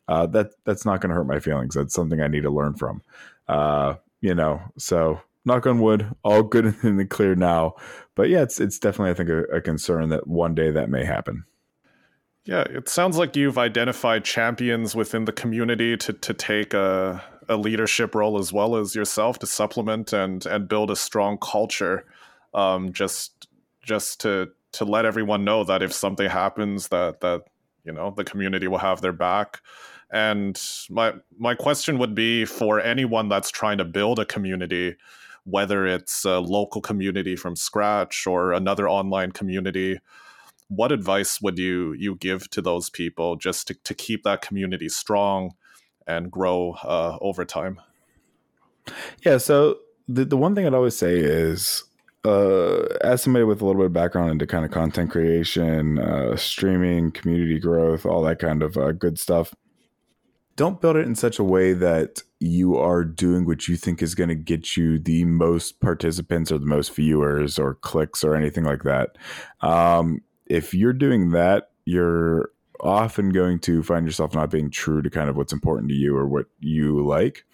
[0.07, 1.73] Uh, that that's not going to hurt my feelings.
[1.73, 3.01] That's something I need to learn from.
[3.47, 7.76] Uh, you know, so knock on wood, all good in the clear now.
[8.15, 11.05] But yeah, it's it's definitely I think a, a concern that one day that may
[11.05, 11.45] happen.
[12.45, 17.57] Yeah, it sounds like you've identified champions within the community to to take a a
[17.57, 22.05] leadership role as well as yourself to supplement and and build a strong culture.
[22.53, 23.47] Um, just
[23.84, 27.43] just to to let everyone know that if something happens, that that
[27.84, 29.61] you know the community will have their back.
[30.11, 34.95] And my my question would be for anyone that's trying to build a community
[35.45, 39.99] whether it's a local community from scratch or another online community
[40.67, 44.89] what advice would you you give to those people just to, to keep that community
[44.89, 45.53] strong
[46.07, 47.80] and grow uh, over time?
[49.23, 51.84] Yeah so the, the one thing i'd always say is
[52.26, 56.35] uh, as somebody with a little bit of background into kind of content creation uh,
[56.35, 59.55] streaming community growth all that kind of uh, good stuff
[60.56, 64.15] don't build it in such a way that you are doing what you think is
[64.15, 68.64] going to get you the most participants or the most viewers or clicks or anything
[68.64, 69.18] like that.
[69.61, 72.52] Um, if you're doing that, you're
[72.82, 76.15] often going to find yourself not being true to kind of what's important to you
[76.15, 77.45] or what you like.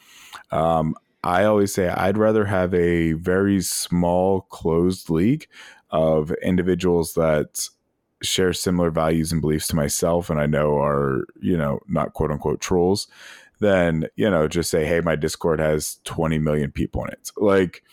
[0.51, 5.47] Um, I always say I'd rather have a very small closed league
[5.91, 7.67] of individuals that
[8.21, 12.31] share similar values and beliefs to myself and I know are, you know, not quote
[12.31, 13.07] unquote trolls,
[13.59, 17.31] then, you know, just say, hey, my Discord has 20 million people in it.
[17.37, 17.83] Like,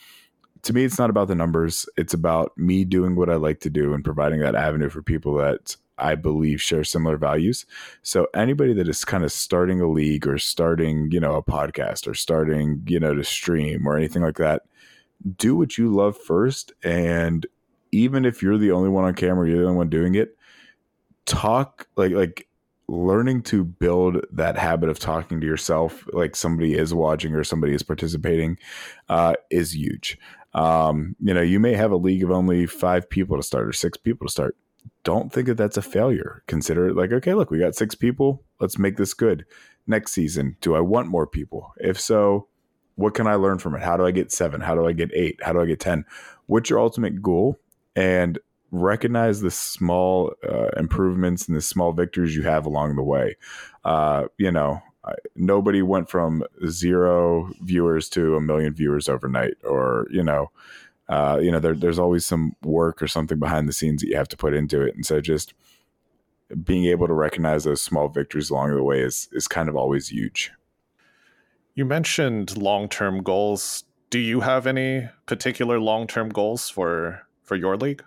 [0.63, 1.87] to me, it's not about the numbers.
[1.95, 5.35] It's about me doing what I like to do and providing that avenue for people
[5.35, 7.65] that I believe share similar values.
[8.01, 12.07] So anybody that is kind of starting a league or starting, you know, a podcast
[12.07, 14.63] or starting, you know, to stream or anything like that,
[15.37, 17.45] do what you love first and
[17.91, 20.37] even if you're the only one on camera, you're the only one doing it,
[21.25, 22.47] talk like like
[22.87, 27.73] learning to build that habit of talking to yourself like somebody is watching or somebody
[27.73, 28.57] is participating
[29.09, 30.17] uh, is huge.
[30.53, 33.73] Um, you know, you may have a league of only five people to start or
[33.73, 34.55] six people to start.
[35.03, 36.43] Don't think that that's a failure.
[36.47, 38.43] Consider it like, okay, look, we got six people.
[38.59, 39.45] Let's make this good.
[39.85, 41.73] Next season, do I want more people?
[41.77, 42.47] If so,
[42.95, 43.81] what can I learn from it?
[43.81, 44.61] How do I get seven?
[44.61, 45.39] How do I get eight?
[45.41, 46.05] How do I get 10?
[46.47, 47.57] What's your ultimate goal?
[47.99, 48.39] And
[48.71, 53.35] recognize the small uh, improvements and the small victories you have along the way.
[53.83, 54.81] Uh, you know,
[55.35, 60.51] nobody went from zero viewers to a million viewers overnight, or you know,
[61.07, 64.15] uh, you know, there, there's always some work or something behind the scenes that you
[64.15, 65.53] have to put into it, and so just
[66.63, 70.09] being able to recognize those small victories along the way is is kind of always
[70.09, 70.51] huge.
[71.75, 73.83] You mentioned long term goals.
[74.09, 78.03] Do you have any particular long term goals for for your league?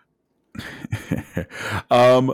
[1.91, 2.33] um,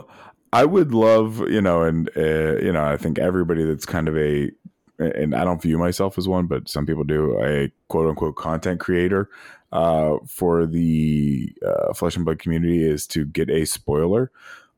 [0.53, 4.15] I would love, you know, and uh, you know, I think everybody that's kind of
[4.15, 4.51] a,
[4.99, 8.79] and I don't view myself as one, but some people do, a quote unquote content
[8.79, 9.29] creator
[9.71, 14.31] uh, for the uh, Flesh and Blood community is to get a spoiler.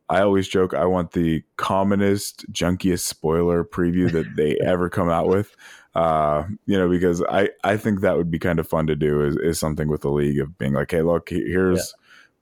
[0.10, 5.28] I always joke I want the commonest, junkiest spoiler preview that they ever come out
[5.28, 5.56] with.
[5.96, 9.22] Uh, you know, because I, I think that would be kind of fun to do
[9.26, 11.94] is, is something with the league of being like, hey, look, here's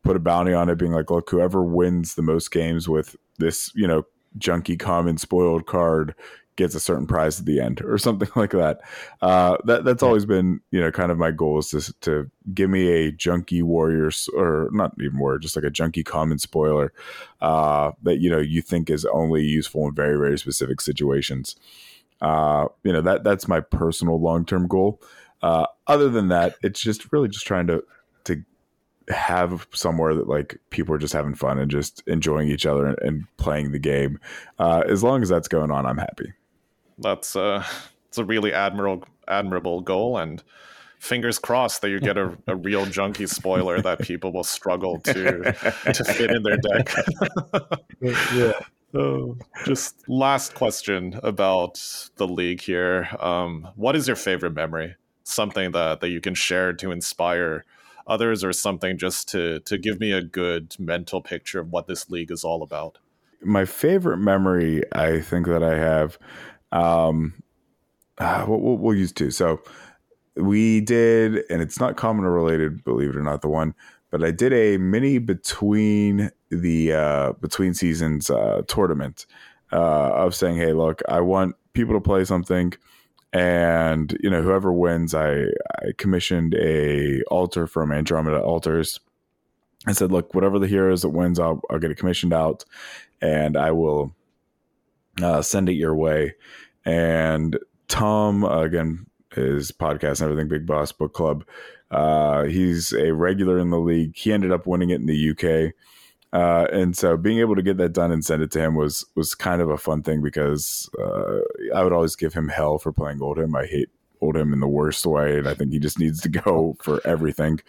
[0.04, 3.72] put a bounty on it, being like, look, whoever wins the most games with this,
[3.76, 4.04] you know,
[4.38, 6.16] junky common spoiled card
[6.60, 8.82] gets a certain prize at the end or something like that.
[9.22, 12.70] Uh, that that's always been, you know, kind of my goal is to, to give
[12.70, 16.94] me a junky warrior or not even warrior, just like a junky common spoiler
[17.42, 21.56] uh, that, you know, you think is only useful in very, very specific situations.
[22.22, 25.02] Uh, you know, that that's my personal long-term goal.
[25.42, 27.82] Uh, other than that, it's just really just trying to
[28.26, 28.44] to
[29.10, 32.99] have somewhere that like people are just having fun and just enjoying each other and,
[33.02, 34.19] and playing the game.
[34.60, 36.34] Uh, as long as that's going on, I'm happy.
[36.98, 37.64] That's uh,
[38.07, 40.44] it's a really admirable admirable goal, and
[40.99, 45.53] fingers crossed that you get a, a real junky spoiler that people will struggle to
[45.94, 46.94] to fit in their deck.
[48.02, 48.53] yeah.
[48.94, 51.80] Oh, just last question about
[52.15, 53.07] the league here.
[53.19, 54.95] Um, what is your favorite memory?
[55.23, 57.65] Something that, that you can share to inspire
[58.10, 62.10] others or something just to to give me a good mental picture of what this
[62.10, 62.98] league is all about?
[63.41, 66.18] My favorite memory i think that i have
[66.72, 67.41] um
[68.18, 69.31] uh, we'll, we'll use two.
[69.31, 69.61] So
[70.36, 73.73] we did and it's not common or related believe it or not the one
[74.10, 79.26] but i did a mini between the uh between seasons uh tournament
[79.72, 82.73] uh of saying hey look i want people to play something
[83.31, 85.43] and you know whoever wins i
[85.80, 88.99] i commissioned a alter from andromeda altars.
[89.88, 92.65] I said look whatever the hero is that wins i'll, I'll get it commissioned out
[93.22, 94.14] and i will
[95.22, 96.35] uh, send it your way.
[96.85, 97.57] And
[97.88, 101.45] tom uh, again his podcast and everything big boss book club
[101.91, 104.15] uh, he's a regular in the league.
[104.15, 105.73] He ended up winning it in the uk
[106.31, 109.06] uh, and so being able to get that done and send it to him was
[109.15, 111.39] was kind of a fun thing because uh,
[111.76, 113.57] I would always give him hell for playing Oldhim.
[113.57, 113.89] I hate
[114.22, 117.60] Oldhim in the worst way, and I think he just needs to go for everything.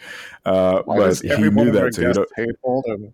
[0.45, 2.13] Uh, but he knew that, too.
[2.15, 3.13] you hate Oldhim.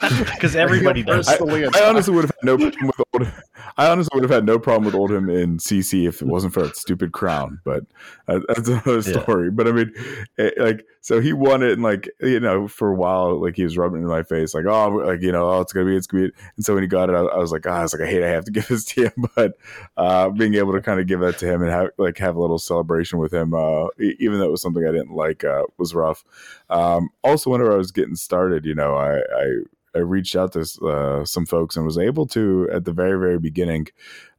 [0.00, 1.28] Because everybody does.
[1.28, 3.32] I, I, honestly would have had no problem with old.
[3.76, 6.62] I honestly would have had no problem with Oldhim in CC if it wasn't for
[6.62, 7.60] that stupid crown.
[7.64, 7.84] But
[8.28, 9.46] uh, that's another story.
[9.46, 9.52] Yeah.
[9.54, 9.92] But I mean,
[10.36, 13.64] it, like, so he won it, and like, you know, for a while, like he
[13.64, 15.96] was rubbing it in my face, like, oh, like you know, oh, it's gonna be,
[15.96, 16.34] it's gonna be.
[16.56, 18.06] And so when he got it, I, I was like, ah, oh, I was like,
[18.06, 19.24] I hate, I have to give this to him.
[19.34, 19.54] But
[19.96, 22.40] uh, being able to kind of give that to him and have like have a
[22.42, 25.94] little celebration with him, uh, even though it was something I didn't like, uh, was
[25.94, 26.24] rough.
[26.68, 29.62] Um, also, whenever I was getting started, you know, I, I
[29.94, 33.38] I reached out to uh, some folks and was able to at the very very
[33.38, 33.88] beginning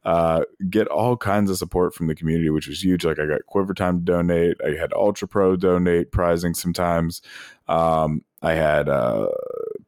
[0.06, 3.04] uh, get all kinds of support from the community, which was huge.
[3.04, 7.22] Like I got Quiver Time to donate, I had Ultra Pro donate prizing sometimes.
[7.68, 9.28] Um, I had uh,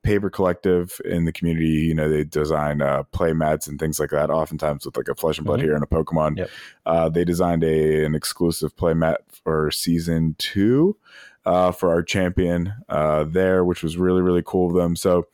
[0.03, 1.67] Paper Collective in the community.
[1.67, 4.29] You know, they design uh, play mats and things like that.
[4.29, 5.67] Oftentimes with like a Flesh and Blood mm-hmm.
[5.67, 6.37] here and a Pokemon.
[6.37, 6.49] Yep.
[6.85, 10.97] Uh, they designed a an exclusive play mat for season two
[11.45, 14.97] uh, for our champion uh, there, which was really really cool of them.
[14.97, 15.27] So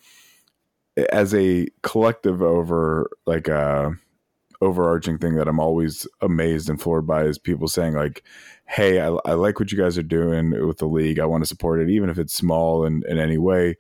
[1.12, 3.96] as a collective over like a
[4.62, 8.24] overarching thing that I'm always amazed and floored by is people saying like,
[8.66, 11.20] "Hey, I, I like what you guys are doing with the league.
[11.20, 13.78] I want to support it, even if it's small in, in any way."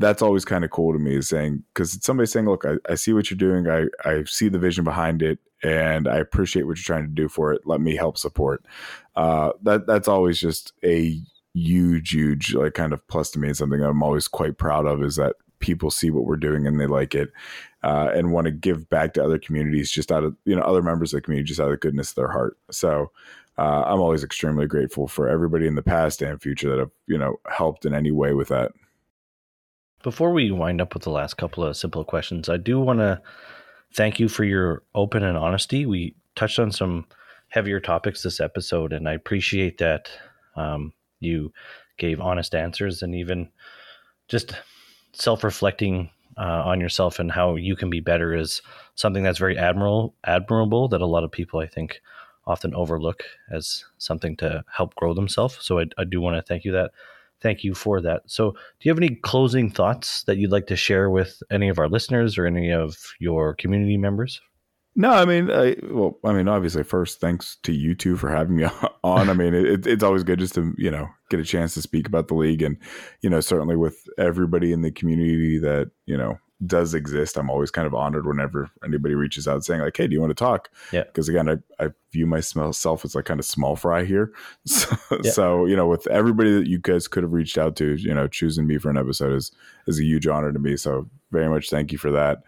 [0.00, 1.16] That's always kind of cool to me.
[1.16, 3.68] Is saying because somebody saying, "Look, I, I see what you're doing.
[3.68, 7.28] I I see the vision behind it, and I appreciate what you're trying to do
[7.28, 7.62] for it.
[7.64, 8.64] Let me help support."
[9.16, 11.20] Uh, that that's always just a
[11.54, 13.48] huge, huge like kind of plus to me.
[13.48, 16.78] And something I'm always quite proud of is that people see what we're doing and
[16.78, 17.32] they like it
[17.82, 20.82] uh, and want to give back to other communities just out of you know other
[20.82, 22.58] members of the community just out of the goodness of their heart.
[22.70, 23.10] So
[23.56, 27.16] uh, i'm always extremely grateful for everybody in the past and future that have you
[27.16, 28.72] know helped in any way with that.
[30.02, 33.20] Before we wind up with the last couple of simple questions i do want to
[33.94, 35.86] thank you for your open and honesty.
[35.86, 37.06] We touched on some
[37.48, 40.10] heavier topics this episode and i appreciate that
[40.56, 41.52] um, you
[41.96, 43.48] gave honest answers and even
[44.28, 44.56] just
[45.20, 48.60] self-reflecting uh, on yourself and how you can be better is
[48.94, 52.00] something that's very admirable admirable that a lot of people I think
[52.46, 55.58] often overlook as something to help grow themselves.
[55.60, 56.90] So I, I do want to thank you that
[57.40, 58.22] thank you for that.
[58.26, 61.78] So do you have any closing thoughts that you'd like to share with any of
[61.78, 64.40] our listeners or any of your community members?
[64.96, 68.56] No, I mean, I, well, I mean, obviously, first, thanks to you two for having
[68.56, 68.64] me
[69.04, 69.28] on.
[69.28, 72.06] I mean, it, it's always good just to you know get a chance to speak
[72.06, 72.76] about the league, and
[73.20, 77.36] you know, certainly with everybody in the community that you know does exist.
[77.36, 80.30] I'm always kind of honored whenever anybody reaches out saying like, "Hey, do you want
[80.30, 81.04] to talk?" Yeah.
[81.04, 84.32] Because again, I, I view myself as like kind of small fry here.
[84.66, 85.30] So, Yeah.
[85.32, 88.26] so you know, with everybody that you guys could have reached out to, you know,
[88.28, 89.52] choosing me for an episode is
[89.86, 90.76] is a huge honor to me.
[90.76, 92.42] So very much thank you for that.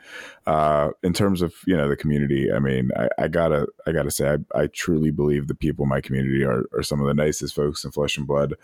[0.47, 4.10] Uh, in terms of you know the community, I mean, I, I gotta I gotta
[4.10, 7.14] say I, I truly believe the people in my community are are some of the
[7.14, 8.55] nicest folks in flesh and blood.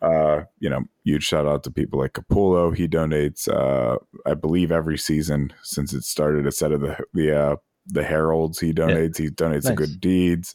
[0.00, 2.74] Uh, you know, huge shout out to people like Capullo.
[2.76, 6.46] He donates, uh, I believe, every season since it started.
[6.46, 7.56] A set of the the uh,
[7.86, 9.18] the heralds he donates.
[9.18, 9.78] He donates to Nice.
[9.78, 10.54] good deeds.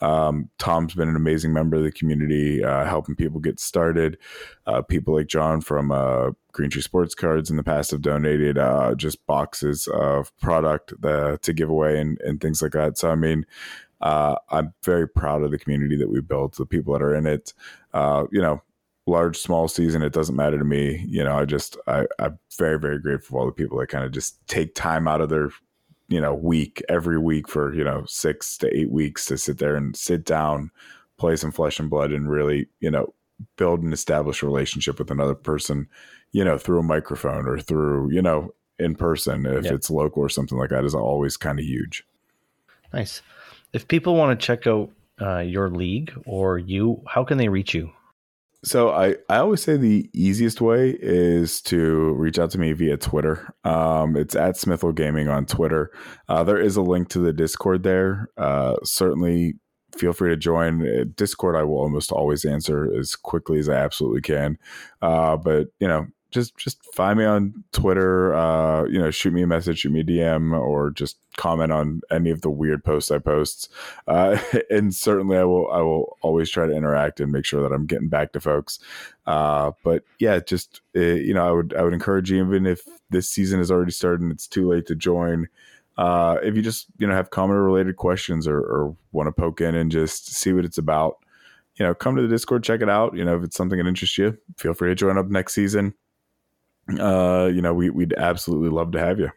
[0.00, 4.18] Um, Tom's been an amazing member of the community, uh, helping people get started.
[4.66, 8.58] Uh, people like John from uh, Green Tree Sports Cards in the past have donated
[8.58, 12.98] uh, just boxes of product uh, to give away and, and things like that.
[12.98, 13.46] So, I mean,
[14.00, 17.26] uh, I'm very proud of the community that we built, the people that are in
[17.26, 17.54] it.
[17.92, 18.62] Uh, you know,
[19.06, 21.04] large, small season, it doesn't matter to me.
[21.06, 24.04] You know, I just, I, I'm very, very grateful for all the people that kind
[24.04, 25.50] of just take time out of their
[26.14, 29.74] you know week every week for you know six to eight weeks to sit there
[29.74, 30.70] and sit down
[31.16, 33.12] play some flesh and blood and really you know
[33.56, 35.88] build and establish a relationship with another person
[36.30, 39.74] you know through a microphone or through you know in person if Yeah.
[39.74, 42.04] it's local or something like that is always kind of huge
[42.92, 43.22] Nice.
[43.72, 44.88] If people want to check out
[45.20, 47.90] uh, your league or you, how can they reach you?
[48.64, 52.96] So I, I always say the easiest way is to reach out to me via
[52.96, 53.54] Twitter.
[53.62, 55.90] Um, it's at Smithel Gaming on Twitter.
[56.28, 58.30] Uh, there is a link to the Discord there.
[58.38, 59.54] Uh, certainly
[59.94, 60.80] feel free to join.
[60.82, 64.58] Uh, Discord I will almost always answer as quickly as I absolutely can.
[65.02, 68.34] Uh, but you know, just just find me on Twitter.
[68.34, 72.02] Uh, you know, shoot me a message, shoot me a DM, or just comment on
[72.10, 73.70] any of the weird posts I post.
[74.06, 74.36] Uh,
[74.70, 77.86] and certainly, I will I will always try to interact and make sure that I'm
[77.86, 78.80] getting back to folks.
[79.26, 82.82] Uh, but yeah, just uh, you know, I would I would encourage you, even if
[83.10, 85.48] this season has already started and it's too late to join.
[85.96, 89.60] Uh, if you just you know have comment related questions or, or want to poke
[89.60, 91.18] in and just see what it's about,
[91.76, 93.16] you know, come to the Discord, check it out.
[93.16, 95.94] You know, if it's something that interests you, feel free to join up next season.
[96.88, 99.30] Uh, you know, we, we'd absolutely love to have you.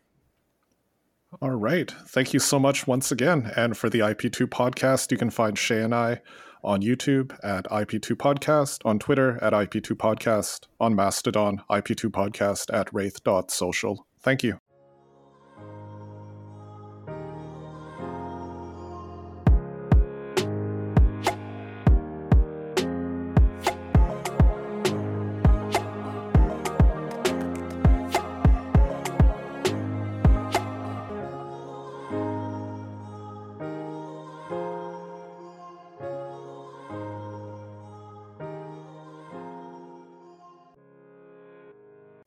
[1.41, 1.91] All right.
[2.07, 3.51] Thank you so much once again.
[3.55, 6.21] And for the IP2 podcast, you can find Shea and I
[6.63, 12.91] on YouTube at IP2 Podcast, on Twitter at IP2 Podcast, on Mastodon, IP2 Podcast at
[12.91, 14.05] rathe.social.
[14.19, 14.59] Thank you.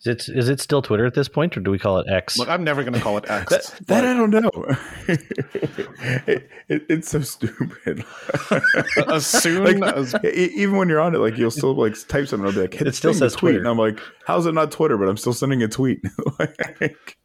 [0.01, 2.39] Is it is it still Twitter at this point, or do we call it X?
[2.39, 3.51] Look, I'm never going to call it X.
[3.51, 4.51] That, that I don't know.
[5.07, 8.05] it, it, it's so stupid.
[9.09, 12.47] as soon Like, as even when you're on it, like you'll still like type something.
[12.47, 13.59] I'll be like, hit It still a says tweet, Twitter.
[13.59, 14.97] and I'm like, how's it not Twitter?
[14.97, 16.01] But I'm still sending a tweet.
[16.39, 17.19] like,